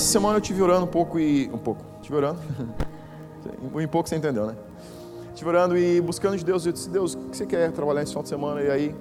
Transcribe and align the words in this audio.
essa 0.00 0.12
semana 0.12 0.38
eu 0.38 0.40
tive 0.40 0.62
orando 0.62 0.84
um 0.84 0.88
pouco 0.88 1.18
e. 1.20 1.50
Um 1.52 1.58
pouco. 1.58 1.84
Tive 2.00 2.16
orando. 2.16 2.40
em 3.78 3.86
pouco 3.88 4.08
você 4.08 4.16
entendeu, 4.16 4.46
né? 4.46 4.56
Tive 5.34 5.50
orando 5.50 5.76
e 5.76 6.00
buscando 6.00 6.38
de 6.38 6.44
Deus. 6.44 6.64
Eu 6.64 6.72
disse: 6.72 6.88
Deus, 6.88 7.14
o 7.14 7.18
que 7.28 7.36
você 7.36 7.44
quer 7.44 7.70
trabalhar 7.70 8.00
nesse 8.00 8.12
final 8.12 8.22
de 8.22 8.30
semana? 8.30 8.62
E 8.62 8.70
aí, 8.70 8.94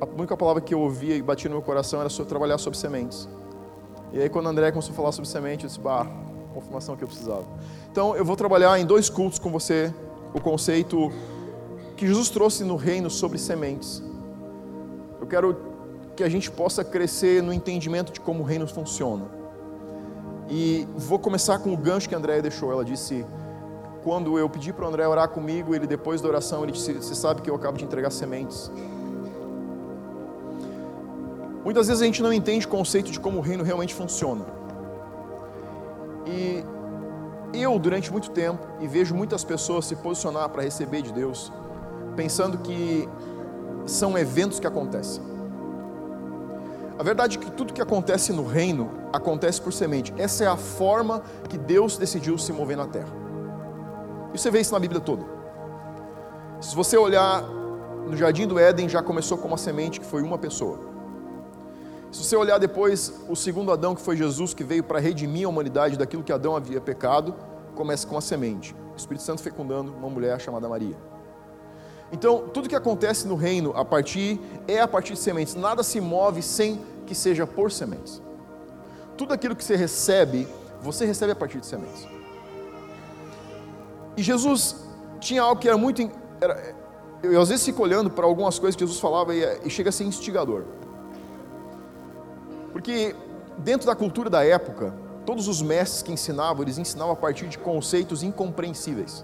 a 0.00 0.06
única 0.06 0.34
palavra 0.34 0.62
que 0.62 0.72
eu 0.72 0.80
ouvia 0.80 1.14
e 1.14 1.20
batia 1.20 1.50
no 1.50 1.56
meu 1.56 1.62
coração 1.62 2.00
era 2.00 2.08
sobre 2.08 2.30
trabalhar 2.30 2.56
sobre 2.56 2.78
sementes. 2.78 3.28
E 4.12 4.20
aí, 4.20 4.30
quando 4.30 4.46
o 4.46 4.48
André 4.48 4.70
começou 4.72 4.92
a 4.92 4.96
falar 4.96 5.12
sobre 5.12 5.28
semente, 5.28 5.64
eu 5.64 5.68
disse: 5.68 5.78
Bah, 5.78 6.06
confirmação 6.54 6.96
que 6.96 7.04
eu 7.04 7.08
precisava. 7.08 7.44
Então, 7.92 8.16
eu 8.16 8.24
vou 8.24 8.36
trabalhar 8.36 8.80
em 8.80 8.86
dois 8.86 9.10
cultos 9.10 9.38
com 9.38 9.50
você 9.50 9.94
o 10.32 10.40
conceito 10.40 11.12
que 11.98 12.06
Jesus 12.06 12.30
trouxe 12.30 12.64
no 12.64 12.76
reino 12.76 13.10
sobre 13.10 13.36
sementes. 13.36 14.02
Eu 15.20 15.26
quero 15.26 15.54
que 16.16 16.24
a 16.24 16.30
gente 16.30 16.50
possa 16.50 16.82
crescer 16.82 17.42
no 17.42 17.52
entendimento 17.52 18.10
de 18.10 18.20
como 18.20 18.42
o 18.42 18.46
reino 18.46 18.66
funciona. 18.66 19.39
E 20.50 20.86
vou 20.96 21.18
começar 21.18 21.60
com 21.60 21.72
o 21.72 21.76
gancho 21.76 22.08
que 22.08 22.14
a 22.14 22.18
Andréia 22.18 22.42
deixou. 22.42 22.72
Ela 22.72 22.84
disse: 22.84 23.24
quando 24.02 24.38
eu 24.38 24.48
pedi 24.48 24.72
para 24.72 24.84
o 24.84 24.88
André 24.88 25.06
orar 25.06 25.28
comigo, 25.28 25.74
ele 25.74 25.86
depois 25.86 26.20
da 26.20 26.28
oração, 26.28 26.62
ele 26.62 26.72
disse: 26.72 26.92
Você 26.92 27.14
sabe 27.14 27.42
que 27.42 27.50
eu 27.50 27.54
acabo 27.54 27.78
de 27.78 27.84
entregar 27.84 28.10
sementes. 28.10 28.70
Muitas 31.62 31.86
vezes 31.86 32.02
a 32.02 32.06
gente 32.06 32.22
não 32.22 32.32
entende 32.32 32.66
o 32.66 32.68
conceito 32.68 33.10
de 33.10 33.20
como 33.20 33.38
o 33.38 33.40
reino 33.40 33.62
realmente 33.62 33.94
funciona. 33.94 34.44
E 36.26 36.64
eu, 37.52 37.78
durante 37.78 38.10
muito 38.10 38.30
tempo, 38.30 38.66
e 38.80 38.88
vejo 38.88 39.14
muitas 39.14 39.44
pessoas 39.44 39.84
se 39.84 39.94
posicionar 39.96 40.48
para 40.48 40.62
receber 40.62 41.02
de 41.02 41.12
Deus, 41.12 41.52
pensando 42.16 42.58
que 42.58 43.08
são 43.84 44.16
eventos 44.16 44.58
que 44.58 44.66
acontecem. 44.66 45.29
A 47.00 47.02
verdade 47.02 47.38
é 47.38 47.40
que 47.40 47.50
tudo 47.50 47.72
que 47.72 47.80
acontece 47.80 48.30
no 48.30 48.46
reino 48.46 48.90
acontece 49.10 49.58
por 49.58 49.72
semente. 49.72 50.12
Essa 50.18 50.44
é 50.44 50.46
a 50.46 50.56
forma 50.58 51.22
que 51.48 51.56
Deus 51.56 51.96
decidiu 51.96 52.36
se 52.36 52.52
mover 52.52 52.76
na 52.76 52.86
terra. 52.86 53.08
E 54.34 54.38
você 54.38 54.50
vê 54.50 54.60
isso 54.60 54.74
na 54.74 54.78
Bíblia 54.78 55.00
toda. 55.00 55.24
Se 56.60 56.76
você 56.76 56.98
olhar 56.98 57.42
no 58.06 58.14
jardim 58.18 58.46
do 58.46 58.58
Éden, 58.58 58.86
já 58.86 59.02
começou 59.02 59.38
com 59.38 59.48
uma 59.48 59.56
semente 59.56 59.98
que 59.98 60.04
foi 60.04 60.20
uma 60.20 60.36
pessoa. 60.36 60.78
Se 62.12 62.22
você 62.22 62.36
olhar 62.36 62.58
depois 62.58 63.14
o 63.30 63.34
segundo 63.34 63.72
Adão, 63.72 63.94
que 63.94 64.02
foi 64.02 64.14
Jesus, 64.14 64.52
que 64.52 64.62
veio 64.62 64.84
para 64.84 65.00
redimir 65.00 65.46
a 65.46 65.48
humanidade 65.48 65.96
daquilo 65.96 66.22
que 66.22 66.34
Adão 66.34 66.54
havia 66.54 66.82
pecado, 66.82 67.34
começa 67.74 68.06
com 68.06 68.18
a 68.18 68.20
semente. 68.20 68.76
O 68.92 68.96
Espírito 68.98 69.22
Santo 69.22 69.40
fecundando 69.40 69.90
uma 69.90 70.10
mulher 70.10 70.38
chamada 70.38 70.68
Maria. 70.68 70.98
Então, 72.12 72.48
tudo 72.48 72.68
que 72.68 72.74
acontece 72.74 73.26
no 73.26 73.36
reino 73.36 73.72
a 73.76 73.84
partir 73.84 74.40
é 74.66 74.80
a 74.80 74.88
partir 74.88 75.14
de 75.14 75.20
sementes. 75.20 75.54
Nada 75.54 75.82
se 75.82 76.00
move 76.00 76.42
sem 76.42 76.80
que 77.06 77.14
seja 77.14 77.46
por 77.46 77.70
sementes. 77.70 78.20
Tudo 79.16 79.32
aquilo 79.32 79.54
que 79.54 79.62
você 79.62 79.76
recebe, 79.76 80.48
você 80.80 81.04
recebe 81.04 81.32
a 81.32 81.36
partir 81.36 81.60
de 81.60 81.66
sementes. 81.66 82.06
E 84.16 84.22
Jesus 84.22 84.76
tinha 85.20 85.42
algo 85.42 85.60
que 85.60 85.68
era 85.68 85.76
muito. 85.76 86.10
Era, 86.40 86.74
eu 87.22 87.40
às 87.40 87.48
vezes 87.48 87.64
fico 87.64 87.82
olhando 87.82 88.10
para 88.10 88.24
algumas 88.24 88.58
coisas 88.58 88.74
que 88.74 88.84
Jesus 88.84 88.98
falava 88.98 89.34
e, 89.34 89.42
e 89.64 89.70
chega 89.70 89.90
a 89.90 89.92
ser 89.92 90.04
instigador. 90.04 90.64
Porque 92.72 93.14
dentro 93.58 93.86
da 93.86 93.94
cultura 93.94 94.30
da 94.30 94.44
época, 94.44 94.94
todos 95.24 95.48
os 95.48 95.62
mestres 95.62 96.02
que 96.02 96.12
ensinavam, 96.12 96.62
eles 96.62 96.78
ensinavam 96.78 97.12
a 97.12 97.16
partir 97.16 97.46
de 97.46 97.58
conceitos 97.58 98.22
incompreensíveis. 98.22 99.22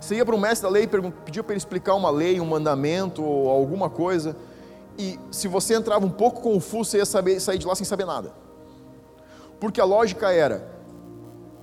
Você 0.00 0.16
ia 0.16 0.24
para 0.24 0.34
um 0.34 0.40
mestre 0.40 0.62
da 0.62 0.72
lei 0.72 0.84
e 0.84 0.86
pedia 0.86 1.42
para 1.42 1.52
ele 1.52 1.58
explicar 1.58 1.94
uma 1.94 2.10
lei, 2.10 2.40
um 2.40 2.46
mandamento 2.46 3.22
ou 3.22 3.50
alguma 3.50 3.90
coisa, 3.90 4.36
e 4.98 5.18
se 5.30 5.46
você 5.46 5.74
entrava 5.74 6.04
um 6.04 6.10
pouco 6.10 6.40
confuso, 6.40 6.90
você 6.90 6.98
ia 6.98 7.06
saber, 7.06 7.38
sair 7.40 7.58
de 7.58 7.66
lá 7.66 7.74
sem 7.74 7.84
saber 7.84 8.04
nada. 8.04 8.32
Porque 9.60 9.80
a 9.80 9.84
lógica 9.84 10.32
era: 10.32 10.68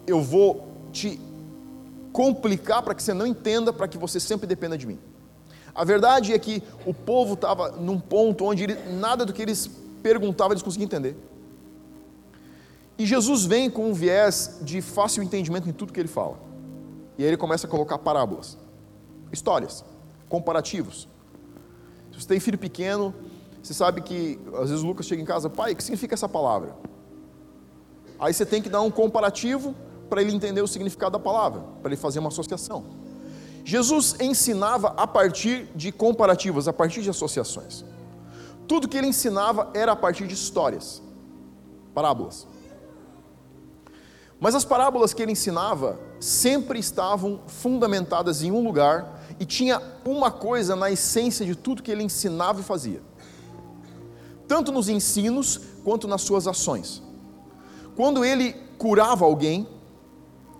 eu 0.07 0.21
vou 0.21 0.67
te 0.91 1.19
complicar 2.13 2.81
para 2.81 2.95
que 2.95 3.03
você 3.03 3.13
não 3.13 3.27
entenda, 3.27 3.73
para 3.73 3.89
que 3.89 3.97
você 3.97 4.21
sempre 4.21 4.47
dependa 4.47 4.77
de 4.77 4.87
mim. 4.87 4.97
A 5.73 5.83
verdade 5.83 6.31
é 6.31 6.39
que 6.39 6.63
o 6.85 6.93
povo 6.93 7.33
estava 7.33 7.71
num 7.71 7.99
ponto 7.99 8.45
onde 8.45 8.63
ele, 8.63 8.75
nada 8.93 9.25
do 9.25 9.33
que 9.33 9.41
eles 9.41 9.69
perguntavam 10.01 10.53
eles 10.53 10.63
conseguiam 10.63 10.85
entender. 10.85 11.17
E 12.97 13.05
Jesus 13.05 13.43
vem 13.43 13.69
com 13.69 13.89
um 13.89 13.93
viés 13.93 14.59
de 14.61 14.81
fácil 14.81 15.21
entendimento 15.21 15.67
em 15.67 15.73
tudo 15.73 15.91
que 15.91 15.99
ele 15.99 16.07
fala. 16.07 16.44
E 17.17 17.23
aí 17.23 17.29
ele 17.29 17.37
começa 17.37 17.67
a 17.67 17.69
colocar 17.69 17.97
parábolas, 17.97 18.57
histórias, 19.31 19.83
comparativos. 20.27 21.07
Se 22.11 22.21
você 22.21 22.27
tem 22.27 22.39
filho 22.39 22.57
pequeno, 22.57 23.13
você 23.61 23.73
sabe 23.73 24.01
que 24.01 24.39
às 24.53 24.69
vezes 24.69 24.83
o 24.83 24.87
Lucas 24.87 25.05
chega 25.05 25.21
em 25.21 25.25
casa, 25.25 25.49
pai, 25.49 25.73
o 25.73 25.75
que 25.75 25.83
significa 25.83 26.13
essa 26.13 26.29
palavra? 26.29 26.75
Aí 28.19 28.33
você 28.33 28.45
tem 28.45 28.61
que 28.61 28.69
dar 28.69 28.81
um 28.81 28.91
comparativo 28.91 29.75
para 30.09 30.21
ele 30.21 30.33
entender 30.33 30.61
o 30.61 30.67
significado 30.67 31.13
da 31.13 31.19
palavra, 31.19 31.61
para 31.81 31.89
ele 31.89 31.99
fazer 31.99 32.19
uma 32.19 32.29
associação. 32.29 32.85
Jesus 33.63 34.15
ensinava 34.19 34.89
a 34.89 35.07
partir 35.07 35.67
de 35.75 35.91
comparativos, 35.91 36.67
a 36.67 36.73
partir 36.73 37.01
de 37.01 37.09
associações. 37.09 37.83
Tudo 38.67 38.87
que 38.87 38.97
ele 38.97 39.07
ensinava 39.07 39.71
era 39.73 39.93
a 39.93 39.95
partir 39.95 40.27
de 40.27 40.33
histórias, 40.33 41.01
parábolas. 41.93 42.47
Mas 44.45 44.53
as 44.53 44.63
parábolas 44.63 45.11
que 45.11 45.23
ele 45.23 45.31
ensinava 45.31 45.99
sempre 46.19 46.77
estavam 46.77 47.39
fundamentadas 47.47 48.43
em 48.43 48.51
um 48.51 48.63
lugar 48.63 49.19
e 49.39 49.43
tinha 49.43 49.81
uma 50.05 50.29
coisa 50.29 50.75
na 50.75 50.91
essência 50.91 51.43
de 51.43 51.55
tudo 51.55 51.81
que 51.81 51.89
ele 51.89 52.03
ensinava 52.03 52.59
e 52.59 52.63
fazia, 52.63 53.01
tanto 54.47 54.71
nos 54.71 54.87
ensinos 54.87 55.59
quanto 55.83 56.07
nas 56.07 56.21
suas 56.21 56.45
ações. 56.45 57.01
Quando 57.95 58.23
ele 58.23 58.53
curava 58.77 59.25
alguém, 59.25 59.67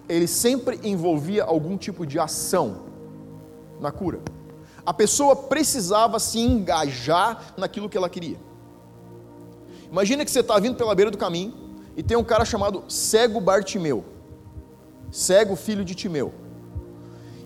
ele 0.09 0.25
sempre 0.25 0.79
envolvia 0.83 1.43
algum 1.43 1.77
tipo 1.77 2.07
de 2.07 2.17
ação 2.17 2.85
na 3.79 3.91
cura. 3.91 4.19
A 4.83 4.95
pessoa 4.95 5.35
precisava 5.35 6.17
se 6.17 6.39
engajar 6.39 7.53
naquilo 7.55 7.87
que 7.87 7.97
ela 7.99 8.09
queria. 8.09 8.39
Imagina 9.91 10.25
que 10.25 10.31
você 10.31 10.39
está 10.39 10.57
vindo 10.57 10.75
pela 10.75 10.95
beira 10.95 11.11
do 11.11 11.19
caminho 11.19 11.64
e 11.95 12.03
tem 12.03 12.17
um 12.17 12.23
cara 12.23 12.43
chamado 12.43 12.83
Cego 12.89 13.39
Bartimeu, 13.39 14.03
cego 15.11 15.55
filho 15.55 15.85
de 15.85 15.95
Timeu. 15.95 16.33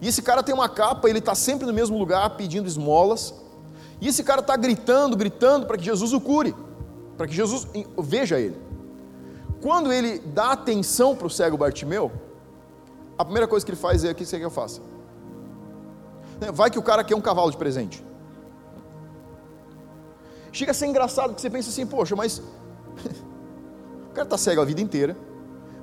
E 0.01 0.07
esse 0.07 0.21
cara 0.21 0.41
tem 0.41 0.55
uma 0.55 0.69
capa, 0.69 1.09
ele 1.09 1.19
está 1.19 1.35
sempre 1.35 1.67
no 1.67 1.73
mesmo 1.73 1.97
lugar 1.97 2.31
pedindo 2.31 2.67
esmolas. 2.67 3.33
E 4.01 4.07
esse 4.07 4.23
cara 4.23 4.39
está 4.39 4.55
gritando, 4.55 5.15
gritando 5.15 5.65
para 5.65 5.77
que 5.77 5.83
Jesus 5.83 6.13
o 6.13 6.21
cure, 6.21 6.55
para 7.17 7.27
que 7.27 7.33
Jesus 7.33 7.67
veja 7.97 8.39
ele. 8.39 8.57
Quando 9.61 9.91
ele 9.91 10.19
dá 10.19 10.53
atenção 10.53 11.15
para 11.15 11.27
o 11.27 11.29
cego 11.29 11.57
Bartimeu, 11.57 12.11
a 13.17 13.25
primeira 13.25 13.47
coisa 13.47 13.65
que 13.65 13.71
ele 13.71 13.79
faz 13.79 14.05
é: 14.05 14.11
o 14.11 14.15
que 14.15 14.25
você 14.25 14.37
quer 14.37 14.39
que 14.39 14.45
eu 14.45 14.49
faça? 14.49 14.81
Né, 16.39 16.49
vai 16.51 16.71
que 16.71 16.79
o 16.79 16.81
cara 16.81 17.03
quer 17.03 17.15
um 17.15 17.21
cavalo 17.21 17.51
de 17.51 17.57
presente. 17.57 18.03
Chega 20.53 20.71
a 20.71 20.73
ser 20.73 20.87
engraçado, 20.87 21.31
porque 21.31 21.41
você 21.41 21.49
pensa 21.49 21.69
assim: 21.69 21.85
poxa, 21.85 22.15
mas 22.15 22.41
o 24.09 24.13
cara 24.13 24.25
está 24.25 24.37
cego 24.37 24.61
a 24.61 24.65
vida 24.65 24.81
inteira. 24.81 25.15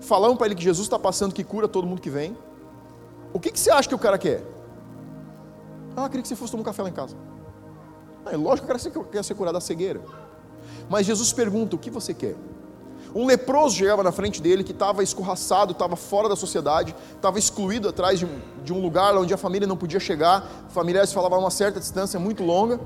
Falamos 0.00 0.36
para 0.36 0.46
ele 0.46 0.54
que 0.54 0.62
Jesus 0.62 0.86
está 0.86 0.98
passando, 0.98 1.32
que 1.32 1.44
cura 1.44 1.66
todo 1.66 1.86
mundo 1.86 2.00
que 2.00 2.10
vem. 2.10 2.36
O 3.32 3.40
que, 3.40 3.50
que 3.50 3.58
você 3.58 3.70
acha 3.70 3.88
que 3.88 3.94
o 3.94 3.98
cara 3.98 4.18
quer? 4.18 4.42
Ah, 5.96 6.08
queria 6.08 6.22
que 6.22 6.28
você 6.28 6.36
fosse 6.36 6.52
tomar 6.52 6.62
um 6.62 6.64
café 6.64 6.82
lá 6.82 6.88
em 6.88 6.92
casa. 6.92 7.16
Ah, 8.24 8.32
é 8.32 8.36
lógico 8.36 8.66
que 8.66 8.74
o 8.74 8.92
cara 8.92 9.08
quer 9.10 9.24
ser 9.24 9.34
curado 9.34 9.54
da 9.54 9.60
cegueira. 9.60 10.00
Mas 10.88 11.06
Jesus 11.06 11.32
pergunta: 11.32 11.76
o 11.76 11.78
que 11.78 11.90
você 11.90 12.12
quer? 12.12 12.34
Um 13.14 13.24
leproso 13.24 13.76
chegava 13.76 14.02
na 14.02 14.12
frente 14.12 14.42
dele 14.42 14.62
que 14.62 14.72
estava 14.72 15.02
escorraçado, 15.02 15.72
estava 15.72 15.96
fora 15.96 16.28
da 16.28 16.36
sociedade, 16.36 16.94
estava 17.14 17.38
excluído 17.38 17.88
atrás 17.88 18.18
de 18.18 18.26
um, 18.26 18.40
de 18.62 18.72
um, 18.72 18.82
lugar 18.82 19.16
onde 19.16 19.32
a 19.32 19.38
família 19.38 19.66
não 19.66 19.76
podia 19.76 20.00
chegar, 20.00 20.46
familiares 20.68 21.12
falavam 21.12 21.38
a 21.38 21.40
uma 21.40 21.50
certa 21.50 21.80
distância 21.80 22.20
muito 22.20 22.42
longa. 22.42 22.78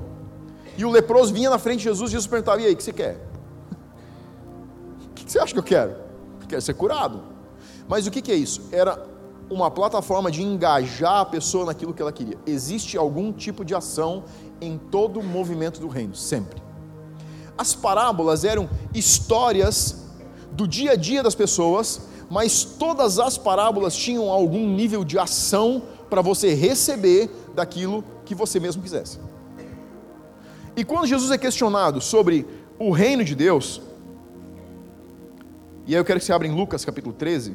E 0.77 0.85
o 0.85 0.89
leproso 0.89 1.33
vinha 1.33 1.49
na 1.49 1.59
frente 1.59 1.79
de 1.79 1.83
Jesus 1.85 2.11
e 2.11 2.13
Jesus 2.13 2.27
perguntava: 2.27 2.61
E 2.61 2.65
aí, 2.65 2.73
o 2.73 2.77
que 2.77 2.83
você 2.83 2.93
quer? 2.93 3.30
Você 5.31 5.39
acha 5.39 5.53
que 5.53 5.59
eu 5.59 5.63
quero? 5.63 5.95
Quero 6.49 6.61
ser 6.61 6.73
curado. 6.73 7.21
Mas 7.87 8.05
o 8.05 8.11
que, 8.11 8.21
que 8.21 8.33
é 8.33 8.35
isso? 8.35 8.63
Era 8.69 9.01
uma 9.49 9.71
plataforma 9.71 10.29
de 10.29 10.43
engajar 10.43 11.21
a 11.21 11.25
pessoa 11.25 11.67
naquilo 11.67 11.93
que 11.93 12.01
ela 12.01 12.11
queria. 12.11 12.37
Existe 12.45 12.97
algum 12.97 13.31
tipo 13.31 13.63
de 13.63 13.73
ação 13.73 14.25
em 14.59 14.77
todo 14.77 15.21
o 15.21 15.23
movimento 15.23 15.79
do 15.79 15.87
reino, 15.87 16.13
sempre. 16.13 16.61
As 17.57 17.73
parábolas 17.73 18.43
eram 18.43 18.69
histórias 18.93 20.03
do 20.51 20.67
dia 20.67 20.91
a 20.91 20.95
dia 20.97 21.23
das 21.23 21.33
pessoas, 21.33 22.01
mas 22.29 22.65
todas 22.65 23.17
as 23.17 23.37
parábolas 23.37 23.95
tinham 23.95 24.29
algum 24.29 24.67
nível 24.67 25.05
de 25.05 25.17
ação 25.17 25.83
para 26.09 26.21
você 26.21 26.53
receber 26.53 27.29
daquilo 27.55 28.03
que 28.25 28.35
você 28.35 28.59
mesmo 28.59 28.83
quisesse. 28.83 29.17
E 30.75 30.83
quando 30.83 31.07
Jesus 31.07 31.31
é 31.31 31.37
questionado 31.37 32.01
sobre 32.01 32.45
o 32.77 32.91
reino 32.91 33.23
de 33.23 33.33
Deus, 33.33 33.81
e 35.91 35.93
aí 35.93 35.99
eu 35.99 36.05
quero 36.05 36.21
que 36.21 36.25
você 36.25 36.31
abra 36.31 36.47
em 36.47 36.55
Lucas 36.55 36.85
capítulo 36.85 37.13
13. 37.13 37.53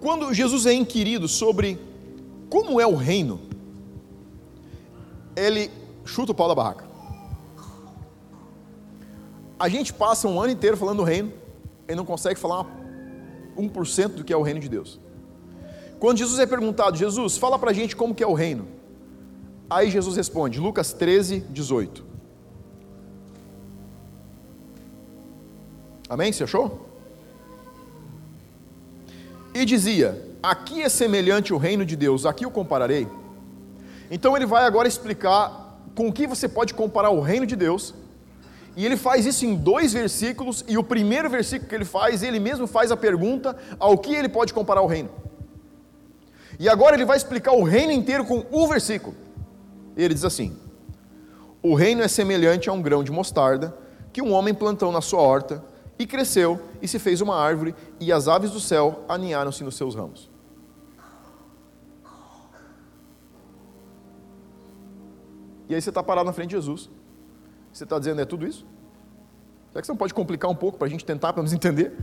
Quando 0.00 0.32
Jesus 0.32 0.64
é 0.64 0.74
inquirido 0.74 1.26
sobre 1.26 1.76
como 2.48 2.80
é 2.80 2.86
o 2.86 2.94
reino, 2.94 3.40
ele 5.34 5.72
chuta 6.04 6.30
o 6.30 6.34
pau 6.36 6.46
da 6.46 6.54
barraca. 6.54 6.84
A 9.58 9.68
gente 9.68 9.92
passa 9.92 10.28
um 10.28 10.40
ano 10.40 10.52
inteiro 10.52 10.76
falando 10.76 10.98
do 10.98 11.02
reino 11.02 11.32
e 11.88 11.96
não 11.96 12.04
consegue 12.04 12.38
falar 12.38 12.78
1% 13.56 14.08
do 14.08 14.24
que 14.24 14.32
é 14.32 14.36
o 14.36 14.42
reino 14.42 14.60
de 14.60 14.68
Deus. 14.68 15.00
Quando 15.98 16.18
Jesus 16.18 16.38
é 16.38 16.46
perguntado, 16.46 16.96
Jesus, 16.96 17.36
fala 17.36 17.58
pra 17.58 17.72
gente 17.72 17.94
como 17.94 18.14
que 18.14 18.22
é 18.22 18.26
o 18.26 18.32
reino. 18.32 18.66
Aí 19.68 19.90
Jesus 19.90 20.16
responde, 20.16 20.58
Lucas 20.58 20.92
13, 20.92 21.40
18. 21.50 22.04
Amém? 26.08 26.32
Você 26.32 26.42
achou? 26.44 26.88
E 29.54 29.64
dizia: 29.64 30.26
Aqui 30.42 30.82
é 30.82 30.88
semelhante 30.88 31.52
o 31.52 31.58
reino 31.58 31.84
de 31.84 31.94
Deus, 31.94 32.26
aqui 32.26 32.44
eu 32.44 32.50
compararei. 32.50 33.06
Então 34.10 34.36
ele 34.36 34.46
vai 34.46 34.64
agora 34.64 34.88
explicar 34.88 35.78
com 35.94 36.08
o 36.08 36.12
que 36.12 36.26
você 36.26 36.48
pode 36.48 36.74
comparar 36.74 37.10
o 37.10 37.20
reino 37.20 37.46
de 37.46 37.54
Deus. 37.54 37.94
E 38.80 38.86
ele 38.86 38.96
faz 38.96 39.26
isso 39.26 39.44
em 39.44 39.54
dois 39.54 39.92
versículos, 39.92 40.64
e 40.66 40.78
o 40.78 40.82
primeiro 40.82 41.28
versículo 41.28 41.68
que 41.68 41.74
ele 41.74 41.84
faz, 41.84 42.22
ele 42.22 42.40
mesmo 42.40 42.66
faz 42.66 42.90
a 42.90 42.96
pergunta 42.96 43.54
ao 43.78 43.98
que 43.98 44.14
ele 44.14 44.26
pode 44.26 44.54
comparar 44.54 44.80
o 44.80 44.86
reino. 44.86 45.10
E 46.58 46.66
agora 46.66 46.96
ele 46.96 47.04
vai 47.04 47.18
explicar 47.18 47.52
o 47.52 47.62
reino 47.62 47.92
inteiro 47.92 48.24
com 48.24 48.46
o 48.50 48.66
versículo. 48.66 49.14
Ele 49.94 50.14
diz 50.14 50.24
assim: 50.24 50.56
O 51.62 51.74
reino 51.74 52.00
é 52.00 52.08
semelhante 52.08 52.70
a 52.70 52.72
um 52.72 52.80
grão 52.80 53.04
de 53.04 53.12
mostarda 53.12 53.76
que 54.14 54.22
um 54.22 54.32
homem 54.32 54.54
plantou 54.54 54.90
na 54.90 55.02
sua 55.02 55.20
horta 55.20 55.62
e 55.98 56.06
cresceu 56.06 56.58
e 56.80 56.88
se 56.88 56.98
fez 56.98 57.20
uma 57.20 57.36
árvore, 57.36 57.74
e 58.00 58.10
as 58.10 58.28
aves 58.28 58.50
do 58.50 58.60
céu 58.60 59.04
aninharam-se 59.06 59.62
nos 59.62 59.76
seus 59.76 59.94
ramos. 59.94 60.30
E 65.68 65.74
aí 65.74 65.82
você 65.82 65.90
está 65.90 66.02
parado 66.02 66.24
na 66.24 66.32
frente 66.32 66.48
de 66.48 66.56
Jesus. 66.56 66.88
Você 67.80 67.84
está 67.84 67.98
dizendo, 67.98 68.20
é 68.20 68.26
tudo 68.26 68.46
isso? 68.46 68.66
Será 69.70 69.80
que 69.80 69.86
você 69.86 69.92
não 69.92 69.96
pode 69.96 70.12
complicar 70.12 70.50
um 70.50 70.54
pouco 70.54 70.76
para 70.76 70.86
a 70.86 70.90
gente 70.90 71.02
tentar, 71.02 71.32
para 71.32 71.42
nos 71.42 71.54
entender? 71.54 71.96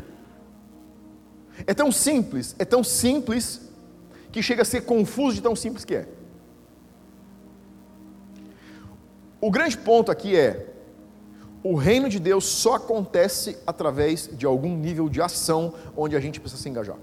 É 1.68 1.74
tão 1.76 1.92
simples, 1.92 2.56
é 2.58 2.66
tão 2.66 2.84
simples 2.84 3.62
que 4.32 4.42
chega 4.42 4.64
a 4.64 4.66
ser 4.66 4.86
confuso 4.86 5.36
de 5.36 5.42
tão 5.44 5.56
simples 5.56 5.86
que 5.86 5.94
é. 5.94 6.08
O 9.40 9.52
grande 9.52 9.78
ponto 9.78 10.12
aqui 10.12 10.36
é: 10.36 10.66
o 11.62 11.76
reino 11.76 12.10
de 12.10 12.20
Deus 12.20 12.46
só 12.46 12.74
acontece 12.74 13.60
através 13.68 14.32
de 14.36 14.48
algum 14.48 14.76
nível 14.76 15.08
de 15.08 15.22
ação 15.22 15.76
onde 15.96 16.16
a 16.16 16.20
gente 16.20 16.40
precisa 16.40 16.60
se 16.60 16.68
engajar. 16.68 16.98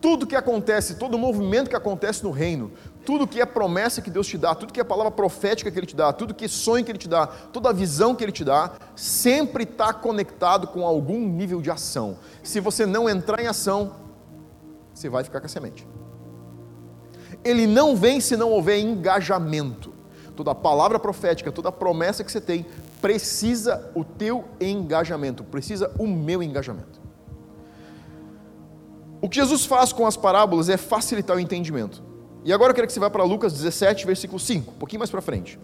Tudo 0.00 0.26
que 0.26 0.34
acontece, 0.34 0.96
todo 0.96 1.16
movimento 1.16 1.70
que 1.70 1.76
acontece 1.76 2.24
no 2.24 2.32
reino, 2.32 2.72
tudo 3.06 3.24
que 3.26 3.40
é 3.40 3.46
promessa 3.46 4.02
que 4.02 4.10
Deus 4.10 4.26
te 4.26 4.36
dá, 4.36 4.52
tudo 4.52 4.72
que 4.72 4.80
é 4.80 4.84
palavra 4.84 5.12
profética 5.12 5.70
que 5.70 5.78
Ele 5.78 5.86
te 5.86 5.94
dá, 5.94 6.12
tudo 6.12 6.34
que 6.34 6.46
é 6.46 6.48
sonho 6.48 6.84
que 6.84 6.90
Ele 6.90 6.98
te 6.98 7.08
dá, 7.08 7.28
toda 7.28 7.70
a 7.70 7.72
visão 7.72 8.16
que 8.16 8.24
Ele 8.24 8.32
te 8.32 8.44
dá, 8.44 8.72
sempre 8.96 9.62
está 9.62 9.92
conectado 9.92 10.66
com 10.66 10.84
algum 10.84 11.20
nível 11.20 11.62
de 11.62 11.70
ação. 11.70 12.18
Se 12.42 12.58
você 12.58 12.84
não 12.84 13.08
entrar 13.08 13.40
em 13.40 13.46
ação, 13.46 13.94
você 14.92 15.08
vai 15.08 15.22
ficar 15.22 15.38
com 15.38 15.46
a 15.46 15.48
semente. 15.48 15.86
Ele 17.44 17.64
não 17.64 17.94
vem 17.94 18.20
se 18.20 18.36
não 18.36 18.50
houver 18.50 18.80
engajamento. 18.80 19.94
Toda 20.34 20.52
palavra 20.52 20.98
profética, 20.98 21.52
toda 21.52 21.70
promessa 21.70 22.24
que 22.24 22.32
você 22.32 22.40
tem, 22.40 22.66
precisa 23.00 23.88
o 23.94 24.02
teu 24.02 24.44
engajamento, 24.60 25.44
precisa 25.44 25.92
o 25.96 26.08
meu 26.08 26.42
engajamento. 26.42 27.00
O 29.20 29.28
que 29.28 29.36
Jesus 29.36 29.64
faz 29.64 29.92
com 29.92 30.06
as 30.06 30.16
parábolas 30.16 30.68
é 30.68 30.76
facilitar 30.76 31.36
o 31.36 31.40
entendimento. 31.40 32.05
E 32.46 32.52
agora 32.52 32.70
eu 32.70 32.74
quero 32.76 32.86
que 32.86 32.92
você 32.92 33.00
vá 33.00 33.10
para 33.10 33.24
Lucas 33.24 33.52
17, 33.54 34.06
versículo 34.06 34.38
5, 34.38 34.70
um 34.70 34.74
pouquinho 34.74 35.00
mais 35.00 35.10
para 35.10 35.20
frente. 35.20 35.58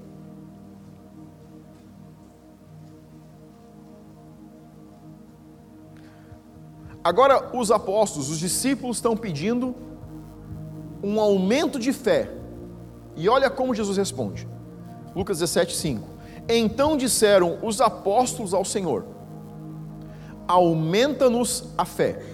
Agora, 7.05 7.57
os 7.57 7.71
apóstolos, 7.71 8.31
os 8.31 8.39
discípulos 8.41 8.97
estão 8.97 9.17
pedindo 9.17 9.77
um 11.05 11.21
aumento 11.21 11.79
de 11.79 11.93
fé. 11.93 12.29
E 13.15 13.29
olha 13.29 13.49
como 13.49 13.77
Jesus 13.77 13.97
responde. 13.97 14.49
Lucas 15.15 15.39
17, 15.39 15.77
5. 15.77 16.09
Então 16.49 16.97
disseram 16.97 17.59
os 17.63 17.81
apóstolos 17.81 18.53
ao 18.53 18.65
Senhor: 18.65 19.05
Aumenta-nos 20.49 21.63
a 21.79 21.85
fé. 21.85 22.25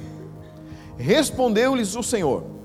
Respondeu-lhes 0.96 1.94
o 1.94 2.02
Senhor: 2.02 2.57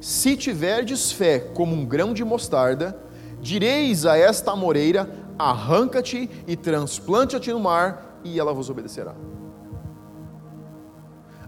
Se 0.00 0.34
tiverdes 0.36 1.12
fé 1.12 1.38
como 1.38 1.74
um 1.74 1.84
grão 1.84 2.14
de 2.14 2.24
mostarda, 2.24 2.98
direis 3.40 4.06
a 4.06 4.16
esta 4.16 4.52
amoreira: 4.52 5.08
Arranca-te 5.38 6.30
e 6.46 6.56
transplante-te 6.56 7.52
no 7.52 7.60
mar, 7.60 8.20
e 8.24 8.40
ela 8.40 8.54
vos 8.54 8.70
obedecerá. 8.70 9.14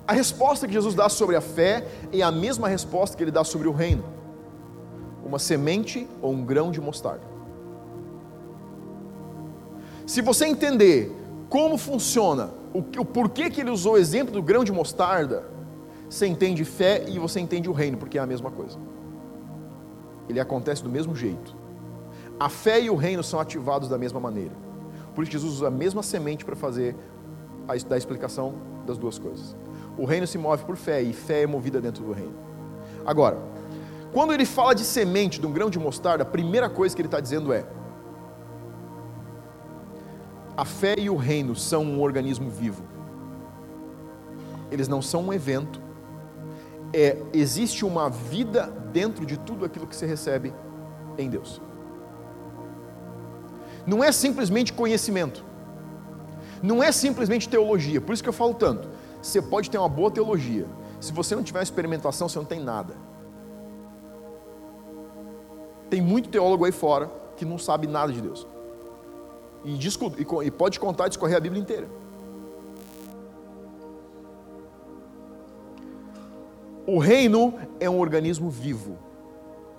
A 0.06 0.12
resposta 0.12 0.66
que 0.66 0.72
Jesus 0.72 0.94
dá 0.94 1.08
sobre 1.08 1.36
a 1.36 1.40
fé 1.40 1.86
é 2.12 2.22
a 2.22 2.30
mesma 2.30 2.68
resposta 2.68 3.16
que 3.16 3.24
ele 3.24 3.30
dá 3.30 3.42
sobre 3.42 3.68
o 3.68 3.72
reino: 3.72 4.04
uma 5.24 5.38
semente 5.38 6.06
ou 6.20 6.32
um 6.32 6.44
grão 6.44 6.70
de 6.70 6.80
mostarda. 6.80 7.32
Se 10.06 10.20
você 10.20 10.46
entender 10.46 11.10
como 11.48 11.78
funciona, 11.78 12.50
o, 12.74 12.82
porquê 12.82 13.48
que 13.48 13.60
ele 13.60 13.70
usou 13.70 13.94
o 13.94 13.98
exemplo 13.98 14.32
do 14.32 14.42
grão 14.42 14.64
de 14.64 14.72
mostarda, 14.72 15.51
você 16.12 16.26
entende 16.26 16.62
fé 16.62 17.06
e 17.08 17.18
você 17.18 17.40
entende 17.40 17.70
o 17.70 17.72
reino, 17.72 17.96
porque 17.96 18.18
é 18.18 18.20
a 18.20 18.26
mesma 18.26 18.50
coisa. 18.50 18.78
Ele 20.28 20.38
acontece 20.38 20.82
do 20.82 20.90
mesmo 20.90 21.16
jeito. 21.16 21.56
A 22.38 22.50
fé 22.50 22.82
e 22.82 22.90
o 22.90 22.96
reino 22.96 23.24
são 23.24 23.40
ativados 23.40 23.88
da 23.88 23.96
mesma 23.96 24.20
maneira. 24.20 24.52
Por 25.14 25.22
isso 25.22 25.32
Jesus 25.32 25.54
usa 25.54 25.68
a 25.68 25.70
mesma 25.70 26.02
semente 26.02 26.44
para 26.44 26.54
fazer 26.54 26.94
a, 27.66 27.74
da 27.88 27.96
explicação 27.96 28.56
das 28.86 28.98
duas 28.98 29.18
coisas. 29.18 29.56
O 29.96 30.04
reino 30.04 30.26
se 30.26 30.36
move 30.36 30.64
por 30.64 30.76
fé 30.76 31.00
e 31.00 31.14
fé 31.14 31.44
é 31.44 31.46
movida 31.46 31.80
dentro 31.80 32.04
do 32.04 32.12
reino. 32.12 32.34
Agora, 33.06 33.38
quando 34.12 34.34
ele 34.34 34.44
fala 34.44 34.74
de 34.74 34.84
semente, 34.84 35.40
de 35.40 35.46
um 35.46 35.52
grão 35.52 35.70
de 35.70 35.78
mostarda, 35.78 36.24
a 36.24 36.26
primeira 36.26 36.68
coisa 36.68 36.94
que 36.94 37.00
ele 37.00 37.08
está 37.08 37.20
dizendo 37.20 37.54
é: 37.54 37.64
a 40.54 40.66
fé 40.66 40.94
e 40.98 41.08
o 41.08 41.16
reino 41.16 41.56
são 41.56 41.82
um 41.82 42.02
organismo 42.02 42.50
vivo. 42.50 42.84
Eles 44.70 44.88
não 44.88 45.00
são 45.00 45.22
um 45.22 45.32
evento. 45.32 45.81
É, 46.92 47.16
existe 47.32 47.84
uma 47.84 48.10
vida 48.10 48.66
dentro 48.92 49.24
de 49.24 49.38
tudo 49.38 49.64
aquilo 49.64 49.86
que 49.86 49.96
se 49.96 50.04
recebe 50.04 50.52
em 51.16 51.28
Deus. 51.28 51.60
Não 53.86 54.02
é 54.02 54.12
simplesmente 54.12 54.72
conhecimento. 54.72 55.44
Não 56.62 56.82
é 56.82 56.92
simplesmente 56.92 57.48
teologia. 57.48 58.00
Por 58.00 58.12
isso 58.12 58.22
que 58.22 58.28
eu 58.28 58.32
falo 58.32 58.54
tanto. 58.54 58.88
Você 59.20 59.40
pode 59.40 59.70
ter 59.70 59.78
uma 59.78 59.88
boa 59.88 60.10
teologia. 60.10 60.66
Se 61.00 61.12
você 61.12 61.34
não 61.34 61.42
tiver 61.42 61.62
experimentação, 61.62 62.28
você 62.28 62.38
não 62.38 62.44
tem 62.44 62.60
nada. 62.60 62.94
Tem 65.90 66.00
muito 66.00 66.28
teólogo 66.28 66.64
aí 66.64 66.72
fora 66.72 67.10
que 67.36 67.44
não 67.44 67.58
sabe 67.58 67.86
nada 67.86 68.12
de 68.12 68.20
Deus. 68.20 68.46
E, 69.64 69.76
e 70.44 70.50
pode 70.50 70.78
contar 70.78 71.06
e 71.06 71.08
discorrer 71.08 71.36
a 71.36 71.40
Bíblia 71.40 71.60
inteira. 71.60 71.88
O 76.86 76.98
reino 76.98 77.54
é 77.78 77.88
um 77.88 77.98
organismo 77.98 78.50
vivo. 78.50 78.98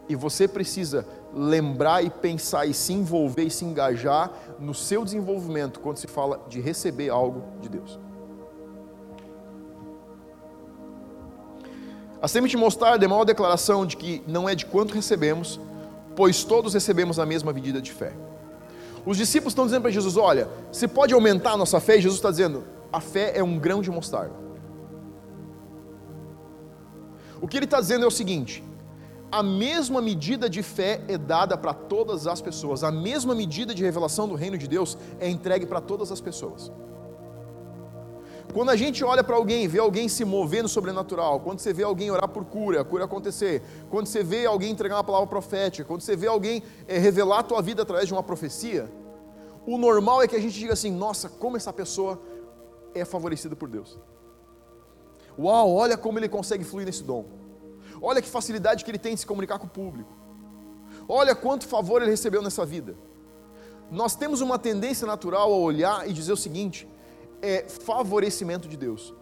E 0.07 0.15
você 0.15 0.47
precisa 0.47 1.05
lembrar 1.33 2.03
e 2.03 2.09
pensar 2.09 2.65
e 2.65 2.73
se 2.73 2.93
envolver 2.93 3.43
e 3.43 3.49
se 3.49 3.65
engajar 3.65 4.31
no 4.59 4.73
seu 4.73 5.03
desenvolvimento 5.03 5.79
quando 5.79 5.97
se 5.97 6.07
fala 6.07 6.41
de 6.47 6.59
receber 6.59 7.09
algo 7.09 7.43
de 7.61 7.69
Deus. 7.69 7.99
A 12.21 12.27
semente 12.27 12.51
de 12.51 12.57
mostarda 12.57 13.03
é 13.03 13.07
uma 13.07 13.25
declaração 13.25 13.85
de 13.85 13.97
que 13.97 14.23
não 14.27 14.47
é 14.47 14.55
de 14.55 14.65
quanto 14.65 14.93
recebemos, 14.93 15.59
pois 16.15 16.43
todos 16.43 16.73
recebemos 16.73 17.19
a 17.19 17.25
mesma 17.25 17.51
medida 17.51 17.81
de 17.81 17.91
fé. 17.91 18.13
Os 19.05 19.17
discípulos 19.17 19.51
estão 19.51 19.65
dizendo 19.65 19.81
para 19.81 19.91
Jesus: 19.91 20.15
Olha, 20.15 20.47
você 20.71 20.87
pode 20.87 21.13
aumentar 21.13 21.51
a 21.51 21.57
nossa 21.57 21.79
fé? 21.81 21.95
Jesus 21.95 22.15
está 22.15 22.31
dizendo: 22.31 22.63
A 22.91 23.01
fé 23.01 23.33
é 23.35 23.43
um 23.43 23.59
grão 23.59 23.81
de 23.81 23.91
mostarda. 23.91 24.42
O 27.43 27.47
que 27.47 27.57
ele 27.57 27.65
está 27.65 27.81
dizendo 27.81 28.05
é 28.05 28.07
o 28.07 28.11
seguinte: 28.11 28.63
a 29.29 29.43
mesma 29.43 30.01
medida 30.01 30.49
de 30.49 30.63
fé 30.63 31.01
é 31.09 31.17
dada 31.17 31.57
para 31.57 31.73
todas 31.73 32.25
as 32.25 32.39
pessoas, 32.41 32.85
a 32.85 32.91
mesma 32.91 33.35
medida 33.35 33.75
de 33.75 33.83
revelação 33.83 34.29
do 34.29 34.33
reino 34.33 34.57
de 34.57 34.65
Deus 34.65 34.97
é 35.19 35.29
entregue 35.29 35.65
para 35.65 35.81
todas 35.81 36.09
as 36.09 36.21
pessoas. 36.21 36.71
Quando 38.53 38.69
a 38.69 38.77
gente 38.77 39.03
olha 39.03 39.21
para 39.25 39.35
alguém, 39.35 39.67
vê 39.67 39.79
alguém 39.79 40.07
se 40.07 40.23
mover 40.23 40.63
no 40.63 40.69
sobrenatural, 40.69 41.41
quando 41.41 41.59
você 41.59 41.73
vê 41.73 41.83
alguém 41.83 42.09
orar 42.09 42.29
por 42.29 42.45
cura, 42.45 42.79
a 42.79 42.85
cura 42.85 43.03
acontecer, 43.03 43.61
quando 43.89 44.05
você 44.05 44.23
vê 44.23 44.45
alguém 44.45 44.71
entregar 44.71 44.95
uma 44.95 45.03
palavra 45.03 45.27
profética, 45.27 45.85
quando 45.85 45.99
você 45.99 46.15
vê 46.15 46.27
alguém 46.27 46.63
é, 46.87 46.97
revelar 46.97 47.39
a 47.39 47.43
tua 47.43 47.61
vida 47.61 47.81
através 47.81 48.07
de 48.07 48.13
uma 48.13 48.23
profecia, 48.23 48.89
o 49.65 49.77
normal 49.77 50.21
é 50.21 50.29
que 50.29 50.35
a 50.37 50.39
gente 50.39 50.57
diga 50.57 50.71
assim: 50.71 50.91
nossa, 50.91 51.27
como 51.27 51.57
essa 51.57 51.73
pessoa 51.73 52.21
é 52.95 53.03
favorecida 53.03 53.53
por 53.53 53.67
Deus. 53.67 53.99
Uau, 55.37 55.73
olha 55.73 55.97
como 55.97 56.19
ele 56.19 56.29
consegue 56.29 56.63
fluir 56.63 56.85
nesse 56.85 57.03
dom. 57.03 57.25
Olha 58.01 58.21
que 58.21 58.27
facilidade 58.27 58.83
que 58.83 58.91
ele 58.91 58.97
tem 58.97 59.13
de 59.13 59.21
se 59.21 59.25
comunicar 59.25 59.59
com 59.59 59.65
o 59.65 59.69
público. 59.69 60.11
Olha 61.07 61.35
quanto 61.35 61.67
favor 61.67 62.01
ele 62.01 62.11
recebeu 62.11 62.41
nessa 62.41 62.65
vida. 62.65 62.95
Nós 63.89 64.15
temos 64.15 64.41
uma 64.41 64.57
tendência 64.57 65.05
natural 65.05 65.51
a 65.53 65.57
olhar 65.57 66.09
e 66.09 66.13
dizer 66.13 66.33
o 66.33 66.37
seguinte: 66.37 66.87
é 67.41 67.65
favorecimento 67.67 68.67
de 68.67 68.77
Deus. 68.77 69.13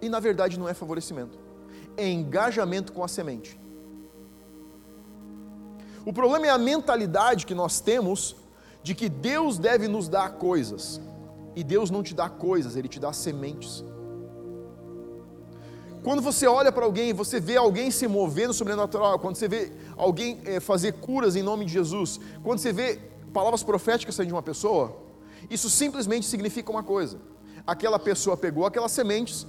E 0.00 0.08
na 0.08 0.20
verdade 0.20 0.58
não 0.58 0.68
é 0.68 0.74
favorecimento, 0.74 1.38
é 1.96 2.08
engajamento 2.08 2.92
com 2.92 3.02
a 3.02 3.08
semente. 3.08 3.58
O 6.06 6.12
problema 6.12 6.46
é 6.46 6.50
a 6.50 6.58
mentalidade 6.58 7.44
que 7.44 7.54
nós 7.54 7.80
temos 7.80 8.36
de 8.82 8.94
que 8.94 9.08
Deus 9.08 9.58
deve 9.58 9.88
nos 9.88 10.08
dar 10.08 10.32
coisas. 10.34 11.00
E 11.54 11.64
Deus 11.64 11.90
não 11.90 12.02
te 12.02 12.14
dá 12.14 12.28
coisas, 12.28 12.76
Ele 12.76 12.88
te 12.88 13.00
dá 13.00 13.12
sementes. 13.12 13.84
Quando 16.08 16.22
você 16.22 16.46
olha 16.46 16.72
para 16.72 16.86
alguém, 16.86 17.12
você 17.12 17.38
vê 17.38 17.58
alguém 17.58 17.90
se 17.90 18.08
mover 18.08 18.48
no 18.48 18.54
sobrenatural, 18.54 19.18
quando 19.18 19.36
você 19.36 19.46
vê 19.46 19.70
alguém 19.94 20.40
é, 20.46 20.58
fazer 20.58 20.94
curas 20.94 21.36
em 21.36 21.42
nome 21.42 21.66
de 21.66 21.72
Jesus, 21.74 22.18
quando 22.42 22.60
você 22.60 22.72
vê 22.72 22.98
palavras 23.30 23.62
proféticas 23.62 24.14
saindo 24.14 24.28
de 24.28 24.34
uma 24.34 24.42
pessoa, 24.42 24.96
isso 25.50 25.68
simplesmente 25.68 26.24
significa 26.24 26.70
uma 26.70 26.82
coisa: 26.82 27.18
aquela 27.66 27.98
pessoa 27.98 28.38
pegou 28.38 28.64
aquelas 28.64 28.90
sementes 28.90 29.46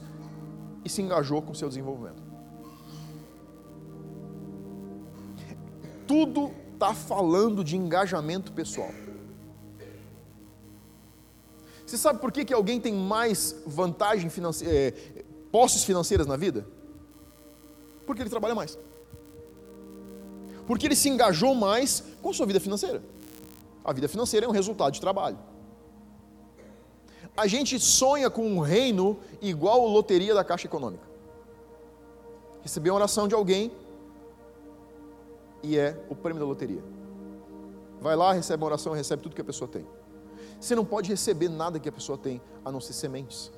e 0.83 0.89
se 0.89 1.01
engajou 1.01 1.41
com 1.41 1.53
o 1.53 1.55
seu 1.55 1.69
desenvolvimento. 1.69 2.21
Tudo 6.05 6.51
está 6.73 6.93
falando 6.93 7.63
de 7.63 7.77
engajamento 7.77 8.51
pessoal. 8.51 8.91
Você 11.85 11.97
sabe 11.97 12.19
por 12.19 12.33
que, 12.33 12.43
que 12.43 12.53
alguém 12.53 12.81
tem 12.81 12.93
mais 12.93 13.55
vantagem 13.65 14.29
financeira, 14.29 14.73
é, 14.75 15.18
posses 15.51 15.83
financeiras 15.83 16.27
na 16.27 16.35
vida? 16.35 16.65
Porque 18.05 18.21
ele 18.21 18.29
trabalha 18.29 18.55
mais. 18.55 18.77
Porque 20.65 20.85
ele 20.85 20.95
se 20.95 21.09
engajou 21.09 21.55
mais 21.55 22.03
com 22.21 22.29
a 22.29 22.33
sua 22.33 22.45
vida 22.45 22.59
financeira. 22.59 23.01
A 23.83 23.93
vida 23.93 24.07
financeira 24.07 24.45
é 24.45 24.49
um 24.49 24.51
resultado 24.51 24.93
de 24.93 25.01
trabalho. 25.01 25.37
A 27.35 27.47
gente 27.47 27.79
sonha 27.79 28.29
com 28.29 28.45
um 28.45 28.59
reino 28.59 29.17
igual 29.41 29.87
loteria 29.87 30.33
da 30.33 30.43
Caixa 30.43 30.67
Econômica. 30.67 31.07
Receber 32.61 32.89
uma 32.89 32.97
oração 32.97 33.27
de 33.27 33.33
alguém 33.33 33.71
e 35.63 35.77
é 35.77 35.97
o 36.09 36.15
prêmio 36.15 36.39
da 36.39 36.45
loteria. 36.45 36.83
Vai 38.01 38.15
lá, 38.15 38.33
recebe 38.33 38.63
uma 38.63 38.67
oração, 38.67 38.93
recebe 38.93 39.21
tudo 39.23 39.35
que 39.35 39.41
a 39.41 39.45
pessoa 39.45 39.67
tem. 39.67 39.85
Você 40.59 40.75
não 40.75 40.85
pode 40.85 41.09
receber 41.09 41.49
nada 41.49 41.79
que 41.79 41.87
a 41.87 41.91
pessoa 41.91 42.17
tem, 42.17 42.41
a 42.63 42.71
não 42.71 42.81
ser 42.81 42.93
sementes. 42.93 43.51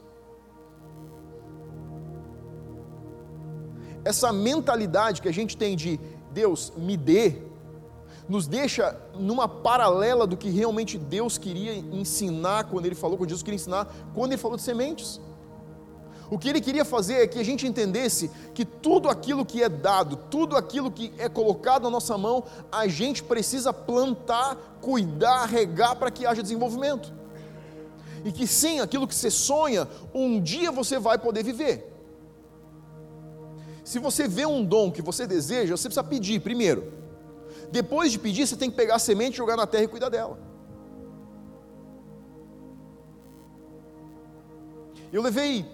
Essa 4.03 4.31
mentalidade 4.33 5.21
que 5.21 5.29
a 5.29 5.33
gente 5.33 5.55
tem 5.55 5.75
de 5.75 5.99
Deus 6.31 6.71
me 6.75 6.97
dê, 6.97 7.41
nos 8.27 8.47
deixa 8.47 8.97
numa 9.15 9.47
paralela 9.47 10.25
do 10.25 10.37
que 10.37 10.49
realmente 10.49 10.97
Deus 10.97 11.37
queria 11.37 11.75
ensinar 11.75 12.65
quando 12.65 12.85
Ele 12.85 12.95
falou, 12.95 13.17
quando 13.17 13.29
Jesus 13.29 13.43
queria 13.43 13.55
ensinar, 13.55 13.93
quando 14.13 14.31
Ele 14.31 14.41
falou 14.41 14.57
de 14.57 14.63
sementes. 14.63 15.19
O 16.31 16.39
que 16.39 16.47
ele 16.47 16.61
queria 16.61 16.85
fazer 16.85 17.15
é 17.15 17.27
que 17.27 17.37
a 17.37 17.43
gente 17.43 17.67
entendesse 17.67 18.31
que 18.53 18.63
tudo 18.63 19.09
aquilo 19.09 19.45
que 19.45 19.61
é 19.61 19.67
dado, 19.67 20.15
tudo 20.15 20.55
aquilo 20.55 20.89
que 20.89 21.11
é 21.17 21.27
colocado 21.27 21.83
na 21.83 21.89
nossa 21.89 22.17
mão, 22.17 22.45
a 22.71 22.87
gente 22.87 23.21
precisa 23.21 23.73
plantar, 23.73 24.55
cuidar, 24.79 25.43
regar 25.43 25.97
para 25.97 26.09
que 26.09 26.25
haja 26.25 26.41
desenvolvimento. 26.41 27.11
E 28.23 28.31
que 28.31 28.47
sim, 28.47 28.79
aquilo 28.79 29.05
que 29.09 29.13
você 29.13 29.29
sonha, 29.29 29.85
um 30.13 30.39
dia 30.41 30.71
você 30.71 30.97
vai 30.97 31.17
poder 31.17 31.43
viver. 31.43 31.90
Se 33.91 33.99
você 33.99 34.25
vê 34.25 34.45
um 34.45 34.63
dom 34.63 34.89
que 34.89 35.01
você 35.01 35.27
deseja, 35.27 35.75
você 35.75 35.89
precisa 35.89 36.01
pedir 36.01 36.39
primeiro. 36.39 36.93
Depois 37.69 38.09
de 38.09 38.17
pedir, 38.17 38.47
você 38.47 38.55
tem 38.55 38.69
que 38.71 38.77
pegar 38.77 38.95
a 38.95 38.99
semente, 38.99 39.35
jogar 39.35 39.57
na 39.57 39.67
terra 39.67 39.83
e 39.83 39.87
cuidar 39.89 40.07
dela. 40.07 40.39
Eu 45.11 45.21
levei 45.21 45.65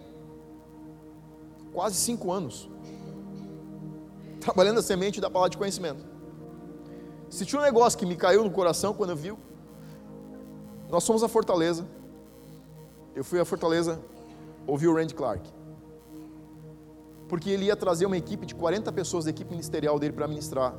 quase 1.72 1.98
cinco 1.98 2.32
anos 2.32 2.68
trabalhando 4.42 4.80
a 4.80 4.82
semente 4.82 5.22
da 5.22 5.30
palavra 5.30 5.52
de 5.52 5.58
conhecimento. 5.60 6.04
Se 7.30 7.46
tinha 7.46 7.62
um 7.62 7.66
negócio 7.66 8.00
que 8.00 8.06
me 8.08 8.16
caiu 8.16 8.44
no 8.44 8.50
coração 8.50 8.96
quando 8.96 9.12
eu 9.12 9.16
vi, 9.16 9.32
nós 10.90 11.06
fomos 11.06 11.22
a 11.22 11.28
Fortaleza. 11.28 11.86
Eu 13.14 13.24
fui 13.24 13.40
a 13.40 13.46
Fortaleza 13.46 14.02
ouvi 14.66 14.88
o 14.88 14.96
Randy 14.96 15.14
Clark. 15.14 15.57
Porque 17.28 17.50
ele 17.50 17.66
ia 17.66 17.76
trazer 17.76 18.06
uma 18.06 18.18
equipe 18.18 18.46
de 18.46 18.56
40 18.56 18.92
pessoas 18.92 19.26
da 19.26 19.32
equipe 19.32 19.50
ministerial 19.50 20.00
dele 20.00 20.14
para 20.14 20.28
ministrar. 20.28 20.74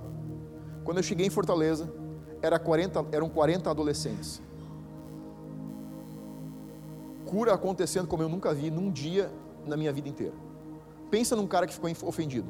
Quando 0.85 0.97
eu 0.97 1.03
cheguei 1.03 1.27
em 1.27 1.31
Fortaleza, 1.31 1.93
era 2.41 2.59
40, 2.59 3.07
eram 3.13 3.29
40 3.29 3.71
adolescentes. 3.71 4.41
Cura 7.27 7.53
acontecendo 7.53 8.07
como 8.07 8.23
eu 8.23 8.29
nunca 8.29 8.55
vi 8.55 8.71
num 8.71 8.91
dia 8.91 9.31
na 9.67 9.77
minha 9.77 9.93
vida 9.93 10.09
inteira. 10.09 10.35
Pensa 11.11 11.37
num 11.37 11.47
cara 11.47 11.67
que 11.67 11.75
ficou 11.75 11.91
ofendido. 12.07 12.49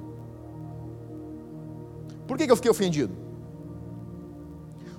Por 2.26 2.37
que, 2.37 2.47
que 2.47 2.52
eu 2.52 2.57
fiquei 2.57 2.71
ofendido? 2.71 3.12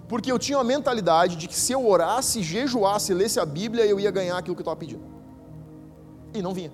Porque 0.08 0.32
eu 0.32 0.39
tinha 0.39 0.58
a 0.58 0.63
mentalidade 0.63 1.36
de 1.36 1.48
que 1.48 1.56
se 1.56 1.72
eu 1.72 1.88
orasse, 1.88 2.41
jejuasse, 2.41 3.13
lesse 3.13 3.39
a 3.39 3.46
Bíblia, 3.46 3.86
eu 3.86 4.00
ia 4.00 4.10
ganhar 4.10 4.38
aquilo 4.38 4.56
que 4.56 4.62
eu 4.62 4.63
estava 4.63 4.75
pedindo. 4.75 5.03
E 6.34 6.41
não 6.41 6.53
vinha. 6.53 6.72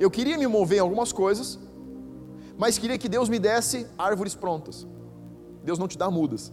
Eu 0.00 0.10
queria 0.10 0.38
me 0.38 0.46
mover 0.46 0.78
em 0.78 0.80
algumas 0.80 1.12
coisas, 1.12 1.58
mas 2.56 2.78
queria 2.78 2.96
que 2.96 3.06
Deus 3.06 3.28
me 3.28 3.38
desse 3.38 3.86
árvores 3.98 4.34
prontas. 4.34 4.86
Deus 5.62 5.78
não 5.78 5.86
te 5.86 5.98
dá 5.98 6.10
mudas. 6.10 6.50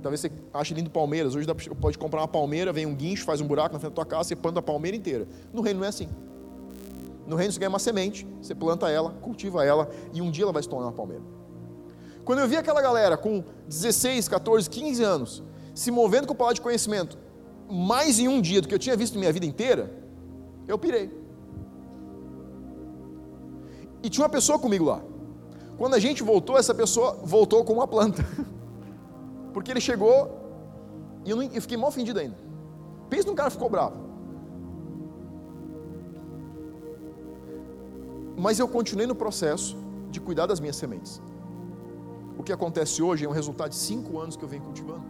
Talvez 0.00 0.20
você 0.20 0.32
ache 0.54 0.72
lindo 0.72 0.88
palmeiras. 0.88 1.34
Hoje 1.34 1.46
pode 1.78 1.98
comprar 1.98 2.22
uma 2.22 2.28
palmeira, 2.28 2.72
vem 2.72 2.86
um 2.86 2.94
guincho, 2.94 3.26
faz 3.26 3.42
um 3.42 3.46
buraco 3.46 3.74
na 3.74 3.78
frente 3.78 3.90
da 3.90 3.96
tua 3.96 4.06
casa, 4.06 4.24
você 4.24 4.36
planta 4.36 4.60
a 4.60 4.62
palmeira 4.62 4.96
inteira. 4.96 5.28
No 5.52 5.60
reino 5.60 5.80
não 5.80 5.84
é 5.84 5.90
assim. 5.90 6.08
No 7.26 7.36
reino 7.36 7.52
você 7.52 7.58
ganha 7.58 7.68
uma 7.68 7.78
semente, 7.78 8.26
você 8.40 8.54
planta 8.54 8.88
ela, 8.88 9.10
cultiva 9.10 9.66
ela, 9.66 9.90
e 10.14 10.22
um 10.22 10.30
dia 10.30 10.44
ela 10.44 10.52
vai 10.52 10.62
se 10.62 10.68
tornar 10.68 10.86
uma 10.86 10.92
palmeira. 10.92 11.24
Quando 12.24 12.38
eu 12.38 12.48
vi 12.48 12.56
aquela 12.56 12.80
galera 12.80 13.18
com 13.18 13.44
16, 13.68 14.28
14, 14.28 14.70
15 14.70 15.02
anos, 15.02 15.42
se 15.74 15.90
movendo 15.90 16.26
com 16.26 16.32
o 16.32 16.36
palavra 16.36 16.54
de 16.54 16.62
conhecimento, 16.62 17.18
mais 17.68 18.18
em 18.18 18.28
um 18.28 18.40
dia 18.40 18.62
do 18.62 18.68
que 18.68 18.74
eu 18.74 18.78
tinha 18.78 18.96
visto 18.96 19.14
na 19.14 19.20
minha 19.20 19.32
vida 19.32 19.44
inteira, 19.44 20.05
eu 20.66 20.78
pirei. 20.78 21.10
E 24.02 24.10
tinha 24.10 24.24
uma 24.24 24.30
pessoa 24.30 24.58
comigo 24.58 24.84
lá. 24.84 25.00
Quando 25.76 25.94
a 25.94 25.98
gente 25.98 26.22
voltou, 26.22 26.56
essa 26.56 26.74
pessoa 26.74 27.18
voltou 27.22 27.64
com 27.64 27.72
uma 27.72 27.86
planta. 27.86 28.24
Porque 29.52 29.70
ele 29.70 29.80
chegou 29.80 30.46
e 31.24 31.30
eu, 31.30 31.36
não, 31.36 31.42
eu 31.42 31.60
fiquei 31.60 31.76
mal 31.76 31.88
ofendido 31.88 32.20
ainda. 32.20 32.36
Pensa 33.10 33.26
num 33.26 33.34
cara 33.34 33.50
que 33.50 33.56
ficou 33.56 33.68
bravo. 33.68 33.96
Mas 38.36 38.58
eu 38.58 38.68
continuei 38.68 39.06
no 39.06 39.14
processo 39.14 39.76
de 40.10 40.20
cuidar 40.20 40.46
das 40.46 40.60
minhas 40.60 40.76
sementes. 40.76 41.20
O 42.38 42.42
que 42.42 42.52
acontece 42.52 43.02
hoje 43.02 43.24
é 43.24 43.28
um 43.28 43.32
resultado 43.32 43.70
de 43.70 43.76
cinco 43.76 44.18
anos 44.18 44.36
que 44.36 44.44
eu 44.44 44.48
venho 44.48 44.62
cultivando. 44.62 45.04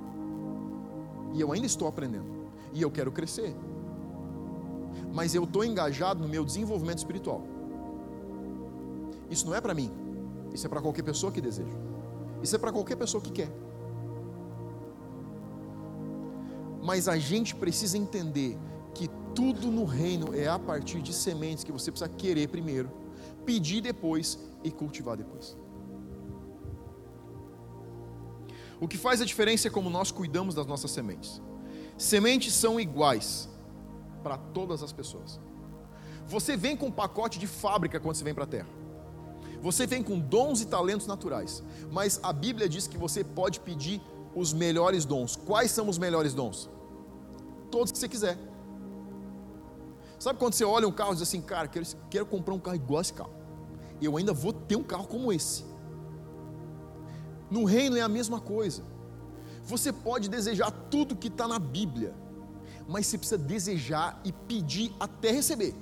E 1.34 1.40
eu 1.40 1.52
ainda 1.52 1.66
estou 1.66 1.88
aprendendo. 1.88 2.26
E 2.72 2.80
eu 2.80 2.90
quero 2.90 3.10
crescer. 3.10 3.54
Mas 5.12 5.34
eu 5.34 5.44
estou 5.44 5.64
engajado 5.64 6.22
no 6.22 6.28
meu 6.28 6.44
desenvolvimento 6.44 6.98
espiritual. 6.98 7.42
Isso 9.30 9.46
não 9.46 9.54
é 9.54 9.60
para 9.60 9.74
mim. 9.74 9.90
Isso 10.52 10.66
é 10.66 10.68
para 10.68 10.80
qualquer 10.80 11.02
pessoa 11.02 11.32
que 11.32 11.40
deseja. 11.40 11.76
Isso 12.42 12.54
é 12.54 12.58
para 12.58 12.72
qualquer 12.72 12.96
pessoa 12.96 13.22
que 13.22 13.30
quer. 13.30 13.50
Mas 16.82 17.08
a 17.08 17.16
gente 17.18 17.54
precisa 17.54 17.98
entender 17.98 18.56
que 18.94 19.08
tudo 19.34 19.70
no 19.70 19.84
reino 19.84 20.34
é 20.34 20.46
a 20.46 20.58
partir 20.58 21.02
de 21.02 21.12
sementes 21.12 21.64
que 21.64 21.72
você 21.72 21.90
precisa 21.90 22.08
querer 22.08 22.48
primeiro, 22.48 22.90
pedir 23.44 23.80
depois 23.80 24.38
e 24.62 24.70
cultivar 24.70 25.16
depois. 25.16 25.56
O 28.80 28.86
que 28.86 28.96
faz 28.96 29.20
a 29.20 29.24
diferença 29.24 29.68
é 29.68 29.70
como 29.70 29.90
nós 29.90 30.10
cuidamos 30.10 30.54
das 30.54 30.66
nossas 30.66 30.90
sementes. 30.90 31.42
Sementes 31.96 32.54
são 32.54 32.78
iguais 32.78 33.48
para 34.26 34.37
todas 34.59 34.83
as 34.83 34.92
pessoas. 34.92 35.40
Você 36.26 36.56
vem 36.56 36.76
com 36.76 36.87
um 36.87 36.97
pacote 37.02 37.38
de 37.38 37.47
fábrica 37.47 38.00
quando 38.00 38.16
você 38.16 38.25
vem 38.25 38.35
para 38.35 38.45
a 38.45 38.52
terra. 38.56 38.68
Você 39.62 39.87
vem 39.87 40.02
com 40.02 40.18
dons 40.18 40.61
e 40.61 40.66
talentos 40.66 41.06
naturais, 41.06 41.62
mas 41.90 42.18
a 42.23 42.33
Bíblia 42.33 42.68
diz 42.68 42.87
que 42.87 42.99
você 42.99 43.23
pode 43.23 43.61
pedir 43.61 44.00
os 44.35 44.52
melhores 44.52 45.04
dons. 45.04 45.37
Quais 45.37 45.71
são 45.71 45.88
os 45.88 45.99
melhores 45.99 46.35
dons? 46.35 46.68
todos 47.76 47.92
que 47.92 47.99
você 47.99 48.09
quiser. 48.09 48.38
Sabe 50.18 50.38
quando 50.38 50.54
você 50.54 50.64
olha 50.64 50.88
um 50.88 50.92
carro 50.92 51.11
e 51.11 51.14
diz 51.14 51.23
assim, 51.23 51.42
cara, 51.42 51.68
quero, 51.68 51.85
quero 52.09 52.26
comprar 52.26 52.54
um 52.54 52.59
carro 52.59 52.76
igual 52.76 53.02
esse 53.02 53.12
carro. 53.12 53.35
Eu 54.00 54.16
ainda 54.16 54.33
vou 54.33 54.52
ter 54.52 54.76
um 54.76 54.83
carro 54.83 55.06
como 55.06 55.30
esse. 55.33 55.64
No 57.50 57.64
reino 57.64 57.97
é 57.97 58.00
a 58.00 58.09
mesma 58.09 58.40
coisa. 58.40 58.83
Você 59.64 59.92
pode 59.92 60.30
desejar 60.30 60.71
tudo 60.71 61.14
que 61.16 61.28
está 61.28 61.47
na 61.47 61.59
Bíblia, 61.59 62.14
mas 62.88 63.06
você 63.06 63.18
precisa 63.18 63.38
desejar 63.38 64.20
e 64.24 64.32
pedir 64.32 64.94
até 64.98 65.30
receber. 65.30 65.74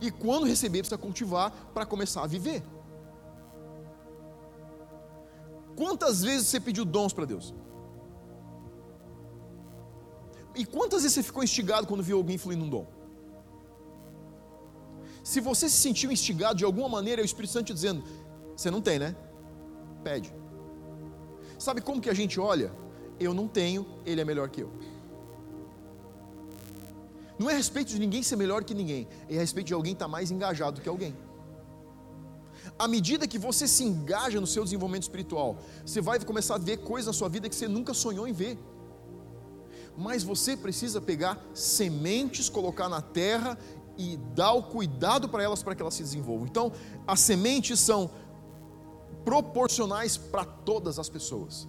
E 0.00 0.10
quando 0.10 0.46
receber, 0.46 0.78
precisa 0.78 0.98
cultivar 0.98 1.50
para 1.74 1.84
começar 1.84 2.22
a 2.22 2.26
viver. 2.26 2.62
Quantas 5.76 6.22
vezes 6.22 6.46
você 6.46 6.60
pediu 6.60 6.84
dons 6.84 7.12
para 7.12 7.24
Deus? 7.24 7.54
E 10.54 10.64
quantas 10.64 11.02
vezes 11.02 11.14
você 11.14 11.22
ficou 11.22 11.42
instigado 11.42 11.86
quando 11.86 12.02
viu 12.02 12.16
alguém 12.16 12.38
fluindo 12.38 12.64
um 12.64 12.68
dom? 12.68 12.86
Se 15.22 15.40
você 15.40 15.68
se 15.68 15.76
sentiu 15.76 16.10
instigado 16.10 16.56
de 16.56 16.64
alguma 16.64 16.88
maneira, 16.88 17.20
é 17.20 17.24
o 17.24 17.26
Espírito 17.26 17.52
Santo 17.52 17.66
te 17.66 17.74
dizendo: 17.74 18.02
você 18.56 18.70
não 18.70 18.80
tem, 18.80 18.98
né? 18.98 19.14
Pede. 20.02 20.32
Sabe 21.58 21.80
como 21.80 22.00
que 22.00 22.08
a 22.08 22.14
gente 22.14 22.40
olha? 22.40 22.72
Eu 23.18 23.34
não 23.34 23.46
tenho, 23.46 23.86
ele 24.06 24.20
é 24.20 24.24
melhor 24.24 24.48
que 24.48 24.62
eu. 24.62 24.72
Não 27.40 27.48
é 27.48 27.54
a 27.54 27.56
respeito 27.56 27.88
de 27.88 27.98
ninguém 27.98 28.22
ser 28.22 28.36
melhor 28.36 28.62
que 28.62 28.74
ninguém, 28.74 29.08
é 29.26 29.36
a 29.38 29.40
respeito 29.40 29.68
de 29.68 29.72
alguém 29.72 29.94
estar 29.94 30.06
mais 30.06 30.30
engajado 30.30 30.78
que 30.82 30.88
alguém. 30.94 31.16
À 32.78 32.86
medida 32.86 33.26
que 33.26 33.38
você 33.38 33.66
se 33.66 33.82
engaja 33.82 34.38
no 34.38 34.46
seu 34.46 34.62
desenvolvimento 34.62 35.04
espiritual, 35.04 35.56
você 35.82 36.02
vai 36.02 36.22
começar 36.22 36.56
a 36.56 36.58
ver 36.58 36.76
coisas 36.90 37.06
na 37.06 37.14
sua 37.14 37.30
vida 37.30 37.48
que 37.48 37.56
você 37.56 37.66
nunca 37.66 37.94
sonhou 37.94 38.28
em 38.28 38.34
ver. 38.34 38.58
Mas 39.96 40.22
você 40.22 40.54
precisa 40.54 41.00
pegar 41.00 41.42
sementes, 41.54 42.50
colocar 42.50 42.90
na 42.90 43.00
terra 43.00 43.56
e 43.96 44.18
dar 44.34 44.52
o 44.52 44.62
cuidado 44.62 45.26
para 45.26 45.42
elas 45.42 45.62
para 45.62 45.74
que 45.74 45.80
elas 45.80 45.94
se 45.94 46.02
desenvolvam. 46.02 46.46
Então, 46.46 46.70
as 47.06 47.20
sementes 47.20 47.80
são 47.80 48.10
proporcionais 49.24 50.18
para 50.18 50.44
todas 50.44 50.98
as 50.98 51.08
pessoas. 51.08 51.66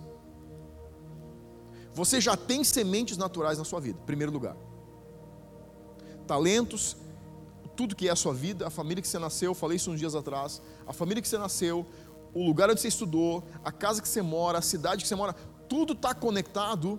Você 1.94 2.20
já 2.20 2.36
tem 2.36 2.62
sementes 2.62 3.16
naturais 3.16 3.58
na 3.58 3.64
sua 3.64 3.80
vida, 3.80 3.98
em 4.02 4.06
primeiro 4.06 4.34
lugar. 4.34 4.58
Talentos, 6.32 6.96
tudo 7.76 7.94
que 7.94 8.08
é 8.08 8.12
a 8.12 8.16
sua 8.16 8.34
vida, 8.34 8.66
a 8.66 8.70
família 8.70 9.02
que 9.02 9.08
você 9.10 9.20
nasceu, 9.20 9.54
falei 9.54 9.76
isso 9.76 9.92
uns 9.92 10.00
dias 10.00 10.16
atrás, 10.16 10.62
a 10.88 10.94
família 10.94 11.22
que 11.22 11.28
você 11.28 11.38
nasceu, 11.38 11.86
o 12.34 12.42
lugar 12.46 12.70
onde 12.70 12.80
você 12.80 12.88
estudou, 12.88 13.44
a 13.66 13.70
casa 13.70 14.02
que 14.02 14.08
você 14.08 14.22
mora, 14.22 14.60
a 14.60 14.62
cidade 14.62 15.02
que 15.02 15.10
você 15.10 15.16
mora, 15.16 15.34
tudo 15.68 15.92
está 15.92 16.16
conectado 16.16 16.98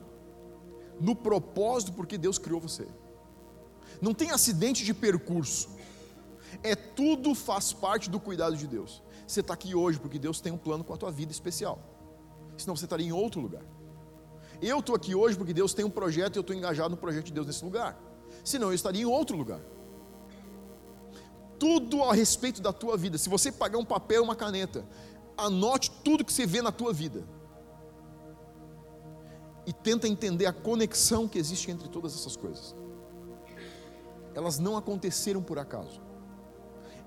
no 1.00 1.16
propósito 1.16 1.94
porque 1.94 2.18
Deus 2.18 2.36
criou 2.36 2.60
você. 2.60 2.86
Não 4.02 4.12
tem 4.12 4.32
acidente 4.32 4.84
de 4.84 4.92
percurso. 4.92 5.70
É 6.62 6.76
tudo 6.76 7.34
faz 7.34 7.72
parte 7.72 8.10
do 8.10 8.20
cuidado 8.20 8.54
de 8.54 8.66
Deus. 8.66 9.02
Você 9.26 9.40
está 9.40 9.54
aqui 9.54 9.74
hoje 9.74 9.98
porque 9.98 10.18
Deus 10.18 10.42
tem 10.42 10.52
um 10.52 10.58
plano 10.58 10.84
com 10.84 10.92
a 10.92 10.96
tua 10.98 11.10
vida 11.10 11.32
especial. 11.32 11.78
Senão 12.58 12.76
você 12.76 12.84
estaria 12.84 13.06
em 13.06 13.12
outro 13.12 13.40
lugar. 13.40 13.62
Eu 14.60 14.80
estou 14.80 14.94
aqui 14.94 15.14
hoje 15.14 15.38
porque 15.38 15.54
Deus 15.54 15.72
tem 15.72 15.86
um 15.86 15.90
projeto 15.90 16.36
e 16.36 16.38
eu 16.38 16.42
estou 16.42 16.54
engajado 16.54 16.90
no 16.90 16.98
projeto 16.98 17.24
de 17.24 17.32
Deus 17.32 17.46
nesse 17.46 17.64
lugar. 17.64 18.11
Senão 18.44 18.68
eu 18.68 18.74
estaria 18.74 19.02
em 19.02 19.06
outro 19.06 19.36
lugar. 19.36 19.60
Tudo 21.58 22.02
a 22.02 22.12
respeito 22.12 22.60
da 22.60 22.72
tua 22.72 22.96
vida. 22.96 23.18
Se 23.18 23.28
você 23.28 23.52
pagar 23.52 23.78
um 23.78 23.84
papel 23.84 24.22
e 24.22 24.24
uma 24.24 24.34
caneta, 24.34 24.84
anote 25.36 25.90
tudo 26.04 26.24
que 26.24 26.32
você 26.32 26.46
vê 26.46 26.60
na 26.60 26.72
tua 26.72 26.92
vida. 26.92 27.24
E 29.64 29.72
tenta 29.72 30.08
entender 30.08 30.46
a 30.46 30.52
conexão 30.52 31.28
que 31.28 31.38
existe 31.38 31.70
entre 31.70 31.88
todas 31.88 32.14
essas 32.14 32.36
coisas. 32.36 32.74
Elas 34.34 34.58
não 34.58 34.76
aconteceram 34.76 35.42
por 35.42 35.58
acaso 35.58 36.00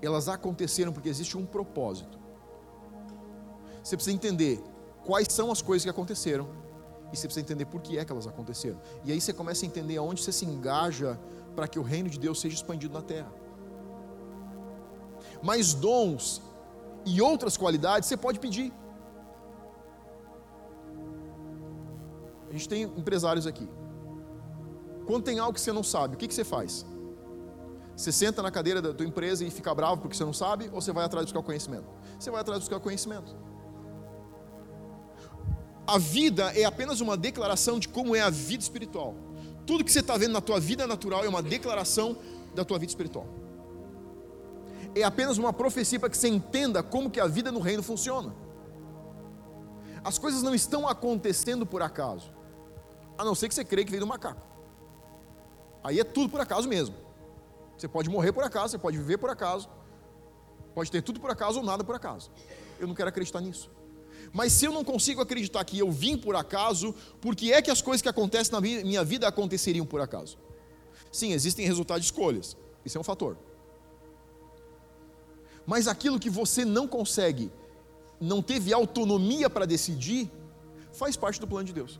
elas 0.00 0.28
aconteceram 0.28 0.92
porque 0.92 1.08
existe 1.08 1.36
um 1.36 1.46
propósito. 1.46 2.18
Você 3.82 3.96
precisa 3.96 4.14
entender 4.14 4.62
quais 5.04 5.28
são 5.30 5.50
as 5.50 5.62
coisas 5.62 5.84
que 5.84 5.90
aconteceram 5.90 6.48
e 7.12 7.16
você 7.16 7.26
precisa 7.26 7.40
entender 7.40 7.66
por 7.66 7.80
que 7.80 7.98
é 7.98 8.04
que 8.04 8.12
elas 8.12 8.26
aconteceram. 8.26 8.80
E 9.04 9.12
aí 9.12 9.20
você 9.20 9.32
começa 9.32 9.64
a 9.64 9.68
entender 9.68 9.96
aonde 9.96 10.22
você 10.22 10.32
se 10.32 10.44
engaja 10.44 11.18
para 11.56 11.66
que 11.66 11.78
o 11.78 11.82
reino 11.82 12.08
de 12.08 12.18
Deus 12.18 12.40
seja 12.40 12.54
expandido 12.54 12.94
na 12.94 13.02
terra. 13.02 13.32
Mas 15.42 15.74
dons 15.74 16.42
e 17.04 17.20
outras 17.20 17.56
qualidades 17.56 18.08
você 18.08 18.16
pode 18.16 18.38
pedir. 18.38 18.72
A 22.48 22.52
gente 22.52 22.68
tem 22.68 22.82
empresários 22.82 23.46
aqui. 23.46 23.68
Quando 25.06 25.24
tem 25.24 25.38
algo 25.38 25.54
que 25.54 25.60
você 25.60 25.72
não 25.72 25.82
sabe, 25.82 26.14
o 26.14 26.18
que, 26.18 26.28
que 26.28 26.34
você 26.34 26.44
faz? 26.44 26.84
Você 27.96 28.12
senta 28.12 28.42
na 28.42 28.50
cadeira 28.50 28.82
da 28.82 28.92
tua 28.92 29.06
empresa 29.06 29.44
e 29.44 29.50
fica 29.50 29.74
bravo 29.74 30.02
porque 30.02 30.16
você 30.16 30.24
não 30.24 30.32
sabe, 30.32 30.68
ou 30.72 30.80
você 30.80 30.92
vai 30.92 31.04
atrás 31.04 31.24
de 31.24 31.32
buscar 31.32 31.46
conhecimento? 31.46 31.88
Você 32.18 32.30
vai 32.30 32.40
atrás 32.40 32.60
de 32.60 32.68
buscar 32.68 32.80
conhecimento. 32.80 33.34
A 35.86 35.98
vida 35.98 36.52
é 36.58 36.64
apenas 36.64 37.00
uma 37.00 37.16
declaração 37.16 37.78
de 37.78 37.88
como 37.88 38.14
é 38.14 38.20
a 38.20 38.28
vida 38.28 38.62
espiritual. 38.62 39.14
Tudo 39.66 39.84
que 39.84 39.90
você 39.90 40.00
está 40.00 40.16
vendo 40.16 40.32
na 40.32 40.40
tua 40.40 40.60
vida 40.60 40.86
natural 40.86 41.24
é 41.24 41.28
uma 41.28 41.42
declaração 41.42 42.16
da 42.54 42.64
tua 42.64 42.78
vida 42.78 42.90
espiritual. 42.90 43.26
É 44.94 45.02
apenas 45.02 45.36
uma 45.36 45.52
profecia 45.52 45.98
para 45.98 46.08
que 46.08 46.16
você 46.16 46.28
entenda 46.28 46.82
como 46.82 47.10
que 47.10 47.20
a 47.20 47.26
vida 47.26 47.50
no 47.50 47.60
reino 47.60 47.82
funciona. 47.82 48.34
As 50.04 50.18
coisas 50.18 50.42
não 50.42 50.54
estão 50.54 50.88
acontecendo 50.88 51.66
por 51.66 51.82
acaso. 51.82 52.32
A 53.18 53.24
não 53.24 53.34
ser 53.34 53.48
que 53.48 53.54
você 53.54 53.64
creia 53.64 53.84
que 53.84 53.90
veio 53.90 54.02
do 54.02 54.06
macaco. 54.06 54.46
Aí 55.82 55.98
é 55.98 56.04
tudo 56.04 56.28
por 56.28 56.40
acaso 56.40 56.68
mesmo. 56.68 56.94
Você 57.76 57.88
pode 57.88 58.08
morrer 58.08 58.32
por 58.32 58.44
acaso, 58.44 58.70
você 58.70 58.78
pode 58.78 58.96
viver 58.96 59.18
por 59.18 59.28
acaso, 59.28 59.68
pode 60.74 60.90
ter 60.90 61.02
tudo 61.02 61.20
por 61.20 61.30
acaso 61.30 61.58
ou 61.58 61.64
nada 61.64 61.84
por 61.84 61.94
acaso. 61.94 62.30
Eu 62.78 62.86
não 62.86 62.94
quero 62.94 63.08
acreditar 63.08 63.40
nisso. 63.40 63.70
Mas 64.36 64.52
se 64.52 64.66
eu 64.66 64.70
não 64.70 64.84
consigo 64.84 65.22
acreditar 65.22 65.64
que 65.64 65.78
eu 65.78 65.90
vim 65.90 66.14
por 66.14 66.36
acaso, 66.36 66.94
por 67.22 67.34
que 67.34 67.54
é 67.54 67.62
que 67.62 67.70
as 67.70 67.80
coisas 67.80 68.02
que 68.02 68.08
acontecem 68.10 68.52
na 68.52 68.60
minha 68.60 69.02
vida 69.02 69.26
aconteceriam 69.26 69.86
por 69.86 69.98
acaso? 69.98 70.36
Sim, 71.10 71.32
existem 71.32 71.64
resultados 71.64 72.02
de 72.04 72.12
escolhas, 72.12 72.54
isso 72.84 72.98
é 72.98 73.00
um 73.00 73.02
fator. 73.02 73.38
Mas 75.64 75.88
aquilo 75.88 76.20
que 76.20 76.28
você 76.28 76.66
não 76.66 76.86
consegue, 76.86 77.50
não 78.20 78.42
teve 78.42 78.74
autonomia 78.74 79.48
para 79.48 79.64
decidir, 79.64 80.30
faz 80.92 81.16
parte 81.16 81.40
do 81.40 81.48
plano 81.48 81.64
de 81.64 81.72
Deus. 81.72 81.98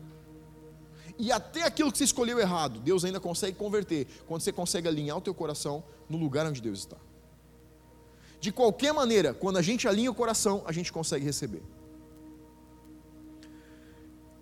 E 1.19 1.33
até 1.33 1.63
aquilo 1.63 1.91
que 1.91 1.97
você 1.97 2.05
escolheu 2.05 2.39
errado, 2.39 2.81
Deus 2.81 3.03
ainda 3.03 3.19
consegue 3.19 3.57
converter, 3.57 4.07
quando 4.27 4.43
você 4.43 4.53
consegue 4.53 4.87
alinhar 4.87 5.17
o 5.17 5.23
teu 5.23 5.33
coração 5.33 5.83
no 6.07 6.19
lugar 6.19 6.45
onde 6.45 6.61
Deus 6.61 6.81
está. 6.81 6.99
De 8.39 8.53
qualquer 8.53 8.93
maneira, 8.93 9.33
quando 9.33 9.57
a 9.57 9.63
gente 9.63 9.89
alinha 9.89 10.11
o 10.11 10.15
coração, 10.15 10.63
a 10.67 10.73
gente 10.73 10.93
consegue 10.93 11.25
receber. 11.25 11.63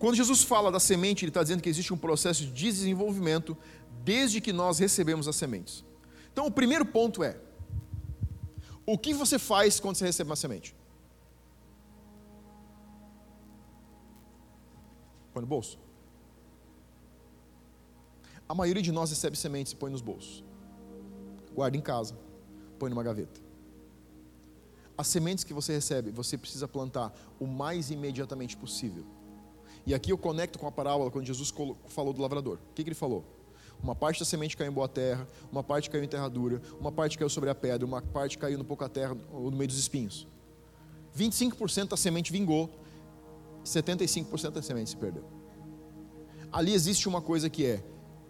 Quando 0.05 0.17
Jesus 0.17 0.43
fala 0.43 0.71
da 0.71 0.79
semente, 0.79 1.25
ele 1.25 1.31
está 1.31 1.43
dizendo 1.43 1.63
que 1.63 1.69
existe 1.71 1.95
um 1.95 1.97
processo 1.97 2.45
de 2.45 2.53
desenvolvimento 2.53 3.57
desde 4.03 4.39
que 4.39 4.53
nós 4.53 4.79
recebemos 4.79 5.27
as 5.27 5.35
sementes. 5.35 5.83
Então, 6.31 6.45
o 6.45 6.51
primeiro 6.51 6.85
ponto 6.85 7.25
é: 7.25 7.41
o 8.85 8.99
que 8.99 9.15
você 9.15 9.39
faz 9.39 9.81
quando 9.81 9.97
você 9.97 10.05
recebe 10.05 10.29
uma 10.29 10.37
semente? 10.37 10.77
Põe 15.33 15.41
no 15.41 15.47
bolso. 15.47 15.79
A 18.47 18.55
maioria 18.55 18.83
de 18.83 18.93
nós 18.93 19.09
recebe 19.09 19.39
sementes 19.39 19.73
e 19.73 19.77
põe 19.77 19.91
nos 19.91 20.03
bolsos. 20.03 20.45
Guarda 21.55 21.79
em 21.79 21.81
casa, 21.81 22.15
põe 22.79 22.91
numa 22.91 23.03
gaveta. 23.03 23.41
As 24.99 25.07
sementes 25.07 25.45
que 25.45 25.55
você 25.55 25.73
recebe, 25.73 26.11
você 26.11 26.37
precisa 26.37 26.69
plantar 26.69 27.11
o 27.41 27.47
mais 27.47 27.91
imediatamente 27.91 28.55
possível. 28.55 29.14
E 29.87 29.95
aqui 29.95 30.13
eu 30.13 30.19
conecto 30.19 30.59
com 30.59 30.67
a 30.67 30.73
parábola 30.73 31.11
quando 31.11 31.27
Jesus 31.27 31.53
falou 31.89 32.13
do 32.13 32.23
lavrador. 32.23 32.59
O 32.71 32.75
que, 32.75 32.83
que 32.83 32.89
ele 32.89 32.95
falou? 32.95 33.25
Uma 33.83 33.95
parte 33.95 34.21
da 34.21 34.25
semente 34.25 34.57
caiu 34.57 34.71
em 34.71 34.75
boa 34.75 34.89
terra, 34.89 35.29
uma 35.53 35.63
parte 35.63 35.91
caiu 35.91 36.03
em 36.03 36.09
terra 36.09 36.29
dura, 36.29 36.63
uma 36.81 36.91
parte 36.91 37.19
caiu 37.19 37.29
sobre 37.29 37.51
a 37.51 37.55
pedra, 37.55 37.87
uma 37.87 38.01
parte 38.01 38.39
caiu 38.39 38.57
no 38.57 38.65
pouca 38.65 38.89
terra 38.89 39.17
ou 39.31 39.51
no 39.51 39.57
meio 39.57 39.69
dos 39.69 39.79
espinhos. 39.79 40.27
25% 41.17 41.89
da 41.89 41.97
semente 41.97 42.33
vingou, 42.33 42.71
75% 43.65 44.51
da 44.51 44.63
semente 44.63 44.91
se 44.91 44.97
perdeu. 44.97 45.25
Ali 46.51 46.73
existe 46.73 47.09
uma 47.09 47.21
coisa 47.21 47.51
que 47.51 47.67
é 47.67 47.85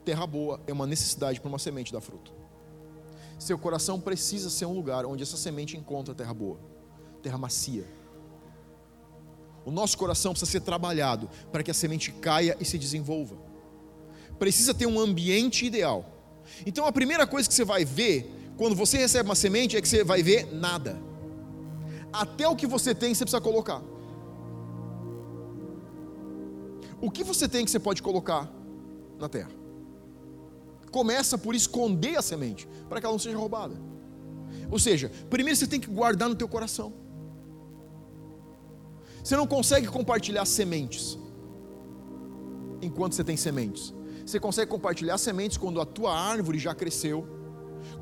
Terra 0.04 0.26
boa 0.26 0.60
é 0.66 0.72
uma 0.72 0.86
necessidade 0.86 1.40
para 1.40 1.48
uma 1.48 1.58
semente 1.58 1.92
dar 1.92 2.00
fruto. 2.00 2.32
Seu 3.38 3.58
coração 3.58 3.98
precisa 3.98 4.50
ser 4.50 4.66
um 4.66 4.74
lugar 4.74 5.06
onde 5.06 5.22
essa 5.22 5.36
semente 5.36 5.76
encontra 5.76 6.14
terra 6.14 6.34
boa, 6.34 6.60
terra 7.22 7.38
macia. 7.38 7.86
O 9.64 9.70
nosso 9.70 9.96
coração 9.96 10.32
precisa 10.32 10.50
ser 10.50 10.60
trabalhado 10.60 11.28
para 11.50 11.62
que 11.62 11.70
a 11.70 11.74
semente 11.74 12.12
caia 12.12 12.56
e 12.60 12.64
se 12.64 12.78
desenvolva. 12.78 13.36
Precisa 14.38 14.74
ter 14.74 14.86
um 14.86 14.98
ambiente 14.98 15.64
ideal. 15.64 16.04
Então 16.66 16.86
a 16.86 16.92
primeira 16.92 17.26
coisa 17.26 17.48
que 17.48 17.54
você 17.54 17.64
vai 17.64 17.84
ver 17.84 18.30
quando 18.56 18.76
você 18.76 18.98
recebe 18.98 19.28
uma 19.28 19.34
semente 19.34 19.76
é 19.76 19.80
que 19.80 19.88
você 19.88 20.04
vai 20.04 20.22
ver 20.22 20.52
nada. 20.52 21.00
Até 22.12 22.46
o 22.46 22.54
que 22.54 22.66
você 22.66 22.94
tem 22.94 23.14
você 23.14 23.24
precisa 23.24 23.40
colocar. 23.40 23.82
O 27.00 27.10
que 27.10 27.24
você 27.24 27.48
tem 27.48 27.64
que 27.64 27.70
você 27.70 27.80
pode 27.80 28.02
colocar 28.02 28.50
na 29.18 29.28
terra? 29.28 29.64
começa 30.94 31.36
por 31.36 31.56
esconder 31.56 32.16
a 32.16 32.22
semente, 32.22 32.68
para 32.88 33.00
que 33.00 33.06
ela 33.06 33.12
não 33.12 33.18
seja 33.18 33.36
roubada. 33.36 33.74
Ou 34.70 34.78
seja, 34.78 35.10
primeiro 35.28 35.58
você 35.58 35.66
tem 35.66 35.80
que 35.80 35.88
guardar 35.88 36.28
no 36.28 36.36
teu 36.36 36.46
coração. 36.46 36.92
Você 39.24 39.36
não 39.36 39.46
consegue 39.46 39.86
compartilhar 39.86 40.44
sementes 40.44 41.18
enquanto 42.82 43.14
você 43.14 43.24
tem 43.24 43.38
sementes. 43.38 43.94
Você 44.26 44.38
consegue 44.38 44.70
compartilhar 44.70 45.16
sementes 45.16 45.56
quando 45.56 45.80
a 45.80 45.86
tua 45.86 46.14
árvore 46.14 46.58
já 46.58 46.74
cresceu, 46.74 47.26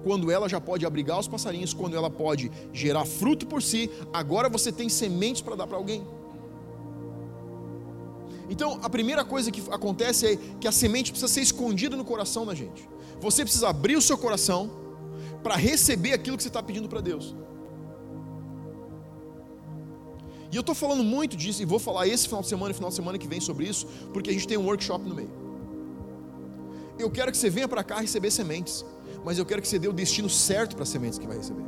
quando 0.02 0.32
ela 0.32 0.48
já 0.48 0.60
pode 0.60 0.84
abrigar 0.84 1.20
os 1.20 1.28
passarinhos, 1.28 1.72
quando 1.72 1.96
ela 1.96 2.10
pode 2.10 2.50
gerar 2.72 3.04
fruto 3.04 3.46
por 3.46 3.62
si. 3.62 3.88
Agora 4.12 4.48
você 4.48 4.72
tem 4.72 4.88
sementes 4.88 5.40
para 5.40 5.54
dar 5.54 5.68
para 5.68 5.76
alguém. 5.76 6.04
Então, 8.50 8.80
a 8.82 8.90
primeira 8.90 9.24
coisa 9.24 9.52
que 9.52 9.62
acontece 9.70 10.26
é 10.26 10.36
que 10.60 10.66
a 10.66 10.72
semente 10.72 11.12
precisa 11.12 11.32
ser 11.32 11.42
escondida 11.42 11.96
no 11.96 12.04
coração 12.04 12.44
da 12.44 12.54
gente. 12.54 12.88
Você 13.20 13.44
precisa 13.44 13.68
abrir 13.68 13.94
o 13.94 14.02
seu 14.02 14.18
coração 14.18 14.68
para 15.40 15.54
receber 15.54 16.14
aquilo 16.14 16.36
que 16.36 16.42
você 16.42 16.48
está 16.48 16.62
pedindo 16.62 16.88
para 16.88 17.00
Deus. 17.00 17.32
E 20.52 20.56
eu 20.56 20.60
estou 20.60 20.74
falando 20.74 21.02
muito 21.02 21.34
disso 21.34 21.62
e 21.62 21.64
vou 21.64 21.78
falar 21.78 22.06
esse 22.06 22.26
final 22.26 22.42
de 22.42 22.48
semana 22.48 22.72
e 22.72 22.74
final 22.74 22.90
de 22.90 22.96
semana 22.96 23.16
que 23.16 23.26
vem 23.26 23.40
sobre 23.40 23.66
isso, 23.66 23.86
porque 24.12 24.28
a 24.28 24.32
gente 24.34 24.46
tem 24.46 24.58
um 24.58 24.66
workshop 24.66 25.02
no 25.08 25.14
meio. 25.14 25.30
Eu 26.98 27.10
quero 27.10 27.32
que 27.32 27.38
você 27.38 27.48
venha 27.48 27.66
para 27.66 27.82
cá 27.82 27.98
receber 27.98 28.30
sementes, 28.30 28.84
mas 29.24 29.38
eu 29.38 29.46
quero 29.46 29.62
que 29.62 29.66
você 29.66 29.78
dê 29.78 29.88
o 29.88 29.94
destino 29.94 30.28
certo 30.28 30.76
para 30.76 30.82
as 30.82 30.90
sementes 30.90 31.18
que 31.18 31.26
vai 31.26 31.38
receber. 31.38 31.64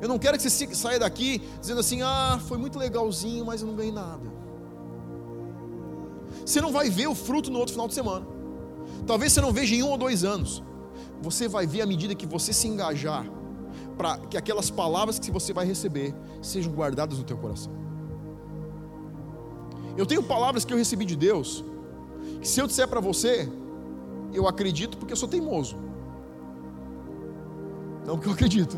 Eu 0.00 0.08
não 0.08 0.18
quero 0.18 0.36
que 0.36 0.42
você 0.42 0.74
saia 0.74 0.98
daqui 0.98 1.40
dizendo 1.60 1.78
assim: 1.78 2.02
ah, 2.02 2.40
foi 2.48 2.58
muito 2.58 2.76
legalzinho, 2.80 3.46
mas 3.46 3.60
eu 3.60 3.68
não 3.68 3.76
ganhei 3.76 3.92
nada. 3.92 4.28
Você 6.44 6.60
não 6.60 6.72
vai 6.72 6.90
ver 6.90 7.06
o 7.06 7.14
fruto 7.14 7.48
no 7.48 7.60
outro 7.60 7.74
final 7.74 7.86
de 7.86 7.94
semana. 7.94 8.26
Talvez 9.06 9.32
você 9.32 9.40
não 9.40 9.52
veja 9.52 9.76
em 9.76 9.84
um 9.84 9.90
ou 9.90 9.96
dois 9.96 10.24
anos. 10.24 10.64
Você 11.20 11.46
vai 11.46 11.64
ver 11.64 11.82
à 11.82 11.86
medida 11.86 12.12
que 12.12 12.26
você 12.26 12.52
se 12.52 12.66
engajar 12.66 13.24
para 14.02 14.18
que 14.18 14.36
aquelas 14.36 14.68
palavras 14.68 15.16
que 15.20 15.30
você 15.30 15.52
vai 15.52 15.64
receber 15.64 16.12
sejam 16.42 16.72
guardadas 16.72 17.18
no 17.18 17.24
teu 17.24 17.36
coração. 17.38 17.72
Eu 19.96 20.04
tenho 20.04 20.24
palavras 20.24 20.64
que 20.64 20.72
eu 20.72 20.76
recebi 20.76 21.04
de 21.04 21.14
Deus, 21.14 21.64
que 22.40 22.48
se 22.48 22.58
eu 22.60 22.66
disser 22.66 22.88
para 22.88 22.98
você, 22.98 23.48
eu 24.32 24.48
acredito 24.48 24.98
porque 24.98 25.12
eu 25.12 25.16
sou 25.16 25.28
teimoso. 25.28 25.76
Não 28.04 28.16
porque 28.16 28.28
eu 28.28 28.32
acredito. 28.32 28.76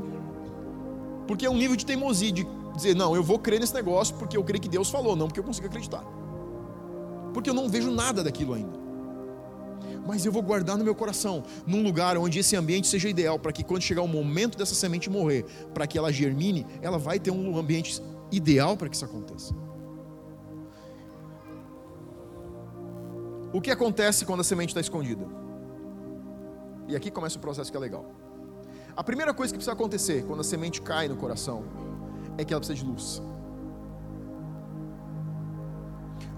Porque 1.27 1.47
é 1.47 1.51
um 1.51 1.57
nível 1.57 1.75
de 1.75 1.87
teimosia, 1.87 2.31
de 2.31 2.47
dizer, 2.77 2.95
não, 2.95 3.17
eu 3.17 3.23
vou 3.23 3.39
crer 3.39 3.59
nesse 3.59 3.73
negócio 3.73 4.15
porque 4.17 4.37
eu 4.37 4.45
creio 4.45 4.61
que 4.61 4.69
Deus 4.69 4.91
falou, 4.91 5.17
não 5.17 5.27
porque 5.27 5.41
eu 5.41 5.45
consigo 5.45 5.67
acreditar. 5.67 6.05
Porque 7.33 7.49
eu 7.49 7.55
não 7.55 7.67
vejo 7.67 7.91
nada 7.91 8.23
daquilo 8.23 8.53
ainda 8.53 8.84
mas 10.07 10.25
eu 10.25 10.33
vou 10.33 10.43
guardar 10.43 10.77
no 10.77 10.85
meu 10.85 10.95
coração, 10.95 11.43
num 11.67 11.83
lugar 11.83 12.17
onde 12.19 12.39
esse 12.39 12.55
ambiente 12.57 12.87
seja 12.87 13.09
ideal, 13.09 13.39
para 13.39 13.53
que 13.53 13.65
quando 13.65 13.83
chegar 13.83 14.03
o 14.03 14.09
momento 14.09 14.59
dessa 14.59 14.75
semente 14.75 15.09
morrer, 15.09 15.45
para 15.73 15.87
que 15.87 15.97
ela 15.97 16.13
germine, 16.13 16.67
ela 16.83 16.99
vai 16.99 17.19
ter 17.19 17.31
um 17.31 17.57
ambiente 17.59 18.03
ideal 18.31 18.77
para 18.77 18.89
que 18.89 18.97
isso 18.97 19.05
aconteça. 19.05 19.55
O 23.53 23.61
que 23.61 23.71
acontece 23.71 24.25
quando 24.25 24.41
a 24.41 24.45
semente 24.45 24.71
está 24.71 24.81
escondida? 24.81 25.25
E 26.89 26.97
aqui 26.97 27.11
começa 27.11 27.39
o 27.39 27.41
processo 27.41 27.71
que 27.71 27.77
é 27.77 27.81
legal. 27.81 28.05
A 28.97 29.03
primeira 29.03 29.33
coisa 29.33 29.53
que 29.53 29.59
precisa 29.59 29.73
acontecer 29.73 30.25
quando 30.25 30.41
a 30.41 30.45
semente 30.45 30.83
cai 30.83 31.09
no 31.09 31.17
coração 31.17 31.65
é 32.37 32.45
que 32.45 32.53
ela 32.53 32.61
precisa 32.61 32.85
de 32.85 32.85
luz. 32.85 33.23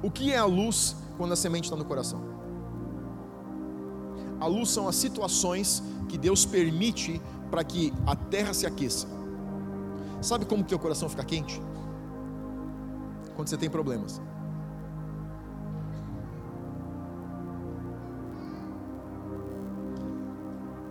O 0.02 0.10
que 0.10 0.30
é 0.30 0.36
a 0.36 0.44
luz 0.44 0.94
quando 1.16 1.32
a 1.32 1.36
semente 1.36 1.64
está 1.64 1.76
no 1.76 1.84
coração? 1.84 2.35
A 4.40 4.46
luz 4.46 4.70
são 4.70 4.86
as 4.88 4.96
situações 4.96 5.82
que 6.08 6.18
Deus 6.18 6.44
permite 6.44 7.20
para 7.50 7.64
que 7.64 7.92
a 8.06 8.14
terra 8.14 8.52
se 8.52 8.66
aqueça. 8.66 9.06
Sabe 10.20 10.44
como 10.44 10.64
que 10.64 10.74
o 10.74 10.78
coração 10.78 11.08
fica 11.08 11.24
quente? 11.24 11.60
Quando 13.34 13.48
você 13.48 13.56
tem 13.56 13.70
problemas. 13.70 14.20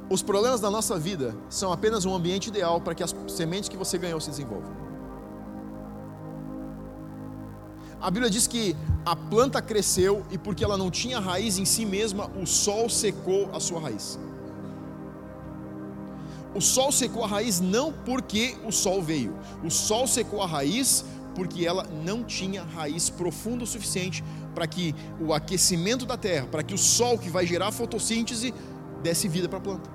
Os 0.09 0.21
problemas 0.21 0.61
da 0.61 0.69
nossa 0.69 0.97
vida 0.99 1.35
são 1.49 1.73
apenas 1.73 2.05
um 2.05 2.13
ambiente 2.13 2.47
ideal 2.47 2.79
para 2.79 2.93
que 2.93 3.03
as 3.03 3.13
sementes 3.27 3.67
que 3.67 3.75
você 3.75 3.97
ganhou 3.97 4.21
se 4.21 4.29
desenvolvam. 4.29 4.84
A 8.05 8.11
Bíblia 8.11 8.29
diz 8.29 8.45
que 8.45 8.75
a 9.03 9.15
planta 9.15 9.59
cresceu 9.63 10.23
e 10.29 10.37
porque 10.37 10.63
ela 10.63 10.77
não 10.77 10.91
tinha 10.91 11.19
raiz 11.19 11.57
em 11.57 11.65
si 11.65 11.87
mesma, 11.87 12.29
o 12.39 12.45
sol 12.45 12.87
secou 12.87 13.49
a 13.51 13.59
sua 13.59 13.79
raiz. 13.79 14.19
O 16.53 16.61
sol 16.61 16.91
secou 16.91 17.23
a 17.23 17.27
raiz 17.27 17.59
não 17.59 17.91
porque 17.91 18.57
o 18.63 18.71
sol 18.71 19.01
veio, 19.01 19.33
o 19.63 19.71
sol 19.71 20.05
secou 20.05 20.43
a 20.43 20.45
raiz 20.45 21.03
porque 21.33 21.65
ela 21.65 21.83
não 22.05 22.23
tinha 22.23 22.61
raiz 22.61 23.09
profunda 23.09 23.63
o 23.63 23.67
suficiente 23.67 24.23
para 24.53 24.67
que 24.67 24.93
o 25.19 25.33
aquecimento 25.33 26.05
da 26.05 26.15
terra, 26.15 26.45
para 26.45 26.61
que 26.61 26.75
o 26.75 26.77
sol 26.77 27.17
que 27.17 27.31
vai 27.31 27.47
gerar 27.47 27.71
fotossíntese 27.71 28.53
desse 29.01 29.27
vida 29.27 29.49
para 29.49 29.57
a 29.57 29.61
planta. 29.61 29.89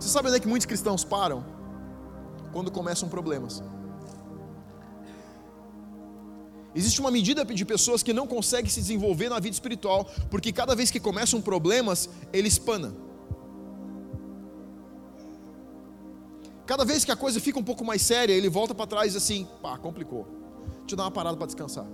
Você 0.00 0.08
sabe 0.08 0.26
onde 0.26 0.38
é 0.38 0.40
que 0.40 0.48
muitos 0.48 0.66
cristãos 0.66 1.04
param? 1.04 1.44
Quando 2.52 2.72
começam 2.72 3.08
problemas. 3.08 3.62
Existe 6.74 7.00
uma 7.00 7.10
medida 7.10 7.44
de 7.44 7.64
pessoas 7.64 8.02
que 8.02 8.12
não 8.12 8.26
conseguem 8.26 8.70
se 8.70 8.80
desenvolver 8.80 9.28
na 9.28 9.40
vida 9.40 9.54
espiritual, 9.54 10.04
porque 10.30 10.52
cada 10.52 10.74
vez 10.74 10.90
que 10.90 11.00
começam 11.00 11.40
problemas, 11.40 12.08
ele 12.32 12.48
espana. 12.48 12.94
Cada 16.66 16.84
vez 16.84 17.04
que 17.04 17.10
a 17.10 17.16
coisa 17.16 17.40
fica 17.40 17.58
um 17.58 17.64
pouco 17.64 17.84
mais 17.84 18.02
séria, 18.02 18.32
ele 18.34 18.48
volta 18.48 18.74
para 18.74 18.86
trás 18.86 19.14
e 19.14 19.16
assim: 19.16 19.46
pá, 19.62 19.78
complicou. 19.78 20.26
Deixa 20.80 20.92
eu 20.92 20.96
dar 20.96 21.04
uma 21.04 21.10
parada 21.10 21.36
para 21.36 21.46
descansar. 21.46 21.86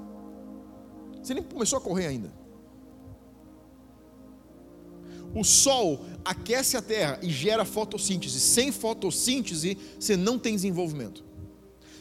Você 1.22 1.32
nem 1.32 1.42
começou 1.42 1.78
a 1.78 1.80
correr 1.80 2.06
ainda. 2.06 2.32
O 5.34 5.42
sol 5.44 6.04
aquece 6.24 6.76
a 6.76 6.82
terra 6.82 7.18
e 7.22 7.30
gera 7.30 7.64
fotossíntese. 7.64 8.38
Sem 8.38 8.70
fotossíntese, 8.70 9.78
você 9.98 10.16
não 10.16 10.38
tem 10.38 10.54
desenvolvimento 10.54 11.23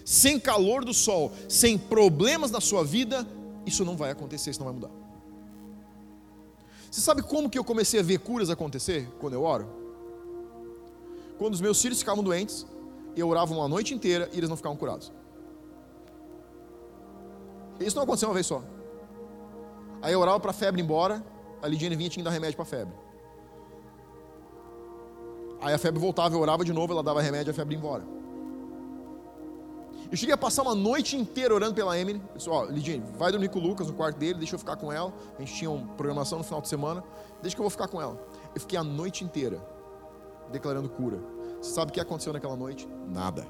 sem 0.05 0.39
calor 0.39 0.83
do 0.83 0.93
sol, 0.93 1.31
sem 1.47 1.77
problemas 1.77 2.51
na 2.51 2.59
sua 2.59 2.83
vida, 2.83 3.27
isso 3.65 3.85
não 3.85 3.95
vai 3.95 4.11
acontecer, 4.11 4.51
isso 4.51 4.59
não 4.59 4.65
vai 4.65 4.75
mudar. 4.75 4.91
Você 6.89 7.01
sabe 7.01 7.23
como 7.23 7.49
que 7.49 7.57
eu 7.57 7.63
comecei 7.63 7.99
a 7.99 8.03
ver 8.03 8.19
curas 8.19 8.49
acontecer 8.49 9.09
quando 9.19 9.33
eu 9.33 9.43
oro? 9.43 9.67
Quando 11.37 11.53
os 11.53 11.61
meus 11.61 11.81
filhos 11.81 11.99
ficavam 11.99 12.23
doentes, 12.23 12.65
eu 13.15 13.27
orava 13.27 13.53
uma 13.53 13.67
noite 13.67 13.93
inteira 13.93 14.29
e 14.31 14.37
eles 14.37 14.49
não 14.49 14.55
ficavam 14.55 14.77
curados. 14.77 15.11
Isso 17.79 17.95
não 17.95 18.03
aconteceu 18.03 18.29
uma 18.29 18.35
vez 18.35 18.45
só. 18.45 18.63
Aí 20.01 20.13
eu 20.13 20.19
orava 20.19 20.39
para 20.39 20.51
a 20.51 20.53
febre 20.53 20.81
ir 20.81 20.83
embora, 20.83 21.23
a 21.61 21.67
Lidiane 21.67 21.95
vinha 21.95 22.07
e 22.07 22.09
tinha 22.09 22.23
que 22.23 22.29
dar 22.29 22.33
remédio 22.33 22.55
para 22.55 22.63
a 22.63 22.67
febre. 22.67 22.93
Aí 25.61 25.73
a 25.73 25.77
febre 25.77 25.99
voltava, 25.99 26.35
eu 26.35 26.39
orava 26.39 26.65
de 26.65 26.73
novo, 26.73 26.91
ela 26.91 27.01
dava 27.01 27.21
remédio, 27.21 27.51
a 27.51 27.53
febre 27.53 27.73
ia 27.73 27.79
embora. 27.79 28.03
Eu 30.13 30.17
cheguei 30.17 30.35
a 30.35 30.37
passar 30.37 30.61
uma 30.61 30.75
noite 30.75 31.17
inteira 31.17 31.55
orando 31.55 31.73
pela 31.73 31.97
Emily. 31.97 32.21
Eu 32.29 32.37
disse, 32.37 32.47
ó, 32.47 32.65
Lidine, 32.65 33.03
vai 33.17 33.31
dormir 33.31 33.49
com 33.49 33.57
o 33.57 33.61
Lucas 33.63 33.87
no 33.87 33.93
quarto 33.93 34.15
dele, 34.15 34.35
deixa 34.37 34.53
eu 34.53 34.59
ficar 34.59 34.75
com 34.75 34.91
ela. 34.91 35.11
A 35.35 35.41
gente 35.41 35.55
tinha 35.55 35.71
uma 35.71 35.87
programação 35.95 36.37
no 36.37 36.43
final 36.43 36.61
de 36.61 36.67
semana, 36.67 37.03
deixa 37.41 37.55
que 37.55 37.59
eu 37.59 37.63
vou 37.63 37.71
ficar 37.71 37.87
com 37.87 37.99
ela. 37.99 38.23
Eu 38.53 38.61
fiquei 38.61 38.77
a 38.77 38.83
noite 38.83 39.23
inteira 39.23 39.59
declarando 40.51 40.87
cura. 40.87 41.19
Você 41.59 41.71
sabe 41.71 41.89
o 41.89 41.93
que 41.95 41.99
aconteceu 41.99 42.31
naquela 42.31 42.55
noite? 42.55 42.87
Nada. 43.07 43.47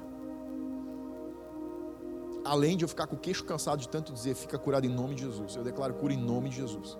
Além 2.46 2.78
de 2.78 2.84
eu 2.86 2.88
ficar 2.88 3.08
com 3.08 3.16
o 3.16 3.18
queixo 3.18 3.44
cansado 3.44 3.80
de 3.80 3.88
tanto 3.90 4.10
dizer, 4.10 4.34
fica 4.34 4.56
curado 4.56 4.86
em 4.86 4.90
nome 4.90 5.16
de 5.16 5.20
Jesus. 5.20 5.56
Eu 5.56 5.64
declaro 5.64 5.92
cura 5.92 6.14
em 6.14 6.18
nome 6.18 6.48
de 6.48 6.56
Jesus. 6.56 6.96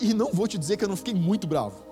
E 0.00 0.14
não 0.14 0.30
vou 0.32 0.46
te 0.46 0.56
dizer 0.56 0.76
que 0.76 0.84
eu 0.84 0.88
não 0.88 0.96
fiquei 0.96 1.14
muito 1.14 1.48
bravo. 1.48 1.82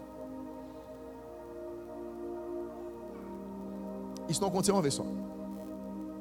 Isso 4.30 4.40
não 4.40 4.48
aconteceu 4.48 4.74
uma 4.74 4.82
vez 4.82 4.94
só. 4.94 5.04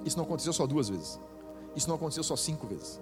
Isso 0.03 0.17
não 0.17 0.25
aconteceu 0.25 0.51
só 0.51 0.65
duas 0.65 0.89
vezes. 0.89 1.19
Isso 1.75 1.87
não 1.87 1.95
aconteceu 1.95 2.23
só 2.23 2.35
cinco 2.35 2.65
vezes. 2.65 2.99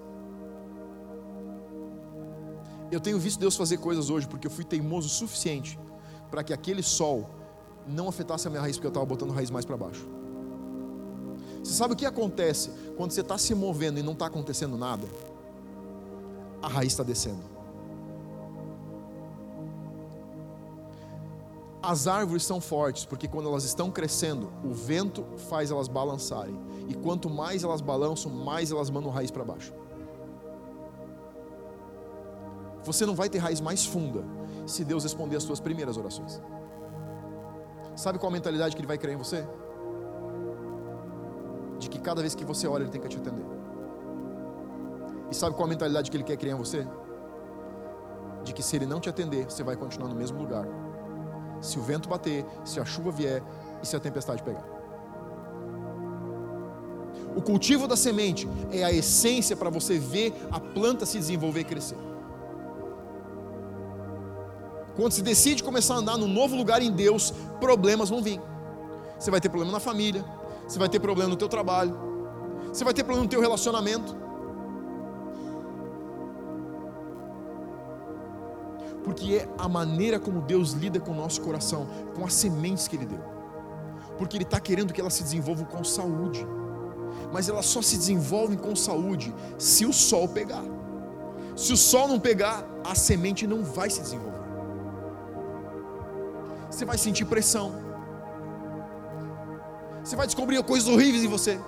Eu 2.90 3.00
tenho 3.00 3.18
visto 3.18 3.38
Deus 3.40 3.56
fazer 3.56 3.78
coisas 3.78 4.10
hoje 4.10 4.28
porque 4.28 4.46
eu 4.46 4.50
fui 4.50 4.64
teimoso 4.64 5.06
o 5.06 5.10
suficiente 5.10 5.78
para 6.30 6.44
que 6.44 6.52
aquele 6.52 6.82
sol 6.82 7.30
não 7.86 8.08
afetasse 8.08 8.46
a 8.46 8.50
minha 8.50 8.60
raiz, 8.60 8.76
porque 8.76 8.86
eu 8.86 8.90
estava 8.90 9.06
botando 9.06 9.30
a 9.30 9.34
raiz 9.34 9.50
mais 9.50 9.64
para 9.64 9.76
baixo. 9.76 10.06
Você 11.64 11.72
sabe 11.72 11.94
o 11.94 11.96
que 11.96 12.04
acontece 12.04 12.70
quando 12.96 13.12
você 13.12 13.22
está 13.22 13.38
se 13.38 13.54
movendo 13.54 13.98
e 13.98 14.02
não 14.02 14.12
está 14.12 14.26
acontecendo 14.26 14.76
nada? 14.76 15.06
A 16.62 16.68
raiz 16.68 16.92
está 16.92 17.02
descendo. 17.02 17.57
As 21.88 22.06
árvores 22.06 22.44
são 22.44 22.60
fortes 22.60 23.06
porque 23.06 23.26
quando 23.26 23.48
elas 23.48 23.64
estão 23.64 23.90
crescendo, 23.90 24.52
o 24.62 24.74
vento 24.74 25.24
faz 25.48 25.70
elas 25.70 25.88
balançarem. 25.88 26.54
E 26.86 26.92
quanto 26.92 27.30
mais 27.30 27.64
elas 27.64 27.80
balançam, 27.80 28.30
mais 28.30 28.70
elas 28.70 28.90
mandam 28.90 29.10
raiz 29.10 29.30
para 29.30 29.42
baixo. 29.42 29.72
Você 32.84 33.06
não 33.06 33.14
vai 33.14 33.30
ter 33.30 33.38
raiz 33.38 33.58
mais 33.58 33.86
funda 33.86 34.22
se 34.66 34.84
Deus 34.84 35.02
responder 35.02 35.36
as 35.36 35.42
suas 35.42 35.60
primeiras 35.60 35.96
orações. 35.96 36.42
Sabe 37.96 38.18
qual 38.18 38.28
a 38.28 38.34
mentalidade 38.34 38.76
que 38.76 38.82
Ele 38.82 38.86
vai 38.86 38.98
criar 38.98 39.14
em 39.14 39.16
você? 39.16 39.48
De 41.78 41.88
que 41.88 41.98
cada 41.98 42.20
vez 42.20 42.34
que 42.34 42.44
você 42.44 42.68
ora, 42.68 42.82
Ele 42.82 42.90
tem 42.90 43.00
que 43.00 43.08
te 43.08 43.16
atender. 43.16 43.46
E 45.30 45.34
sabe 45.34 45.56
qual 45.56 45.64
a 45.64 45.70
mentalidade 45.70 46.10
que 46.10 46.16
Ele 46.18 46.24
quer 46.24 46.36
criar 46.36 46.52
em 46.52 46.58
você? 46.58 46.86
de 48.48 48.54
que 48.54 48.62
se 48.62 48.76
ele 48.76 48.86
não 48.86 48.98
te 48.98 49.08
atender, 49.08 49.44
você 49.44 49.62
vai 49.62 49.76
continuar 49.76 50.08
no 50.08 50.14
mesmo 50.14 50.38
lugar. 50.38 50.66
Se 51.60 51.78
o 51.78 51.82
vento 51.82 52.08
bater, 52.08 52.44
se 52.64 52.78
a 52.80 52.84
chuva 52.84 53.10
vier 53.10 53.42
e 53.82 53.86
se 53.86 53.96
a 53.96 54.00
tempestade 54.00 54.42
pegar. 54.42 54.64
O 57.36 57.42
cultivo 57.42 57.86
da 57.86 57.96
semente 57.96 58.48
é 58.72 58.82
a 58.84 58.92
essência 58.92 59.56
para 59.56 59.70
você 59.70 59.98
ver 59.98 60.34
a 60.50 60.58
planta 60.58 61.06
se 61.06 61.18
desenvolver 61.18 61.60
e 61.60 61.64
crescer. 61.64 61.96
Quando 64.96 65.12
se 65.12 65.22
decide 65.22 65.62
começar 65.62 65.94
a 65.94 65.98
andar 65.98 66.16
num 66.16 66.26
novo 66.26 66.56
lugar 66.56 66.82
em 66.82 66.90
Deus, 66.90 67.32
problemas 67.60 68.08
vão 68.10 68.20
vir. 68.20 68.40
Você 69.16 69.30
vai 69.30 69.40
ter 69.40 69.48
problema 69.48 69.72
na 69.72 69.78
família, 69.78 70.24
você 70.66 70.78
vai 70.78 70.88
ter 70.88 70.98
problema 70.98 71.30
no 71.30 71.36
teu 71.36 71.48
trabalho, 71.48 71.96
você 72.72 72.84
vai 72.84 72.92
ter 72.92 73.04
problema 73.04 73.22
no 73.22 73.30
teu 73.30 73.40
relacionamento. 73.40 74.16
Porque 79.08 79.36
é 79.36 79.48
a 79.56 79.66
maneira 79.66 80.20
como 80.20 80.42
Deus 80.42 80.72
lida 80.72 81.00
com 81.00 81.12
o 81.12 81.14
nosso 81.14 81.40
coração, 81.40 81.88
com 82.14 82.26
as 82.26 82.34
sementes 82.34 82.86
que 82.86 82.94
Ele 82.94 83.06
deu. 83.06 83.20
Porque 84.18 84.36
Ele 84.36 84.44
está 84.44 84.60
querendo 84.60 84.92
que 84.92 85.00
elas 85.00 85.14
se 85.14 85.22
desenvolvam 85.22 85.64
com 85.64 85.82
saúde. 85.82 86.46
Mas 87.32 87.48
elas 87.48 87.64
só 87.64 87.80
se 87.80 87.96
desenvolvem 87.96 88.58
com 88.58 88.76
saúde 88.76 89.34
se 89.56 89.86
o 89.86 89.94
sol 89.94 90.28
pegar. 90.28 90.62
Se 91.56 91.72
o 91.72 91.76
sol 91.76 92.06
não 92.06 92.20
pegar, 92.20 92.62
a 92.84 92.94
semente 92.94 93.46
não 93.46 93.64
vai 93.64 93.88
se 93.88 94.02
desenvolver. 94.02 94.42
Você 96.70 96.84
vai 96.84 96.98
sentir 96.98 97.24
pressão. 97.24 97.72
Você 100.04 100.16
vai 100.16 100.26
descobrir 100.26 100.62
coisas 100.64 100.86
horríveis 100.86 101.24
em 101.24 101.28
você. 101.28 101.58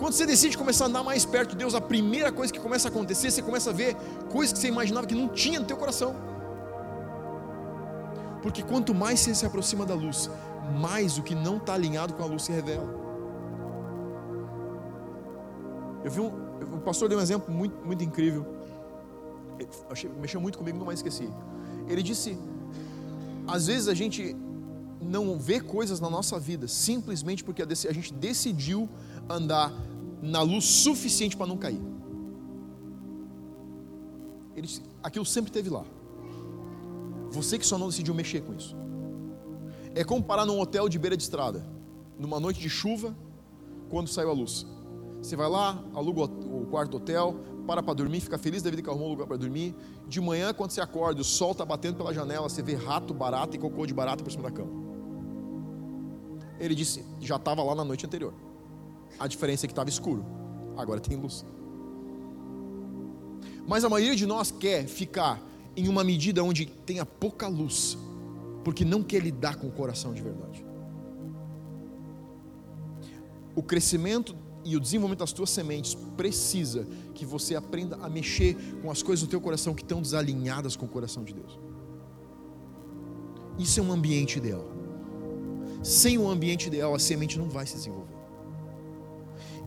Quando 0.00 0.14
você 0.14 0.24
decide 0.24 0.56
começar 0.56 0.86
a 0.86 0.88
andar 0.88 1.04
mais 1.04 1.26
perto 1.26 1.50
de 1.50 1.56
Deus, 1.56 1.74
a 1.74 1.80
primeira 1.80 2.32
coisa 2.32 2.50
que 2.50 2.58
começa 2.58 2.88
a 2.88 2.90
acontecer, 2.90 3.30
você 3.30 3.42
começa 3.42 3.68
a 3.68 3.72
ver 3.74 3.94
coisas 4.30 4.54
que 4.54 4.58
você 4.58 4.68
imaginava 4.68 5.06
que 5.06 5.14
não 5.14 5.28
tinha 5.28 5.60
no 5.60 5.66
teu 5.66 5.76
coração. 5.76 6.16
Porque 8.42 8.62
quanto 8.62 8.94
mais 8.94 9.20
você 9.20 9.34
se 9.34 9.44
aproxima 9.44 9.84
da 9.84 9.94
luz, 9.94 10.30
mais 10.80 11.18
o 11.18 11.22
que 11.22 11.34
não 11.34 11.58
está 11.58 11.74
alinhado 11.74 12.14
com 12.14 12.22
a 12.22 12.26
luz 12.26 12.44
se 12.44 12.50
revela. 12.50 12.88
Eu 16.02 16.10
vi 16.10 16.20
um, 16.20 16.28
o 16.76 16.80
pastor 16.80 17.06
deu 17.06 17.18
um 17.18 17.22
exemplo 17.22 17.52
muito, 17.52 17.76
muito 17.84 18.02
incrível. 18.02 18.46
Achei, 19.90 20.10
mexeu 20.18 20.40
muito 20.40 20.56
comigo, 20.56 20.78
não 20.78 20.86
mais 20.86 21.00
esqueci. 21.00 21.28
Ele 21.86 22.02
disse: 22.02 22.38
às 23.46 23.66
vezes 23.66 23.86
a 23.86 23.92
gente 23.92 24.34
não 25.02 25.38
vê 25.38 25.60
coisas 25.60 26.00
na 26.00 26.08
nossa 26.08 26.38
vida 26.38 26.66
simplesmente 26.68 27.44
porque 27.44 27.62
a 27.62 27.92
gente 27.92 28.14
decidiu 28.14 28.88
andar 29.28 29.72
na 30.22 30.42
luz 30.42 30.64
suficiente 30.64 31.36
para 31.36 31.46
não 31.46 31.56
cair. 31.56 31.80
Ele, 34.54 34.68
aquilo 35.02 35.24
sempre 35.24 35.50
teve 35.50 35.70
lá. 35.70 35.84
Você 37.30 37.58
que 37.58 37.66
só 37.66 37.78
não 37.78 37.88
decidiu 37.88 38.14
mexer 38.14 38.42
com 38.42 38.54
isso. 38.54 38.76
É 39.94 40.04
como 40.04 40.22
parar 40.22 40.44
num 40.44 40.60
hotel 40.60 40.88
de 40.88 40.98
beira 40.98 41.16
de 41.16 41.22
estrada, 41.22 41.64
numa 42.18 42.38
noite 42.38 42.60
de 42.60 42.68
chuva, 42.68 43.16
quando 43.88 44.08
saiu 44.08 44.30
a 44.30 44.32
luz. 44.32 44.66
Você 45.22 45.36
vai 45.36 45.48
lá, 45.48 45.82
aluga 45.94 46.24
o 46.24 46.66
quarto 46.66 46.96
hotel, 46.96 47.36
para 47.66 47.82
para 47.82 47.94
dormir, 47.94 48.20
fica 48.20 48.38
feliz 48.38 48.62
da 48.62 48.70
vida 48.70 48.82
que 48.82 48.88
arrumou 48.88 49.08
um 49.08 49.10
lugar 49.10 49.26
para 49.26 49.36
dormir. 49.36 49.74
De 50.08 50.20
manhã, 50.20 50.52
quando 50.52 50.70
você 50.70 50.80
acorda, 50.80 51.20
o 51.20 51.24
sol 51.24 51.52
está 51.52 51.64
batendo 51.64 51.96
pela 51.96 52.12
janela, 52.12 52.48
você 52.48 52.62
vê 52.62 52.74
rato, 52.74 53.12
barata 53.12 53.56
e 53.56 53.58
cocô 53.58 53.86
de 53.86 53.94
barata 53.94 54.24
por 54.24 54.30
cima 54.30 54.44
da 54.44 54.50
cama. 54.50 54.70
Ele 56.58 56.74
disse, 56.74 57.04
já 57.20 57.36
estava 57.36 57.62
lá 57.62 57.74
na 57.74 57.84
noite 57.84 58.04
anterior. 58.06 58.34
A 59.18 59.26
diferença 59.26 59.66
é 59.66 59.68
que 59.68 59.72
estava 59.72 59.88
escuro, 59.88 60.24
agora 60.76 61.00
tem 61.00 61.16
luz. 61.16 61.44
Mas 63.66 63.84
a 63.84 63.88
maioria 63.88 64.16
de 64.16 64.26
nós 64.26 64.50
quer 64.50 64.86
ficar 64.86 65.40
em 65.76 65.88
uma 65.88 66.02
medida 66.02 66.42
onde 66.42 66.66
tenha 66.66 67.06
pouca 67.06 67.46
luz, 67.46 67.96
porque 68.64 68.84
não 68.84 69.02
quer 69.02 69.22
lidar 69.22 69.56
com 69.56 69.68
o 69.68 69.70
coração 69.70 70.12
de 70.12 70.22
verdade. 70.22 70.64
O 73.54 73.62
crescimento 73.62 74.34
e 74.64 74.76
o 74.76 74.80
desenvolvimento 74.80 75.20
das 75.20 75.32
tuas 75.32 75.50
sementes 75.50 75.94
precisa 76.16 76.86
que 77.14 77.24
você 77.24 77.54
aprenda 77.54 77.96
a 77.96 78.08
mexer 78.08 78.56
com 78.82 78.90
as 78.90 79.02
coisas 79.02 79.24
do 79.24 79.30
teu 79.30 79.40
coração 79.40 79.74
que 79.74 79.82
estão 79.82 80.02
desalinhadas 80.02 80.76
com 80.76 80.86
o 80.86 80.88
coração 80.88 81.24
de 81.24 81.34
Deus. 81.34 81.58
Isso 83.58 83.80
é 83.80 83.82
um 83.82 83.92
ambiente 83.92 84.38
ideal. 84.38 84.64
Sem 85.82 86.18
um 86.18 86.28
ambiente 86.28 86.66
ideal, 86.66 86.94
a 86.94 86.98
semente 86.98 87.38
não 87.38 87.48
vai 87.48 87.66
se 87.66 87.74
desenvolver. 87.74 88.19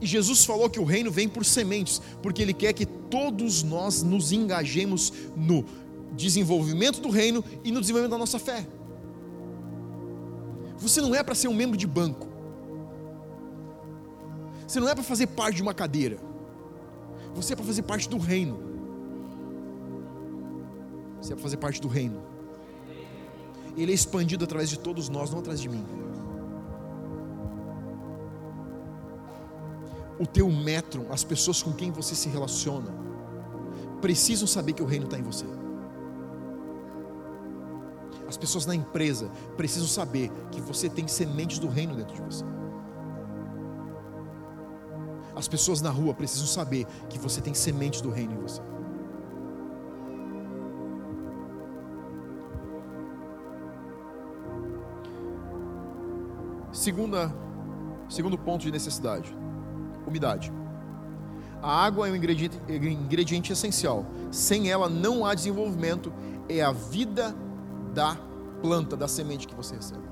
E 0.04 0.06
Jesus 0.06 0.44
falou 0.44 0.70
que 0.70 0.82
o 0.82 0.84
reino 0.84 1.10
vem 1.10 1.30
por 1.30 1.46
sementes, 1.46 2.02
porque 2.22 2.42
Ele 2.42 2.54
quer 2.54 2.74
que 2.74 2.86
todos 2.86 3.64
nós 3.64 4.04
nos 4.04 4.34
engajemos 4.34 5.14
no 5.34 5.64
desenvolvimento 6.12 7.00
do 7.00 7.10
reino 7.10 7.42
e 7.64 7.72
no 7.72 7.80
desenvolvimento 7.80 8.12
da 8.12 8.18
nossa 8.18 8.38
fé. 8.38 8.68
Você 10.78 11.00
não 11.00 11.16
é 11.16 11.24
para 11.24 11.34
ser 11.34 11.48
um 11.48 11.54
membro 11.54 11.78
de 11.78 11.88
banco. 11.88 12.28
Você 14.68 14.82
não 14.82 14.90
é 14.90 14.94
para 14.94 15.06
fazer 15.06 15.28
parte 15.28 15.56
de 15.56 15.62
uma 15.62 15.74
cadeira. 15.74 16.18
Você 17.34 17.54
é 17.54 17.56
para 17.56 17.64
fazer 17.64 17.84
parte 17.84 18.10
do 18.10 18.18
reino. 18.18 18.60
Você 21.22 21.32
é 21.32 21.36
para 21.38 21.44
fazer 21.44 21.58
parte 21.58 21.80
do 21.80 21.88
reino. 21.88 22.22
Ele 23.78 23.94
é 23.94 23.96
expandido 23.96 24.44
através 24.44 24.70
de 24.70 24.78
todos 24.78 25.08
nós, 25.08 25.32
não 25.32 25.40
atrás 25.40 25.62
de 25.62 25.70
mim. 25.70 25.86
O 30.20 30.26
teu 30.26 30.50
metro, 30.50 31.08
as 31.10 31.24
pessoas 31.24 31.62
com 31.62 31.74
quem 31.74 31.92
você 31.92 32.16
se 32.16 32.30
relaciona, 32.30 32.92
precisam 34.02 34.48
saber 34.48 34.74
que 34.74 34.84
o 34.84 34.86
reino 34.86 35.06
está 35.06 35.18
em 35.18 35.24
você. 35.24 35.46
As 38.28 38.38
pessoas 38.38 38.66
na 38.66 38.76
empresa 38.76 39.30
precisam 39.58 39.88
saber 39.88 40.32
que 40.52 40.62
você 40.62 40.90
tem 40.90 41.08
sementes 41.08 41.60
do 41.60 41.68
reino 41.68 41.96
dentro 41.96 42.16
de 42.16 42.22
você. 42.22 42.44
As 45.36 45.48
pessoas 45.48 45.82
na 45.82 45.90
rua 45.90 46.14
precisam 46.14 46.48
saber 46.48 46.86
que 47.10 47.18
você 47.18 47.42
tem 47.42 47.54
sementes 47.54 48.02
do 48.02 48.10
reino 48.10 48.34
em 48.34 48.38
você. 48.38 48.62
Segunda, 56.72 57.34
segundo 58.10 58.38
ponto 58.38 58.62
de 58.62 58.72
necessidade 58.72 59.36
umidade. 60.08 60.52
A 61.62 61.86
água 61.86 62.08
é 62.08 62.12
um 62.12 62.16
ingrediente, 62.16 62.60
ingrediente 62.68 63.54
essencial. 63.54 64.06
Sem 64.32 64.70
ela 64.70 64.90
não 64.90 65.26
há 65.26 65.34
desenvolvimento. 65.34 66.12
É 66.50 66.62
a 66.62 66.74
vida 66.74 67.34
da 67.94 68.18
planta, 68.62 68.98
da 68.98 69.08
semente 69.08 69.48
que 69.48 69.56
você 69.56 69.76
recebe. 69.76 70.04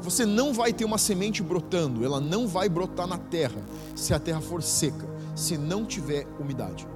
Você 0.00 0.24
não 0.24 0.54
vai 0.54 0.72
ter 0.72 0.84
uma 0.84 0.96
semente 0.96 1.42
brotando, 1.42 2.04
ela 2.04 2.20
não 2.20 2.48
vai 2.48 2.70
brotar 2.70 3.06
na 3.06 3.18
terra 3.18 3.60
se 3.94 4.14
a 4.14 4.18
terra 4.18 4.40
for 4.40 4.62
seca, 4.62 5.06
se 5.36 5.58
não 5.58 5.84
tiver 5.84 6.26
umidade. 6.38 6.88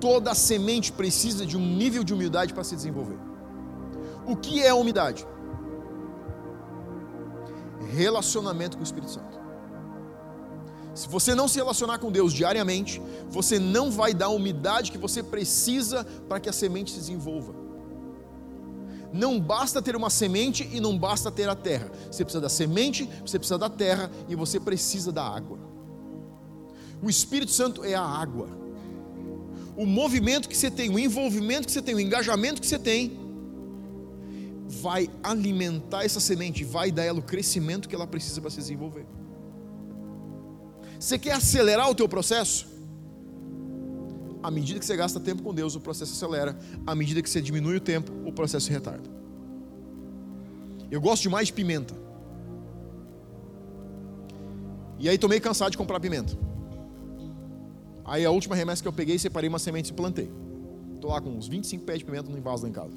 Toda 0.00 0.34
semente 0.34 0.90
precisa 0.90 1.46
de 1.46 1.56
um 1.56 1.60
nível 1.60 2.02
de 2.02 2.12
umidade 2.12 2.52
para 2.52 2.64
se 2.64 2.74
desenvolver. 2.74 3.18
O 4.26 4.36
que 4.36 4.60
é 4.60 4.70
a 4.70 4.74
umidade? 4.74 5.24
Relacionamento 7.92 8.76
com 8.76 8.82
o 8.82 8.84
Espírito 8.84 9.12
Santo. 9.12 9.43
Se 10.94 11.08
você 11.08 11.34
não 11.34 11.48
se 11.48 11.56
relacionar 11.56 11.98
com 11.98 12.10
Deus 12.10 12.32
diariamente, 12.32 13.02
você 13.28 13.58
não 13.58 13.90
vai 13.90 14.14
dar 14.14 14.26
a 14.26 14.30
umidade 14.30 14.92
que 14.92 14.98
você 14.98 15.22
precisa 15.22 16.04
para 16.28 16.38
que 16.38 16.48
a 16.48 16.52
semente 16.52 16.92
se 16.92 16.98
desenvolva. 16.98 17.54
Não 19.12 19.40
basta 19.40 19.82
ter 19.82 19.96
uma 19.96 20.10
semente 20.10 20.68
e 20.72 20.80
não 20.80 20.96
basta 20.96 21.30
ter 21.30 21.48
a 21.48 21.54
terra. 21.54 21.90
Você 22.10 22.24
precisa 22.24 22.40
da 22.40 22.48
semente, 22.48 23.08
você 23.24 23.38
precisa 23.38 23.58
da 23.58 23.68
terra 23.68 24.10
e 24.28 24.34
você 24.34 24.60
precisa 24.60 25.12
da 25.12 25.24
água. 25.24 25.58
O 27.02 27.10
Espírito 27.10 27.50
Santo 27.50 27.84
é 27.84 27.94
a 27.94 28.02
água. 28.02 28.48
O 29.76 29.84
movimento 29.84 30.48
que 30.48 30.56
você 30.56 30.70
tem, 30.70 30.90
o 30.90 30.98
envolvimento 30.98 31.66
que 31.66 31.72
você 31.72 31.82
tem, 31.82 31.94
o 31.94 32.00
engajamento 32.00 32.60
que 32.60 32.66
você 32.66 32.78
tem, 32.78 33.18
vai 34.66 35.10
alimentar 35.22 36.04
essa 36.04 36.20
semente, 36.20 36.64
vai 36.64 36.90
dar 36.90 37.04
ela 37.04 37.18
o 37.18 37.22
crescimento 37.22 37.88
que 37.88 37.94
ela 37.94 38.06
precisa 38.06 38.40
para 38.40 38.50
se 38.50 38.58
desenvolver. 38.58 39.06
Você 41.04 41.18
quer 41.18 41.32
acelerar 41.32 41.90
o 41.90 41.94
teu 41.94 42.08
processo? 42.08 42.66
À 44.42 44.50
medida 44.50 44.80
que 44.80 44.86
você 44.86 44.96
gasta 44.96 45.20
tempo 45.20 45.42
com 45.42 45.52
Deus, 45.52 45.74
o 45.74 45.80
processo 45.80 46.14
acelera. 46.14 46.56
À 46.86 46.94
medida 46.94 47.20
que 47.20 47.28
você 47.28 47.42
diminui 47.42 47.76
o 47.76 47.80
tempo, 47.80 48.10
o 48.26 48.32
processo 48.32 48.70
retarda. 48.70 49.06
Eu 50.90 51.02
gosto 51.02 51.24
demais 51.24 51.48
de 51.48 51.52
pimenta. 51.52 51.94
E 54.98 55.06
aí 55.06 55.18
tomei 55.18 55.38
cansado 55.40 55.72
de 55.72 55.76
comprar 55.76 56.00
pimenta. 56.00 56.32
Aí 58.06 58.24
a 58.24 58.30
última 58.30 58.56
remessa 58.56 58.80
que 58.80 58.88
eu 58.88 58.92
peguei, 58.92 59.18
separei 59.18 59.50
uma 59.50 59.58
semente 59.58 59.90
e 59.90 59.94
plantei. 59.94 60.32
Estou 60.94 61.10
lá 61.10 61.20
com 61.20 61.28
uns 61.28 61.46
25 61.46 61.84
pés 61.84 61.98
de 61.98 62.06
pimenta 62.06 62.30
no 62.30 62.40
vaso 62.40 62.62
lá 62.62 62.70
em 62.70 62.72
casa. 62.72 62.96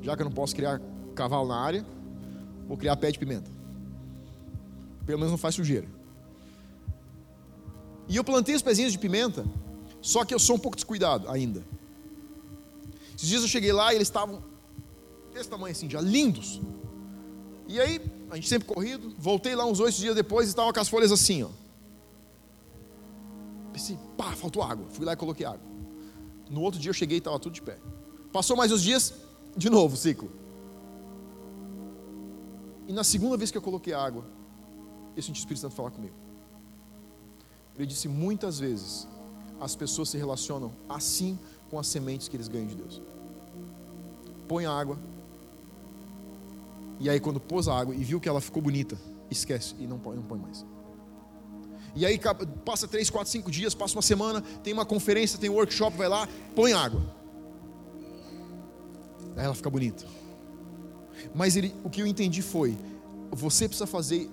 Já 0.00 0.16
que 0.16 0.22
eu 0.22 0.24
não 0.24 0.32
posso 0.32 0.56
criar 0.56 0.80
cavalo 1.14 1.46
na 1.46 1.60
área, 1.60 1.84
vou 2.66 2.78
criar 2.78 2.96
pé 2.96 3.10
de 3.10 3.18
pimenta. 3.18 3.50
Pelo 5.04 5.18
menos 5.18 5.30
não 5.30 5.38
faz 5.38 5.54
sujeira. 5.54 5.95
E 8.08 8.16
eu 8.16 8.24
plantei 8.24 8.54
os 8.54 8.62
pezinhos 8.62 8.92
de 8.92 8.98
pimenta, 8.98 9.44
Só 10.00 10.24
que 10.24 10.32
eu 10.32 10.38
sou 10.38 10.56
um 10.56 10.58
pouco 10.58 10.76
descuidado 10.76 11.28
ainda. 11.28 11.64
Esses 13.16 13.28
dias 13.28 13.42
eu 13.42 13.48
cheguei 13.48 13.72
lá 13.72 13.92
e 13.92 13.96
eles 13.96 14.06
estavam 14.06 14.42
desse 15.32 15.48
tamanho 15.48 15.72
assim, 15.72 15.90
já 15.90 16.00
lindos. 16.00 16.60
E 17.66 17.80
aí, 17.80 18.00
a 18.30 18.36
gente 18.36 18.48
sempre 18.48 18.68
corrido, 18.68 19.12
voltei 19.18 19.56
lá 19.56 19.64
uns 19.64 19.80
oito 19.80 19.96
dias 19.96 20.14
depois 20.14 20.46
e 20.46 20.50
estava 20.50 20.72
com 20.72 20.78
as 20.78 20.88
folhas 20.88 21.10
assim, 21.10 21.42
ó. 21.42 21.48
Pensei, 23.72 23.98
pá, 24.16 24.32
faltou 24.36 24.62
água. 24.62 24.86
Fui 24.90 25.04
lá 25.04 25.14
e 25.14 25.16
coloquei 25.16 25.44
água. 25.44 25.66
No 26.48 26.60
outro 26.60 26.78
dia 26.78 26.90
eu 26.90 26.94
cheguei 26.94 27.16
e 27.16 27.18
estava 27.18 27.38
tudo 27.38 27.54
de 27.54 27.62
pé. 27.62 27.78
Passou 28.32 28.56
mais 28.56 28.70
uns 28.70 28.82
dias, 28.82 29.12
de 29.56 29.68
novo, 29.68 29.96
ciclo. 29.96 30.30
E 32.86 32.92
na 32.92 33.02
segunda 33.02 33.36
vez 33.36 33.50
que 33.50 33.58
eu 33.58 33.62
coloquei 33.62 33.92
água, 33.92 34.24
eu 35.16 35.22
senti 35.22 35.38
o 35.38 35.42
Espírito 35.42 35.62
Santo 35.62 35.74
falar 35.74 35.90
comigo. 35.90 36.14
Ele 37.76 37.86
disse: 37.86 38.08
muitas 38.08 38.58
vezes 38.58 39.06
as 39.60 39.74
pessoas 39.74 40.08
se 40.08 40.18
relacionam 40.18 40.72
assim 40.88 41.38
com 41.70 41.78
as 41.78 41.86
sementes 41.86 42.28
que 42.28 42.36
eles 42.36 42.48
ganham 42.48 42.66
de 42.66 42.74
Deus. 42.74 43.00
Põe 44.48 44.66
a 44.66 44.72
água, 44.72 44.98
e 47.00 47.10
aí 47.10 47.18
quando 47.20 47.40
pôs 47.40 47.68
a 47.68 47.78
água 47.78 47.94
e 47.94 48.02
viu 48.02 48.20
que 48.20 48.28
ela 48.28 48.40
ficou 48.40 48.62
bonita, 48.62 48.96
esquece 49.30 49.74
e 49.78 49.86
não 49.86 49.98
põe, 49.98 50.16
não 50.16 50.22
põe 50.22 50.38
mais. 50.38 50.64
E 51.94 52.04
aí 52.04 52.20
passa 52.64 52.86
três, 52.86 53.08
quatro, 53.08 53.30
cinco 53.32 53.50
dias, 53.50 53.74
passa 53.74 53.96
uma 53.96 54.02
semana, 54.02 54.42
tem 54.62 54.72
uma 54.72 54.84
conferência, 54.84 55.38
tem 55.38 55.48
um 55.48 55.54
workshop, 55.54 55.96
vai 55.96 56.08
lá, 56.08 56.28
põe 56.54 56.72
água. 56.74 57.02
Aí 59.34 59.44
ela 59.44 59.54
fica 59.54 59.70
bonita. 59.70 60.06
Mas 61.34 61.56
ele, 61.56 61.74
o 61.82 61.90
que 61.90 62.02
eu 62.02 62.06
entendi 62.06 62.42
foi: 62.42 62.76
você 63.30 63.66
precisa 63.66 63.86
fazer 63.86 64.30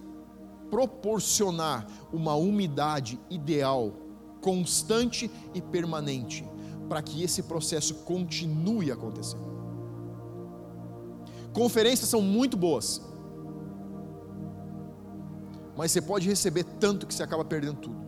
proporcionar 0.69 1.87
uma 2.11 2.35
umidade 2.35 3.19
ideal, 3.29 3.93
constante 4.41 5.29
e 5.53 5.61
permanente, 5.61 6.47
para 6.89 7.01
que 7.01 7.23
esse 7.23 7.43
processo 7.43 7.95
continue 8.03 8.91
acontecendo. 8.91 9.53
Conferências 11.53 12.09
são 12.09 12.21
muito 12.21 12.57
boas, 12.57 13.01
mas 15.77 15.91
você 15.91 16.01
pode 16.01 16.27
receber 16.27 16.63
tanto 16.63 17.07
que 17.07 17.13
você 17.13 17.23
acaba 17.23 17.45
perdendo 17.45 17.79
tudo. 17.79 18.03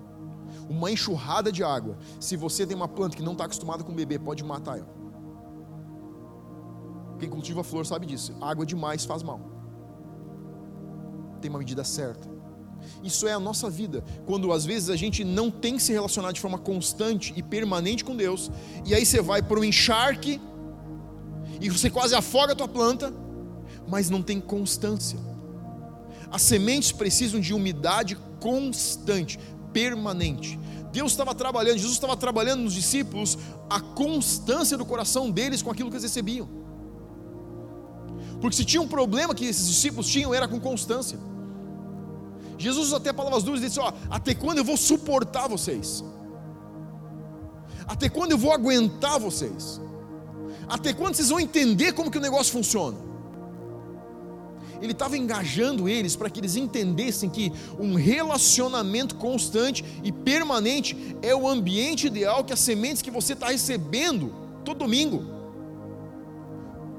Uma 0.69 0.91
enxurrada 0.91 1.51
de 1.51 1.63
água, 1.63 1.97
se 2.19 2.35
você 2.35 2.65
tem 2.65 2.75
uma 2.75 2.87
planta 2.87 3.15
que 3.15 3.23
não 3.23 3.33
está 3.33 3.45
acostumada 3.45 3.83
com 3.83 3.93
beber, 3.93 4.19
pode 4.19 4.43
matar 4.43 4.79
ela. 4.79 4.95
Quem 7.19 7.29
cultiva 7.29 7.63
flor 7.63 7.85
sabe 7.85 8.05
disso. 8.05 8.35
Água 8.41 8.65
demais 8.65 9.05
faz 9.05 9.23
mal. 9.23 9.39
Tem 11.39 11.49
uma 11.49 11.59
medida 11.59 11.83
certa. 11.83 12.34
Isso 13.03 13.27
é 13.27 13.33
a 13.33 13.39
nossa 13.39 13.69
vida. 13.69 14.03
Quando 14.25 14.51
às 14.51 14.65
vezes 14.65 14.89
a 14.89 14.95
gente 14.95 15.23
não 15.23 15.51
tem 15.51 15.77
se 15.79 15.91
relacionado 15.91 16.33
de 16.33 16.41
forma 16.41 16.57
constante 16.57 17.33
e 17.35 17.43
permanente 17.43 18.03
com 18.03 18.15
Deus, 18.15 18.51
e 18.85 18.93
aí 18.93 19.05
você 19.05 19.21
vai 19.21 19.41
para 19.41 19.59
o 19.59 19.65
encharque 19.65 20.41
e 21.61 21.69
você 21.69 21.89
quase 21.89 22.15
afoga 22.15 22.53
a 22.53 22.55
tua 22.55 22.67
planta, 22.67 23.13
mas 23.87 24.09
não 24.09 24.21
tem 24.21 24.39
constância. 24.39 25.19
As 26.31 26.41
sementes 26.41 26.91
precisam 26.91 27.39
de 27.39 27.53
umidade 27.53 28.17
constante, 28.39 29.39
permanente. 29.71 30.59
Deus 30.91 31.11
estava 31.11 31.35
trabalhando, 31.35 31.77
Jesus 31.77 31.93
estava 31.93 32.15
trabalhando 32.15 32.61
nos 32.61 32.73
discípulos 32.73 33.37
a 33.69 33.79
constância 33.79 34.77
do 34.77 34.85
coração 34.85 35.29
deles 35.29 35.61
com 35.61 35.69
aquilo 35.69 35.89
que 35.89 35.95
eles 35.95 36.03
recebiam. 36.03 36.47
Porque 38.39 38.55
se 38.55 38.65
tinha 38.65 38.81
um 38.81 38.87
problema 38.87 39.33
que 39.33 39.45
esses 39.45 39.67
discípulos 39.67 40.07
tinham, 40.07 40.33
era 40.33 40.47
com 40.47 40.59
constância. 40.59 41.17
Jesus 42.57 42.93
até 42.93 43.11
palavras 43.11 43.43
duras 43.43 43.61
disse: 43.61 43.79
Ó, 43.79 43.91
até 44.09 44.33
quando 44.33 44.59
eu 44.59 44.63
vou 44.63 44.77
suportar 44.77 45.47
vocês? 45.47 46.03
Até 47.87 48.09
quando 48.09 48.31
eu 48.31 48.37
vou 48.37 48.51
aguentar 48.51 49.19
vocês? 49.19 49.79
Até 50.67 50.93
quando 50.93 51.15
vocês 51.15 51.29
vão 51.29 51.39
entender 51.39 51.93
como 51.93 52.09
que 52.09 52.17
o 52.17 52.21
negócio 52.21 52.51
funciona? 52.51 52.97
Ele 54.81 54.91
estava 54.91 55.17
engajando 55.17 55.87
eles 55.87 56.15
para 56.15 56.29
que 56.29 56.39
eles 56.39 56.55
entendessem 56.55 57.29
que 57.29 57.51
um 57.79 57.95
relacionamento 57.95 59.15
constante 59.15 59.83
e 60.03 60.11
permanente 60.11 61.15
é 61.21 61.35
o 61.35 61.47
ambiente 61.47 62.07
ideal 62.07 62.43
que 62.43 62.53
as 62.53 62.59
sementes 62.59 63.01
que 63.01 63.11
você 63.11 63.33
está 63.33 63.47
recebendo 63.47 64.33
todo 64.63 64.79
domingo 64.79 65.23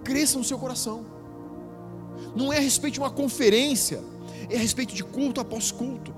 cresçam 0.04 0.38
no 0.38 0.44
seu 0.44 0.58
coração. 0.58 1.04
Não 2.34 2.52
é 2.52 2.58
a 2.58 2.60
respeito 2.60 2.94
de 2.94 3.00
uma 3.00 3.10
conferência, 3.10 4.02
é 4.48 4.56
a 4.56 4.60
respeito 4.60 4.94
de 4.94 5.04
culto 5.04 5.40
após 5.40 5.70
culto. 5.70 6.14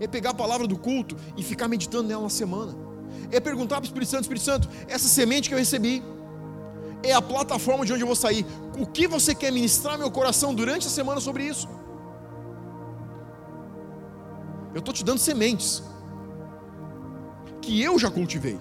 É 0.00 0.06
pegar 0.06 0.30
a 0.30 0.34
palavra 0.34 0.66
do 0.66 0.76
culto 0.76 1.16
e 1.36 1.42
ficar 1.42 1.68
meditando 1.68 2.08
nela 2.08 2.22
na 2.22 2.30
semana. 2.30 2.74
É 3.30 3.38
perguntar 3.40 3.76
para 3.76 3.84
o 3.84 3.86
Espírito 3.86 4.10
Santo: 4.10 4.22
Espírito 4.22 4.44
Santo, 4.44 4.68
essa 4.88 5.08
semente 5.08 5.48
que 5.48 5.54
eu 5.54 5.58
recebi, 5.58 6.02
é 7.02 7.12
a 7.12 7.22
plataforma 7.22 7.84
de 7.84 7.92
onde 7.92 8.02
eu 8.02 8.06
vou 8.06 8.16
sair. 8.16 8.46
O 8.78 8.86
que 8.86 9.06
você 9.06 9.34
quer 9.34 9.52
ministrar 9.52 9.98
meu 9.98 10.10
coração 10.10 10.54
durante 10.54 10.86
a 10.86 10.90
semana 10.90 11.20
sobre 11.20 11.44
isso? 11.44 11.68
Eu 14.74 14.78
estou 14.78 14.94
te 14.94 15.04
dando 15.04 15.18
sementes 15.18 15.82
que 17.60 17.82
eu 17.82 17.98
já 17.98 18.10
cultivei. 18.10 18.58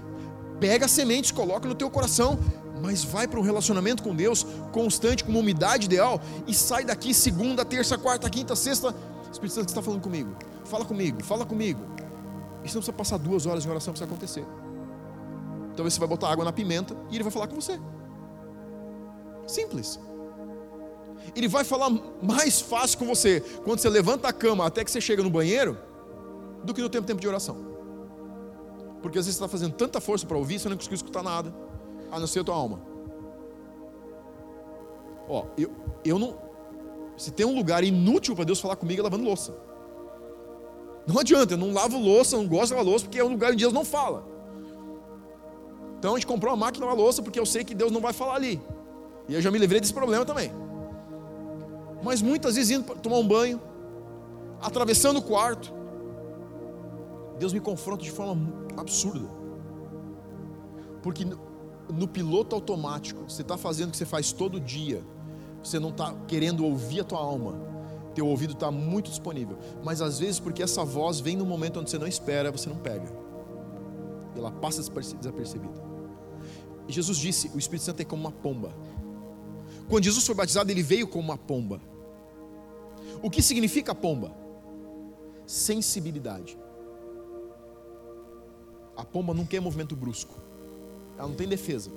Pega 0.60 0.86
as 0.86 0.92
sementes, 0.92 1.32
coloca 1.32 1.68
no 1.68 1.74
teu 1.74 1.90
coração, 1.90 2.38
mas 2.82 3.04
vai 3.04 3.28
para 3.28 3.40
um 3.40 3.44
relacionamento 3.44 4.02
com 4.02 4.16
Deus 4.16 4.46
constante, 4.72 5.24
com 5.24 5.32
uma 5.32 5.40
umidade 5.40 5.86
ideal, 5.86 6.20
e 6.48 6.54
sai 6.54 6.84
daqui 6.84 7.14
segunda, 7.14 7.64
terça, 7.64 7.98
quarta, 7.98 8.30
quinta, 8.30 8.56
sexta. 8.56 8.94
Espírito 9.32 9.54
Santo, 9.54 9.70
está 9.70 9.82
falando 9.82 10.02
comigo? 10.02 10.36
Fala 10.66 10.84
comigo, 10.84 11.24
fala 11.24 11.46
comigo. 11.46 11.80
Isso 12.64 12.76
não 12.76 12.82
precisa 12.82 12.94
passar 12.94 13.18
duas 13.18 13.46
horas 13.46 13.64
de 13.64 13.70
oração 13.70 13.94
para 13.94 14.04
isso 14.04 14.12
acontecer. 14.12 14.46
Talvez 15.76 15.94
você 15.94 16.00
vai 16.00 16.10
botar 16.10 16.30
água 16.30 16.44
na 16.44 16.52
pimenta 16.52 16.96
e 17.10 17.16
ele 17.16 17.24
vai 17.24 17.32
falar 17.32 17.48
com 17.48 17.56
você. 17.56 17.80
Simples. 19.48 20.00
Ele 21.36 21.48
vai 21.48 21.64
falar 21.64 21.90
mais 22.22 22.60
fácil 22.60 22.98
com 23.00 23.06
você 23.06 23.42
quando 23.64 23.80
você 23.80 23.90
levanta 23.90 24.28
a 24.28 24.34
cama 24.34 24.66
até 24.66 24.84
que 24.84 24.92
você 24.92 25.00
chega 25.00 25.24
no 25.24 25.30
banheiro 25.30 25.78
do 26.64 26.74
que 26.74 26.82
no 26.82 26.90
tempo, 26.90 27.08
tempo 27.08 27.22
de 27.22 27.28
oração. 27.28 27.58
Porque 29.02 29.18
às 29.18 29.26
vezes 29.26 29.38
você 29.38 29.44
está 29.44 29.48
fazendo 29.48 29.74
tanta 29.74 30.00
força 30.00 30.26
para 30.26 30.38
ouvir, 30.38 30.60
você 30.60 30.70
não 30.70 30.76
conseguiu 30.76 30.96
escutar 30.96 31.24
nada, 31.24 31.54
a 32.12 32.20
não 32.20 32.28
ser 32.28 32.42
a 32.42 32.44
tua 32.44 32.56
alma. 32.56 32.82
Ó, 35.30 35.46
eu, 35.58 35.72
eu 36.04 36.20
não. 36.20 36.36
Se 37.16 37.32
tem 37.32 37.46
um 37.46 37.56
lugar 37.56 37.84
inútil 37.84 38.36
para 38.36 38.44
Deus 38.44 38.60
falar 38.60 38.76
comigo 38.76 39.00
é 39.00 39.04
lavando 39.04 39.24
louça. 39.24 39.56
Não 41.08 41.20
adianta, 41.20 41.54
eu 41.54 41.58
não 41.58 41.72
lavo 41.74 41.98
louça, 41.98 42.38
não 42.38 42.48
gosto 42.48 42.68
de 42.68 42.74
lavar 42.74 42.86
louça, 42.86 43.06
porque 43.06 43.20
é 43.20 43.24
um 43.24 43.30
lugar 43.30 43.52
onde 43.52 43.64
Deus 43.64 43.74
não 43.74 43.86
fala. 43.86 44.26
Então 45.98 46.14
a 46.14 46.18
gente 46.18 46.28
comprou 46.28 46.52
uma 46.52 46.58
máquina 46.58 46.86
de 46.86 46.90
lavar 46.90 47.04
louça 47.04 47.22
porque 47.22 47.40
eu 47.40 47.46
sei 47.46 47.64
que 47.64 47.74
Deus 47.74 47.92
não 47.92 48.02
vai 48.02 48.14
falar 48.14 48.36
ali. 48.36 48.62
E 49.28 49.34
eu 49.34 49.42
já 49.42 49.50
me 49.50 49.58
livrei 49.58 49.80
desse 49.80 49.94
problema 49.94 50.26
também. 50.26 50.52
Mas 52.04 52.22
muitas 52.22 52.56
vezes 52.56 52.72
indo 52.72 52.96
tomar 52.96 53.18
um 53.18 53.28
banho, 53.28 53.62
atravessando 54.60 55.18
o 55.18 55.22
quarto, 55.22 55.74
Deus 57.38 57.54
me 57.54 57.60
confronta 57.60 58.04
de 58.04 58.12
forma 58.12 58.38
absurda. 58.78 59.28
Porque 61.02 61.26
no, 61.90 62.08
piloto 62.08 62.56
automático, 62.56 63.24
você 63.30 63.42
está 63.42 63.58
fazendo 63.58 63.90
o 63.90 63.92
que 63.92 63.98
você 63.98 64.06
faz 64.06 64.32
todo 64.32 64.60
dia, 64.60 65.04
você 65.64 65.80
não 65.80 65.90
está 65.90 66.14
querendo 66.28 66.66
ouvir 66.66 67.02
a 67.02 67.04
tua 67.04 67.20
alma, 67.20 67.56
teu 68.14 68.28
ouvido 68.28 68.54
está 68.54 68.70
muito 68.72 69.10
disponível. 69.10 69.58
Mas 69.84 70.02
às 70.02 70.20
vezes, 70.20 70.40
porque 70.40 70.62
essa 70.62 70.84
voz 70.84 71.20
vem 71.20 71.36
no 71.36 71.46
momento 71.46 71.80
onde 71.80 71.90
você 71.90 71.98
não 71.98 72.08
espera, 72.08 72.52
você 72.52 72.70
não 72.70 72.78
pega. 72.78 73.08
E 74.36 74.40
ela 74.40 74.52
passa 74.52 74.82
desapercebida. 74.82 75.92
E 76.88 76.92
Jesus 76.92 77.18
disse: 77.18 77.50
o 77.54 77.58
Espírito 77.58 77.86
Santo 77.86 78.02
é 78.02 78.06
como 78.06 78.24
uma 78.24 78.32
pomba. 78.32 78.74
Quando 79.88 80.04
Jesus 80.04 80.26
foi 80.26 80.36
batizado, 80.36 80.72
ele 80.72 80.84
veio 80.84 81.08
como 81.08 81.24
uma 81.24 81.38
pomba. 81.38 81.82
O 83.22 83.30
que 83.30 83.42
significa 83.42 83.94
pomba? 83.94 84.34
Sensibilidade. 85.46 86.58
A 88.96 89.04
pomba 89.04 89.34
não 89.34 89.46
quer 89.46 89.60
movimento 89.60 89.96
brusco, 89.96 90.36
ela 91.22 91.30
não 91.30 91.36
tem 91.36 91.48
defesa. 91.48 91.92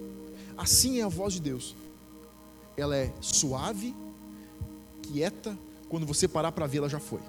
Assim 0.55 1.01
é 1.01 1.03
a 1.03 1.09
voz 1.09 1.33
de 1.33 1.41
Deus. 1.41 1.75
Ela 2.77 2.95
é 2.95 3.11
suave, 3.23 3.95
quieta, 5.03 5.59
quando 5.89 6.05
você 6.05 6.29
parar 6.29 6.53
para 6.53 6.67
ver, 6.67 6.79
ela 6.79 6.89
já 6.91 7.01
foi. 7.01 7.21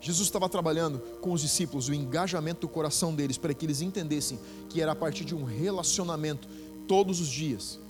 Jesus 0.00 0.28
estava 0.28 0.48
trabalhando 0.48 1.00
com 1.20 1.32
os 1.32 1.40
discípulos 1.40 1.88
o 1.88 1.94
engajamento 1.94 2.60
do 2.60 2.68
coração 2.68 3.12
deles 3.12 3.36
para 3.36 3.52
que 3.52 3.66
eles 3.66 3.80
entendessem 3.80 4.38
que 4.68 4.80
era 4.80 4.92
a 4.92 4.96
partir 4.96 5.24
de 5.24 5.34
um 5.34 5.42
relacionamento 5.42 6.48
todos 6.86 7.20
os 7.20 7.28
dias 7.28 7.80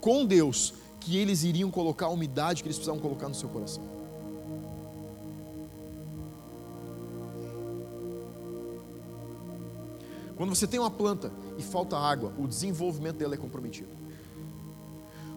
com 0.00 0.24
Deus 0.24 0.72
que 1.00 1.16
eles 1.16 1.42
iriam 1.42 1.70
colocar 1.70 2.06
a 2.06 2.10
umidade 2.10 2.62
que 2.62 2.68
eles 2.68 2.76
precisavam 2.76 3.00
colocar 3.00 3.28
no 3.28 3.34
seu 3.34 3.48
coração. 3.48 3.99
Quando 10.40 10.54
você 10.54 10.66
tem 10.66 10.80
uma 10.80 10.90
planta 10.90 11.30
e 11.58 11.62
falta 11.62 11.98
água, 11.98 12.32
o 12.38 12.48
desenvolvimento 12.48 13.16
dela 13.16 13.34
é 13.34 13.36
comprometido. 13.36 13.90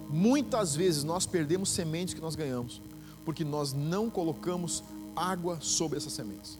Muitas 0.09 0.77
vezes 0.77 1.03
nós 1.03 1.25
perdemos 1.25 1.71
sementes 1.71 2.13
que 2.13 2.21
nós 2.21 2.35
ganhamos, 2.35 2.81
porque 3.25 3.43
nós 3.43 3.73
não 3.73 4.09
colocamos 4.09 4.81
água 5.13 5.57
sobre 5.59 5.97
essas 5.97 6.13
sementes. 6.13 6.57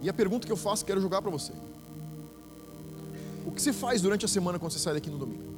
E 0.00 0.08
a 0.08 0.12
pergunta 0.12 0.46
que 0.46 0.52
eu 0.52 0.56
faço, 0.56 0.84
quero 0.84 1.00
jogar 1.00 1.20
para 1.22 1.30
você. 1.32 1.52
O 3.44 3.50
que 3.50 3.60
você 3.60 3.72
faz 3.72 4.00
durante 4.00 4.24
a 4.24 4.28
semana 4.28 4.60
quando 4.60 4.70
você 4.70 4.78
sai 4.78 4.94
daqui 4.94 5.10
no 5.10 5.18
domingo? 5.18 5.56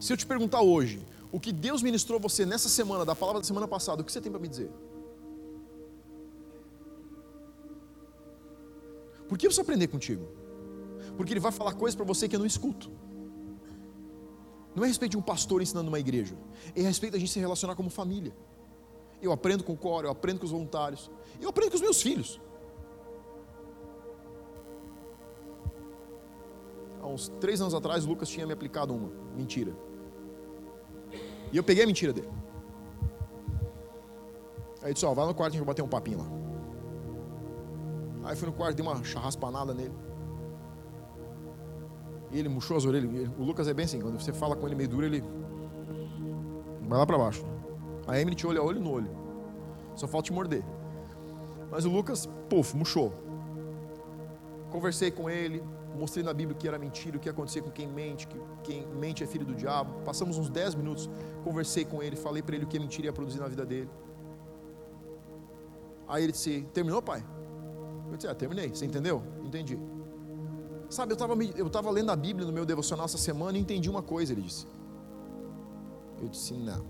Se 0.00 0.10
eu 0.10 0.16
te 0.16 0.24
perguntar 0.24 0.62
hoje, 0.62 1.02
o 1.30 1.38
que 1.38 1.52
Deus 1.52 1.82
ministrou 1.82 2.18
você 2.18 2.46
nessa 2.46 2.70
semana, 2.70 3.04
da 3.04 3.14
palavra 3.14 3.42
da 3.42 3.46
semana 3.46 3.68
passada, 3.68 4.00
o 4.00 4.04
que 4.06 4.10
você 4.10 4.22
tem 4.22 4.32
para 4.32 4.40
me 4.40 4.48
dizer? 4.48 4.70
Por 9.28 9.36
que 9.36 9.46
eu 9.46 9.50
preciso 9.50 9.62
aprender 9.62 9.88
contigo? 9.88 10.26
Porque 11.16 11.32
ele 11.32 11.40
vai 11.40 11.52
falar 11.52 11.74
coisas 11.74 11.94
para 11.94 12.04
você 12.04 12.28
que 12.28 12.36
eu 12.36 12.40
não 12.40 12.46
escuto. 12.46 12.90
Não 14.74 14.82
é 14.82 14.86
a 14.86 14.88
respeito 14.88 15.12
de 15.12 15.16
um 15.16 15.22
pastor 15.22 15.62
ensinando 15.62 15.88
uma 15.88 15.98
igreja, 15.98 16.36
é 16.74 16.82
a 16.82 16.84
respeito 16.84 17.14
da 17.14 17.18
gente 17.18 17.32
se 17.32 17.40
relacionar 17.40 17.74
como 17.74 17.88
família. 17.88 18.36
Eu 19.22 19.32
aprendo 19.32 19.64
com 19.64 19.72
o 19.72 19.76
coro, 19.76 20.06
eu 20.06 20.10
aprendo 20.10 20.38
com 20.40 20.44
os 20.44 20.50
voluntários, 20.50 21.10
eu 21.40 21.48
aprendo 21.48 21.70
com 21.70 21.76
os 21.76 21.80
meus 21.80 22.02
filhos. 22.02 22.38
Há 27.00 27.06
uns 27.06 27.28
três 27.40 27.60
anos 27.60 27.72
atrás, 27.72 28.04
o 28.04 28.08
Lucas 28.08 28.28
tinha 28.28 28.46
me 28.46 28.52
aplicado 28.52 28.94
uma 28.94 29.10
mentira. 29.34 29.74
E 31.50 31.56
eu 31.56 31.64
peguei 31.64 31.84
a 31.84 31.86
mentira 31.86 32.12
dele. 32.12 32.28
Aí 34.82 34.92
disse: 34.92 35.06
Ó, 35.06 35.14
vai 35.14 35.26
no 35.26 35.34
quarto, 35.34 35.52
a 35.52 35.56
gente 35.56 35.64
vai 35.64 35.68
bater 35.68 35.82
um 35.82 35.88
papinho 35.88 36.18
lá. 36.18 36.35
Aí 38.26 38.34
fui 38.34 38.48
no 38.48 38.52
quarto, 38.52 38.74
dei 38.74 38.84
uma 38.84 39.02
charraspanada 39.04 39.72
nele. 39.72 39.94
E 42.32 42.38
ele 42.40 42.48
murchou 42.48 42.76
as 42.76 42.84
orelhas. 42.84 43.30
O 43.38 43.44
Lucas 43.44 43.68
é 43.68 43.72
bem 43.72 43.84
assim, 43.84 44.00
quando 44.00 44.20
você 44.20 44.32
fala 44.32 44.56
com 44.56 44.66
ele 44.66 44.74
meio 44.74 44.88
duro, 44.88 45.06
ele 45.06 45.22
vai 46.82 46.98
lá 46.98 47.06
para 47.06 47.16
baixo. 47.16 47.44
A 48.04 48.20
Emily 48.20 48.34
te 48.34 48.44
olha 48.44 48.60
olho 48.60 48.80
no 48.80 48.90
olho. 48.90 49.10
Só 49.94 50.08
falta 50.08 50.26
te 50.26 50.32
morder. 50.32 50.64
Mas 51.70 51.84
o 51.84 51.88
Lucas, 51.88 52.28
puf, 52.50 52.76
murchou. 52.76 53.12
Conversei 54.72 55.12
com 55.12 55.30
ele, 55.30 55.62
mostrei 55.96 56.24
na 56.24 56.34
Bíblia 56.34 56.58
que 56.58 56.66
era 56.66 56.80
mentira, 56.80 57.16
o 57.16 57.20
que 57.20 57.28
ia 57.28 57.32
acontecer 57.32 57.62
com 57.62 57.70
quem 57.70 57.86
mente, 57.86 58.26
que 58.26 58.40
quem 58.64 58.86
mente 58.88 59.22
é 59.22 59.26
filho 59.26 59.46
do 59.46 59.54
diabo. 59.54 60.02
Passamos 60.04 60.36
uns 60.36 60.50
10 60.50 60.74
minutos, 60.74 61.08
conversei 61.44 61.84
com 61.84 62.02
ele, 62.02 62.16
falei 62.16 62.42
para 62.42 62.56
ele 62.56 62.64
o 62.64 62.68
que 62.68 62.76
a 62.76 62.80
mentira 62.80 63.06
ia 63.06 63.12
produzir 63.12 63.38
na 63.38 63.46
vida 63.46 63.64
dele. 63.64 63.88
Aí 66.08 66.24
ele 66.24 66.32
disse: 66.32 66.62
Terminou, 66.72 67.00
pai? 67.00 67.24
Eu 68.10 68.16
disse: 68.16 68.28
Ah, 68.28 68.34
terminei. 68.34 68.68
Você 68.68 68.86
entendeu? 68.86 69.22
Entendi. 69.44 69.78
Sabe, 70.88 71.12
eu 71.12 71.14
estava 71.14 71.88
eu 71.88 71.92
lendo 71.92 72.10
a 72.10 72.16
Bíblia 72.16 72.46
no 72.46 72.52
meu 72.52 72.64
devocional 72.64 73.06
essa 73.06 73.18
semana 73.18 73.58
e 73.58 73.60
entendi 73.60 73.90
uma 73.90 74.02
coisa, 74.02 74.32
ele 74.32 74.42
disse. 74.42 74.66
Eu 76.20 76.28
disse: 76.28 76.54
Não. 76.54 76.84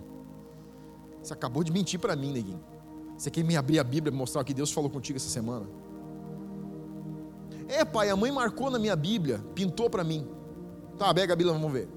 Você 1.22 1.32
acabou 1.32 1.64
de 1.64 1.72
mentir 1.72 1.98
para 1.98 2.14
mim, 2.14 2.32
neguinho. 2.32 2.62
Você 3.16 3.30
quer 3.30 3.42
me 3.42 3.56
abrir 3.56 3.78
a 3.78 3.84
Bíblia 3.84 4.12
e 4.12 4.16
mostrar 4.16 4.42
o 4.42 4.44
que 4.44 4.52
Deus 4.52 4.70
falou 4.70 4.90
contigo 4.90 5.16
essa 5.16 5.28
semana? 5.28 5.66
É, 7.68 7.84
pai, 7.84 8.10
a 8.10 8.16
mãe 8.16 8.30
marcou 8.30 8.70
na 8.70 8.78
minha 8.78 8.94
Bíblia, 8.94 9.42
pintou 9.54 9.90
para 9.90 10.04
mim. 10.04 10.28
Tá, 10.96 11.12
pega 11.12 11.32
a 11.32 11.36
Bíblia, 11.36 11.52
vamos 11.52 11.72
ver. 11.72 11.88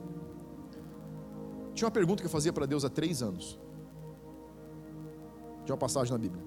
Tinha 1.76 1.86
uma 1.86 1.92
pergunta 1.92 2.22
que 2.22 2.28
eu 2.28 2.32
fazia 2.32 2.52
para 2.52 2.66
Deus 2.66 2.84
há 2.84 2.90
três 2.90 3.22
anos. 3.22 3.60
Tinha 5.66 5.74
uma 5.74 5.78
passagem 5.78 6.12
na 6.12 6.18
Bíblia. 6.18 6.44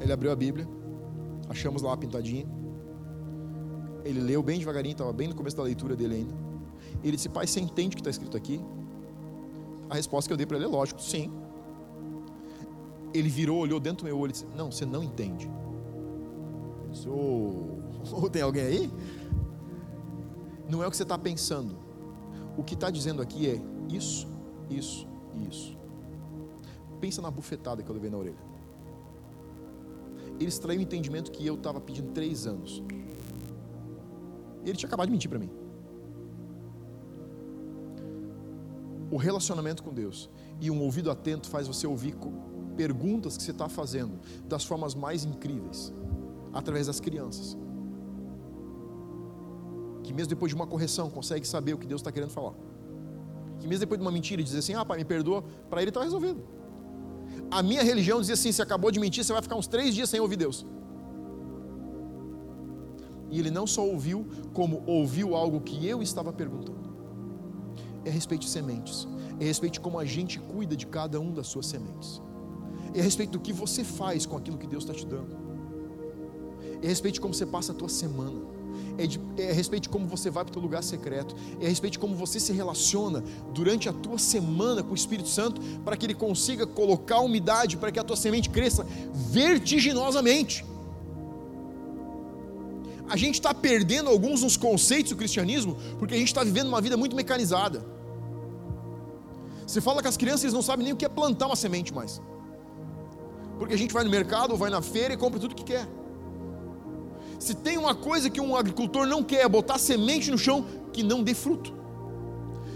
Ele 0.00 0.12
abriu 0.12 0.30
a 0.30 0.36
Bíblia, 0.36 0.68
achamos 1.48 1.82
lá 1.82 1.96
pintadinho. 1.96 2.48
Ele 4.04 4.20
leu 4.20 4.42
bem 4.42 4.58
devagarinho, 4.58 4.92
estava 4.92 5.12
bem 5.12 5.28
no 5.28 5.34
começo 5.34 5.56
da 5.56 5.62
leitura 5.62 5.96
dele 5.96 6.16
ainda. 6.16 6.34
Ele 7.02 7.16
disse: 7.16 7.28
Pai, 7.28 7.46
você 7.46 7.60
entende 7.60 7.88
o 7.88 7.96
que 7.96 8.00
está 8.00 8.10
escrito 8.10 8.36
aqui? 8.36 8.60
A 9.90 9.94
resposta 9.94 10.28
que 10.28 10.32
eu 10.32 10.36
dei 10.36 10.46
para 10.46 10.56
ele 10.56 10.66
é 10.66 10.68
lógico, 10.68 11.00
sim. 11.00 11.30
Ele 13.12 13.28
virou, 13.28 13.58
olhou 13.58 13.80
dentro 13.80 14.04
do 14.04 14.04
meu 14.04 14.18
olho 14.18 14.30
e 14.30 14.32
disse: 14.32 14.46
Não, 14.56 14.70
você 14.70 14.84
não 14.84 15.02
entende. 15.02 15.50
Eu 16.84 16.90
disse, 16.90 17.08
oh, 17.08 18.28
tem 18.30 18.42
alguém 18.42 18.62
aí? 18.62 18.92
Não 20.68 20.82
é 20.82 20.86
o 20.86 20.90
que 20.90 20.96
você 20.96 21.02
está 21.02 21.18
pensando. 21.18 21.76
O 22.56 22.62
que 22.62 22.74
está 22.74 22.90
dizendo 22.90 23.22
aqui 23.22 23.48
é 23.48 23.60
isso, 23.94 24.26
isso 24.68 25.06
e 25.34 25.48
isso. 25.48 25.78
Pensa 27.00 27.22
na 27.22 27.30
bufetada 27.30 27.82
que 27.82 27.88
eu 27.88 27.94
levei 27.94 28.10
na 28.10 28.18
orelha. 28.18 28.48
Ele 30.38 30.48
extraiu 30.48 30.78
o 30.78 30.82
entendimento 30.82 31.30
que 31.30 31.46
eu 31.46 31.54
estava 31.54 31.80
pedindo 31.80 32.12
três 32.12 32.46
anos. 32.46 32.82
Ele 34.64 34.76
tinha 34.76 34.86
acabado 34.86 35.06
de 35.06 35.12
mentir 35.12 35.28
para 35.30 35.38
mim. 35.38 35.50
o 39.10 39.16
relacionamento 39.16 39.82
com 39.82 39.92
Deus 39.92 40.28
e 40.60 40.70
um 40.70 40.82
ouvido 40.82 41.10
atento 41.10 41.48
faz 41.48 41.66
você 41.66 41.86
ouvir 41.86 42.14
perguntas 42.76 43.36
que 43.36 43.42
você 43.42 43.50
está 43.50 43.68
fazendo 43.68 44.18
das 44.46 44.64
formas 44.64 44.94
mais 44.94 45.24
incríveis, 45.24 45.92
através 46.52 46.86
das 46.86 47.00
crianças. 47.00 47.56
Que 50.02 50.12
mesmo 50.12 50.30
depois 50.30 50.50
de 50.50 50.56
uma 50.56 50.66
correção 50.66 51.10
consegue 51.10 51.46
saber 51.46 51.74
o 51.74 51.78
que 51.78 51.86
Deus 51.86 52.00
está 52.00 52.12
querendo 52.12 52.30
falar. 52.30 52.54
Que 53.58 53.66
mesmo 53.66 53.80
depois 53.80 53.98
de 53.98 54.04
uma 54.04 54.12
mentira 54.12 54.42
dizer 54.42 54.58
assim, 54.58 54.74
ah 54.74 54.84
pai, 54.84 54.98
me 54.98 55.04
perdoa, 55.04 55.42
para 55.68 55.80
ele 55.80 55.90
está 55.90 56.02
resolvido. 56.02 56.42
A 57.50 57.62
minha 57.62 57.82
religião 57.82 58.20
dizia 58.20 58.34
assim: 58.34 58.52
se 58.52 58.62
acabou 58.62 58.90
de 58.90 59.00
mentir, 59.00 59.24
você 59.24 59.32
vai 59.32 59.42
ficar 59.42 59.56
uns 59.56 59.66
três 59.66 59.94
dias 59.94 60.08
sem 60.08 60.20
ouvir 60.20 60.36
Deus. 60.36 60.66
E 63.30 63.38
ele 63.38 63.50
não 63.50 63.66
só 63.66 63.86
ouviu, 63.86 64.26
como 64.52 64.82
ouviu 64.86 65.34
algo 65.34 65.60
que 65.60 65.86
eu 65.86 66.02
estava 66.02 66.32
perguntando. 66.32 66.88
É 68.04 68.10
a 68.10 68.12
respeito 68.12 68.42
de 68.42 68.48
sementes, 68.48 69.06
é 69.38 69.44
a 69.44 69.46
respeito 69.46 69.74
de 69.74 69.80
como 69.80 69.98
a 69.98 70.04
gente 70.04 70.38
cuida 70.38 70.76
de 70.76 70.86
cada 70.86 71.20
um 71.20 71.32
das 71.32 71.46
suas 71.46 71.66
sementes, 71.66 72.22
é 72.94 73.00
a 73.00 73.02
respeito 73.02 73.32
do 73.32 73.40
que 73.40 73.52
você 73.52 73.84
faz 73.84 74.24
com 74.24 74.36
aquilo 74.36 74.56
que 74.56 74.66
Deus 74.66 74.84
está 74.84 74.94
te 74.94 75.04
dando, 75.04 75.36
é 76.80 76.86
a 76.86 76.88
respeito 76.88 77.14
de 77.14 77.20
como 77.20 77.34
você 77.34 77.44
passa 77.44 77.72
a 77.72 77.74
tua 77.74 77.88
semana, 77.88 78.40
é, 78.96 79.06
de, 79.06 79.20
é 79.36 79.50
a 79.50 79.52
respeito 79.52 79.84
de 79.84 79.88
como 79.88 80.06
você 80.06 80.30
vai 80.30 80.44
para 80.44 80.50
o 80.50 80.52
teu 80.54 80.62
lugar 80.62 80.82
secreto, 80.82 81.34
é 81.60 81.66
a 81.66 81.68
respeito 81.68 81.92
de 81.92 81.98
como 81.98 82.14
você 82.14 82.38
se 82.38 82.52
relaciona 82.52 83.22
durante 83.52 83.88
a 83.88 83.92
tua 83.92 84.18
semana 84.18 84.82
com 84.82 84.92
o 84.92 84.94
Espírito 84.94 85.28
Santo, 85.28 85.60
para 85.84 85.96
que 85.96 86.06
ele 86.06 86.14
consiga 86.14 86.66
colocar 86.66 87.20
umidade, 87.20 87.76
para 87.76 87.90
que 87.90 87.98
a 87.98 88.04
tua 88.04 88.16
semente 88.16 88.50
cresça 88.50 88.86
vertiginosamente 89.12 90.64
a 93.08 93.16
gente 93.16 93.34
está 93.34 93.54
perdendo 93.54 94.10
alguns 94.10 94.42
dos 94.42 94.56
conceitos 94.56 95.12
do 95.12 95.16
cristianismo 95.16 95.76
porque 95.98 96.14
a 96.14 96.18
gente 96.18 96.28
está 96.28 96.44
vivendo 96.44 96.68
uma 96.68 96.80
vida 96.80 96.96
muito 96.96 97.16
mecanizada. 97.16 97.84
Você 99.66 99.80
fala 99.80 100.02
com 100.02 100.08
as 100.08 100.16
crianças, 100.16 100.44
eles 100.44 100.54
não 100.54 100.62
sabem 100.62 100.84
nem 100.84 100.92
o 100.92 100.96
que 100.96 101.04
é 101.04 101.08
plantar 101.08 101.46
uma 101.46 101.56
semente 101.56 101.92
mais. 101.92 102.20
Porque 103.58 103.74
a 103.74 103.78
gente 103.78 103.92
vai 103.92 104.04
no 104.04 104.10
mercado, 104.10 104.56
vai 104.56 104.70
na 104.70 104.80
feira 104.80 105.14
e 105.14 105.16
compra 105.16 105.40
tudo 105.40 105.54
que 105.54 105.64
quer. 105.64 105.86
Se 107.38 107.54
tem 107.54 107.78
uma 107.78 107.94
coisa 107.94 108.28
que 108.28 108.40
um 108.40 108.56
agricultor 108.56 109.06
não 109.06 109.22
quer, 109.22 109.42
é 109.42 109.48
botar 109.48 109.78
semente 109.78 110.30
no 110.30 110.38
chão 110.38 110.66
que 110.92 111.02
não 111.02 111.22
dê 111.22 111.34
fruto. 111.34 111.72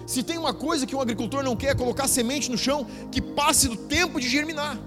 Se 0.07 0.23
tem 0.23 0.39
uma 0.39 0.55
coisa 0.55 0.87
que 0.87 0.95
um 0.95 1.01
agricultor 1.01 1.43
não 1.43 1.57
quer, 1.57 1.69
é 1.69 1.75
colocar 1.75 2.07
semente 2.07 2.51
no 2.51 2.59
chão 2.59 2.87
que 3.11 3.21
passe 3.21 3.69
do 3.69 3.77
tempo 3.77 4.21
de 4.21 4.29
germinar. 4.29 4.79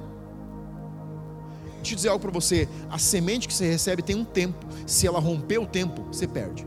Deixa 1.78 1.93
eu 1.93 1.95
dizer 1.95 2.09
algo 2.09 2.21
para 2.21 2.32
você: 2.32 2.67
a 2.89 2.97
semente 2.97 3.47
que 3.47 3.53
você 3.53 3.69
recebe 3.69 4.01
tem 4.01 4.15
um 4.15 4.26
tempo. 4.26 4.65
Se 4.88 5.07
ela 5.07 5.19
romper 5.19 5.59
o 5.59 5.65
tempo, 5.65 6.03
você 6.03 6.28
perde. 6.28 6.65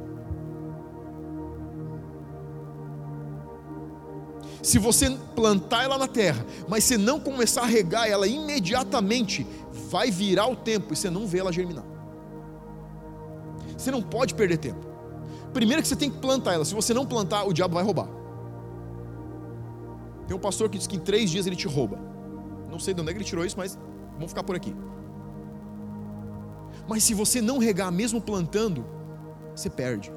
Se 4.63 4.79
você 4.79 5.11
plantar 5.35 5.85
ela 5.85 5.97
na 5.97 6.09
terra, 6.09 6.45
mas 6.69 6.85
você 6.85 6.99
não 6.99 7.21
começar 7.21 7.63
a 7.63 7.67
regar 7.67 8.09
ela 8.09 8.27
imediatamente, 8.27 9.47
vai 9.89 10.11
virar 10.11 10.47
o 10.49 10.57
tempo 10.57 10.93
e 10.93 10.97
você 10.97 11.09
não 11.09 11.27
vê 11.27 11.39
ela 11.39 11.53
germinar. 11.53 11.98
Você 13.79 13.93
não 13.93 14.03
pode 14.03 14.35
perder 14.35 14.59
tempo. 14.59 14.85
Primeiro 15.53 15.81
que 15.81 15.89
você 15.89 15.97
tem 15.97 16.11
que 16.11 16.19
plantar 16.19 16.55
ela. 16.55 16.65
Se 16.65 16.75
você 16.75 16.93
não 16.93 17.07
plantar, 17.07 17.45
o 17.45 17.53
diabo 17.53 17.75
vai 17.75 17.85
roubar. 17.85 18.09
Tem 20.27 20.37
um 20.37 20.41
pastor 20.41 20.69
que 20.69 20.77
diz 20.77 20.87
que 20.87 20.97
em 20.97 21.01
três 21.01 21.31
dias 21.31 21.47
ele 21.47 21.57
te 21.57 21.69
rouba. 21.69 21.99
Não 22.69 22.79
sei 22.79 22.93
de 22.93 23.01
onde 23.01 23.11
é 23.11 23.13
que 23.15 23.19
ele 23.19 23.25
tirou 23.25 23.47
isso, 23.47 23.57
mas 23.57 23.79
vamos 24.15 24.31
ficar 24.31 24.43
por 24.43 24.57
aqui. 24.57 24.75
Mas 26.89 27.05
se 27.05 27.15
você 27.15 27.41
não 27.41 27.59
regar, 27.59 27.91
mesmo 27.93 28.21
plantando, 28.21 28.85
você 29.55 29.71
perde. 29.71 30.13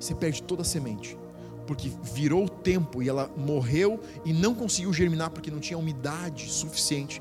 Você 0.00 0.14
perde 0.14 0.42
toda 0.42 0.62
a 0.62 0.64
semente, 0.64 1.18
porque 1.66 1.92
virou 2.02 2.46
o 2.46 2.48
tempo 2.48 3.02
e 3.02 3.08
ela 3.08 3.30
morreu 3.36 4.00
e 4.24 4.32
não 4.32 4.54
conseguiu 4.54 4.92
germinar 4.94 5.30
porque 5.30 5.50
não 5.50 5.60
tinha 5.60 5.78
umidade 5.78 6.48
suficiente 6.50 7.20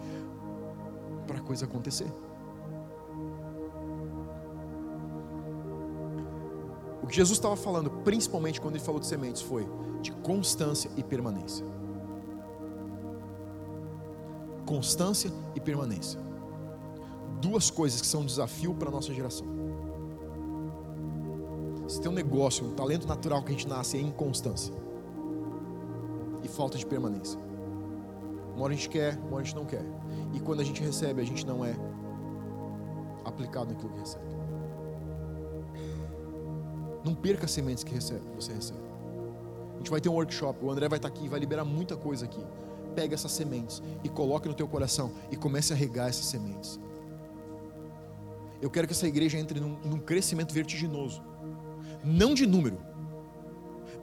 para 1.28 1.38
a 1.38 1.42
coisa 1.42 1.66
acontecer. 1.66 2.08
Que 7.10 7.16
Jesus 7.16 7.38
estava 7.38 7.58
falando, 7.58 7.90
principalmente 7.90 8.62
quando 8.62 8.76
ele 8.76 8.84
falou 8.84 9.02
de 9.02 9.08
sementes, 9.08 9.42
foi 9.42 9.68
de 10.02 10.12
constância 10.14 10.90
e 10.96 11.04
permanência 11.04 11.66
constância 14.70 15.32
e 15.56 15.60
permanência. 15.60 16.20
Duas 17.42 17.72
coisas 17.72 18.00
que 18.00 18.06
são 18.06 18.22
um 18.22 18.26
desafio 18.26 18.72
para 18.76 18.90
a 18.90 18.92
nossa 18.92 19.12
geração. 19.12 19.48
Se 21.88 22.00
tem 22.00 22.12
um 22.12 22.14
negócio, 22.14 22.68
um 22.68 22.76
talento 22.76 23.08
natural 23.08 23.42
que 23.42 23.50
a 23.50 23.52
gente 23.52 23.68
nasce 23.68 23.98
é 23.98 24.00
inconstância 24.00 24.72
e 26.44 26.48
falta 26.48 26.78
de 26.78 26.86
permanência. 26.86 27.40
Uma 28.54 28.66
hora 28.66 28.74
a 28.74 28.76
gente 28.76 28.90
quer, 28.90 29.18
uma 29.18 29.38
hora 29.38 29.42
a 29.42 29.44
gente 29.44 29.56
não 29.56 29.66
quer. 29.66 29.84
E 30.36 30.40
quando 30.40 30.60
a 30.60 30.64
gente 30.64 30.84
recebe, 30.84 31.20
a 31.20 31.26
gente 31.26 31.48
não 31.48 31.66
é 31.66 31.76
aplicado 33.26 33.74
naquilo 33.74 33.92
que 33.94 34.00
recebe. 34.02 34.26
Não 37.10 37.16
perca 37.16 37.46
as 37.46 37.52
sementes 37.52 37.84
que 37.84 37.92
você 37.92 38.54
recebe. 38.54 38.80
A 39.74 39.78
gente 39.78 39.90
vai 39.90 40.00
ter 40.00 40.10
um 40.10 40.14
workshop, 40.14 40.64
o 40.64 40.70
André 40.70 40.88
vai 40.88 41.00
estar 41.00 41.08
aqui 41.08 41.26
e 41.26 41.28
vai 41.28 41.40
liberar 41.40 41.66
muita 41.66 41.98
coisa 41.98 42.26
aqui. 42.26 42.46
Pega 42.94 43.16
essas 43.16 43.32
sementes 43.32 43.82
e 44.04 44.10
coloque 44.10 44.48
no 44.48 44.54
teu 44.54 44.68
coração 44.68 45.12
e 45.32 45.36
comece 45.36 45.74
a 45.74 45.76
regar 45.76 46.08
essas 46.08 46.26
sementes. 46.26 46.80
Eu 48.62 48.70
quero 48.70 48.86
que 48.86 48.94
essa 48.94 49.08
igreja 49.08 49.40
entre 49.40 49.60
num, 49.60 49.80
num 49.84 49.98
crescimento 49.98 50.54
vertiginoso. 50.54 51.24
Não 52.04 52.36
de 52.36 52.46
número, 52.46 52.78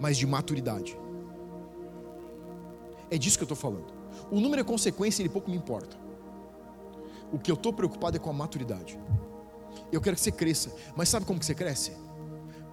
mas 0.01 0.19
de 0.19 0.27
maturidade. 0.27 0.99
É 3.09 3.17
disso 3.17 3.39
que 3.39 3.45
eu 3.45 3.53
estou 3.53 3.57
falando. 3.57 3.87
O 4.33 4.41
número 4.41 4.63
é 4.63 4.65
consequência, 4.65 5.23
ele 5.23 5.29
pouco 5.29 5.49
me 5.49 5.57
importa. 5.57 5.97
O 7.33 7.39
que 7.39 7.53
eu 7.53 7.55
estou 7.55 7.73
preocupado 7.73 8.17
é 8.17 8.19
com 8.19 8.31
a 8.31 8.33
maturidade. 8.33 8.99
Eu 9.93 10.01
quero 10.01 10.17
que 10.17 10.23
você 10.23 10.33
cresça, 10.33 10.75
mas 10.97 11.09
sabe 11.09 11.25
como 11.25 11.39
que 11.39 11.47
você 11.47 11.55
cresce? 11.55 12.05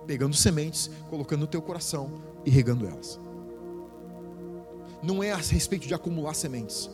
Pegando 0.05 0.35
sementes, 0.35 0.89
colocando 1.09 1.41
no 1.41 1.47
teu 1.47 1.61
coração 1.61 2.11
e 2.45 2.49
regando 2.49 2.87
elas. 2.87 3.19
Não 5.01 5.21
é 5.21 5.31
a 5.31 5.37
respeito 5.37 5.87
de 5.87 5.93
acumular 5.93 6.33
sementes. 6.33 6.89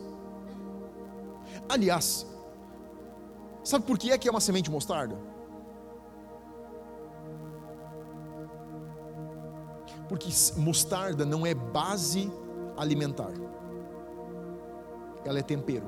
Aliás, 1.68 2.26
sabe 3.62 3.84
por 3.84 3.98
que 3.98 4.10
é 4.10 4.18
que 4.18 4.28
é 4.28 4.30
uma 4.30 4.40
semente 4.40 4.64
de 4.64 4.70
mostarda? 4.70 5.16
Porque 10.08 10.28
mostarda 10.56 11.24
não 11.24 11.46
é 11.46 11.54
base 11.54 12.30
alimentar, 12.76 13.32
ela 15.24 15.38
é 15.38 15.42
tempero. 15.42 15.86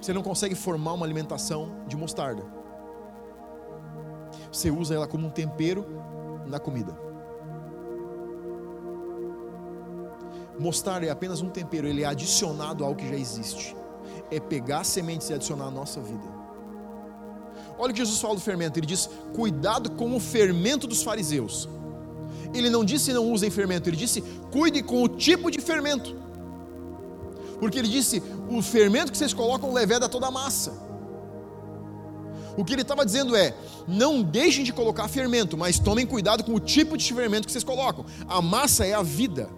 Você 0.00 0.12
não 0.12 0.22
consegue 0.22 0.54
formar 0.54 0.92
uma 0.92 1.06
alimentação 1.06 1.84
de 1.86 1.96
mostarda. 1.96 2.61
Você 4.52 4.70
usa 4.70 4.94
ela 4.94 5.08
como 5.08 5.26
um 5.26 5.30
tempero 5.30 5.86
na 6.46 6.60
comida. 6.60 6.94
Mostarda 10.58 11.06
é 11.06 11.10
apenas 11.10 11.40
um 11.40 11.48
tempero, 11.48 11.88
ele 11.88 12.02
é 12.02 12.06
adicionado 12.06 12.84
ao 12.84 12.94
que 12.94 13.08
já 13.08 13.16
existe. 13.16 13.74
É 14.30 14.38
pegar 14.38 14.84
sementes 14.84 15.30
e 15.30 15.34
adicionar 15.34 15.66
à 15.66 15.70
nossa 15.70 16.00
vida. 16.00 16.42
Olha 17.78 17.90
o 17.90 17.94
que 17.94 18.00
Jesus 18.00 18.20
fala 18.20 18.34
do 18.34 18.40
fermento. 18.40 18.78
Ele 18.78 18.86
diz: 18.86 19.08
cuidado 19.34 19.90
com 19.92 20.14
o 20.14 20.20
fermento 20.20 20.86
dos 20.86 21.02
fariseus. 21.02 21.68
Ele 22.54 22.68
não 22.68 22.84
disse 22.84 23.12
não 23.12 23.32
usem 23.32 23.50
fermento, 23.50 23.88
ele 23.88 23.96
disse 23.96 24.20
cuide 24.50 24.82
com 24.82 25.02
o 25.02 25.08
tipo 25.08 25.50
de 25.50 25.60
fermento. 25.60 26.14
Porque 27.58 27.78
ele 27.78 27.88
disse: 27.88 28.22
o 28.50 28.60
fermento 28.60 29.10
que 29.10 29.16
vocês 29.16 29.32
colocam 29.32 29.72
leveda 29.72 30.08
toda 30.08 30.26
a 30.26 30.30
massa. 30.30 30.91
O 32.56 32.64
que 32.64 32.72
ele 32.72 32.82
estava 32.82 33.04
dizendo 33.04 33.34
é: 33.34 33.54
não 33.86 34.22
deixem 34.22 34.64
de 34.64 34.72
colocar 34.72 35.08
fermento, 35.08 35.56
mas 35.56 35.78
tomem 35.78 36.06
cuidado 36.06 36.44
com 36.44 36.54
o 36.54 36.60
tipo 36.60 36.96
de 36.96 37.12
fermento 37.12 37.46
que 37.46 37.52
vocês 37.52 37.64
colocam. 37.64 38.04
A 38.28 38.42
massa 38.42 38.84
é 38.84 38.94
a 38.94 39.02
vida 39.02 39.48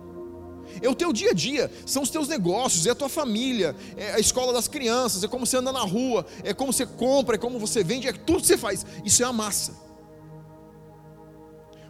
é 0.82 0.88
o 0.88 0.94
teu 0.94 1.12
dia 1.12 1.30
a 1.30 1.34
dia, 1.34 1.70
são 1.86 2.02
os 2.02 2.10
teus 2.10 2.28
negócios, 2.28 2.86
é 2.86 2.90
a 2.90 2.94
tua 2.94 3.08
família, 3.08 3.76
é 3.96 4.12
a 4.12 4.18
escola 4.18 4.52
das 4.52 4.68
crianças, 4.68 5.22
é 5.22 5.28
como 5.28 5.46
você 5.46 5.56
anda 5.56 5.72
na 5.72 5.82
rua, 5.82 6.26
é 6.42 6.52
como 6.52 6.72
você 6.72 6.86
compra, 6.86 7.36
é 7.36 7.38
como 7.38 7.58
você 7.58 7.84
vende, 7.84 8.08
é 8.08 8.12
tudo 8.12 8.40
que 8.40 8.46
você 8.46 8.58
faz. 8.58 8.84
Isso 9.04 9.22
é 9.22 9.26
a 9.26 9.32
massa. 9.32 9.74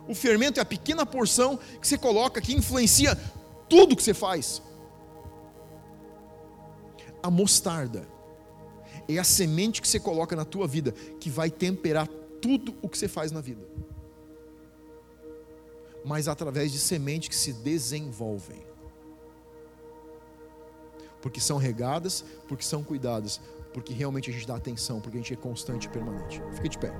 O 0.06 0.14
fermento 0.14 0.60
é 0.60 0.62
a 0.62 0.66
pequena 0.66 1.06
porção 1.06 1.58
que 1.80 1.88
você 1.88 1.96
coloca 1.96 2.40
que 2.40 2.54
influencia 2.54 3.18
tudo 3.68 3.96
que 3.96 4.02
você 4.02 4.12
faz. 4.12 4.60
A 7.22 7.30
mostarda 7.30 8.06
é 9.08 9.18
a 9.18 9.24
semente 9.24 9.82
que 9.82 9.88
você 9.88 10.00
coloca 10.00 10.34
na 10.34 10.44
tua 10.44 10.66
vida 10.66 10.92
que 11.20 11.30
vai 11.30 11.50
temperar 11.50 12.08
tudo 12.40 12.74
o 12.82 12.88
que 12.88 12.96
você 12.96 13.08
faz 13.08 13.30
na 13.32 13.40
vida. 13.40 13.64
Mas 16.04 16.28
através 16.28 16.70
de 16.72 16.78
sementes 16.78 17.28
que 17.28 17.36
se 17.36 17.52
desenvolvem 17.52 18.62
porque 21.24 21.40
são 21.40 21.56
regadas, 21.56 22.22
porque 22.46 22.62
são 22.62 22.84
cuidadas, 22.84 23.40
porque 23.72 23.94
realmente 23.94 24.28
a 24.28 24.32
gente 24.34 24.46
dá 24.46 24.56
atenção, 24.56 25.00
porque 25.00 25.16
a 25.16 25.20
gente 25.22 25.32
é 25.32 25.36
constante 25.36 25.86
e 25.86 25.88
permanente. 25.88 26.42
Fique 26.52 26.68
de 26.68 26.78
pé. 26.78 26.92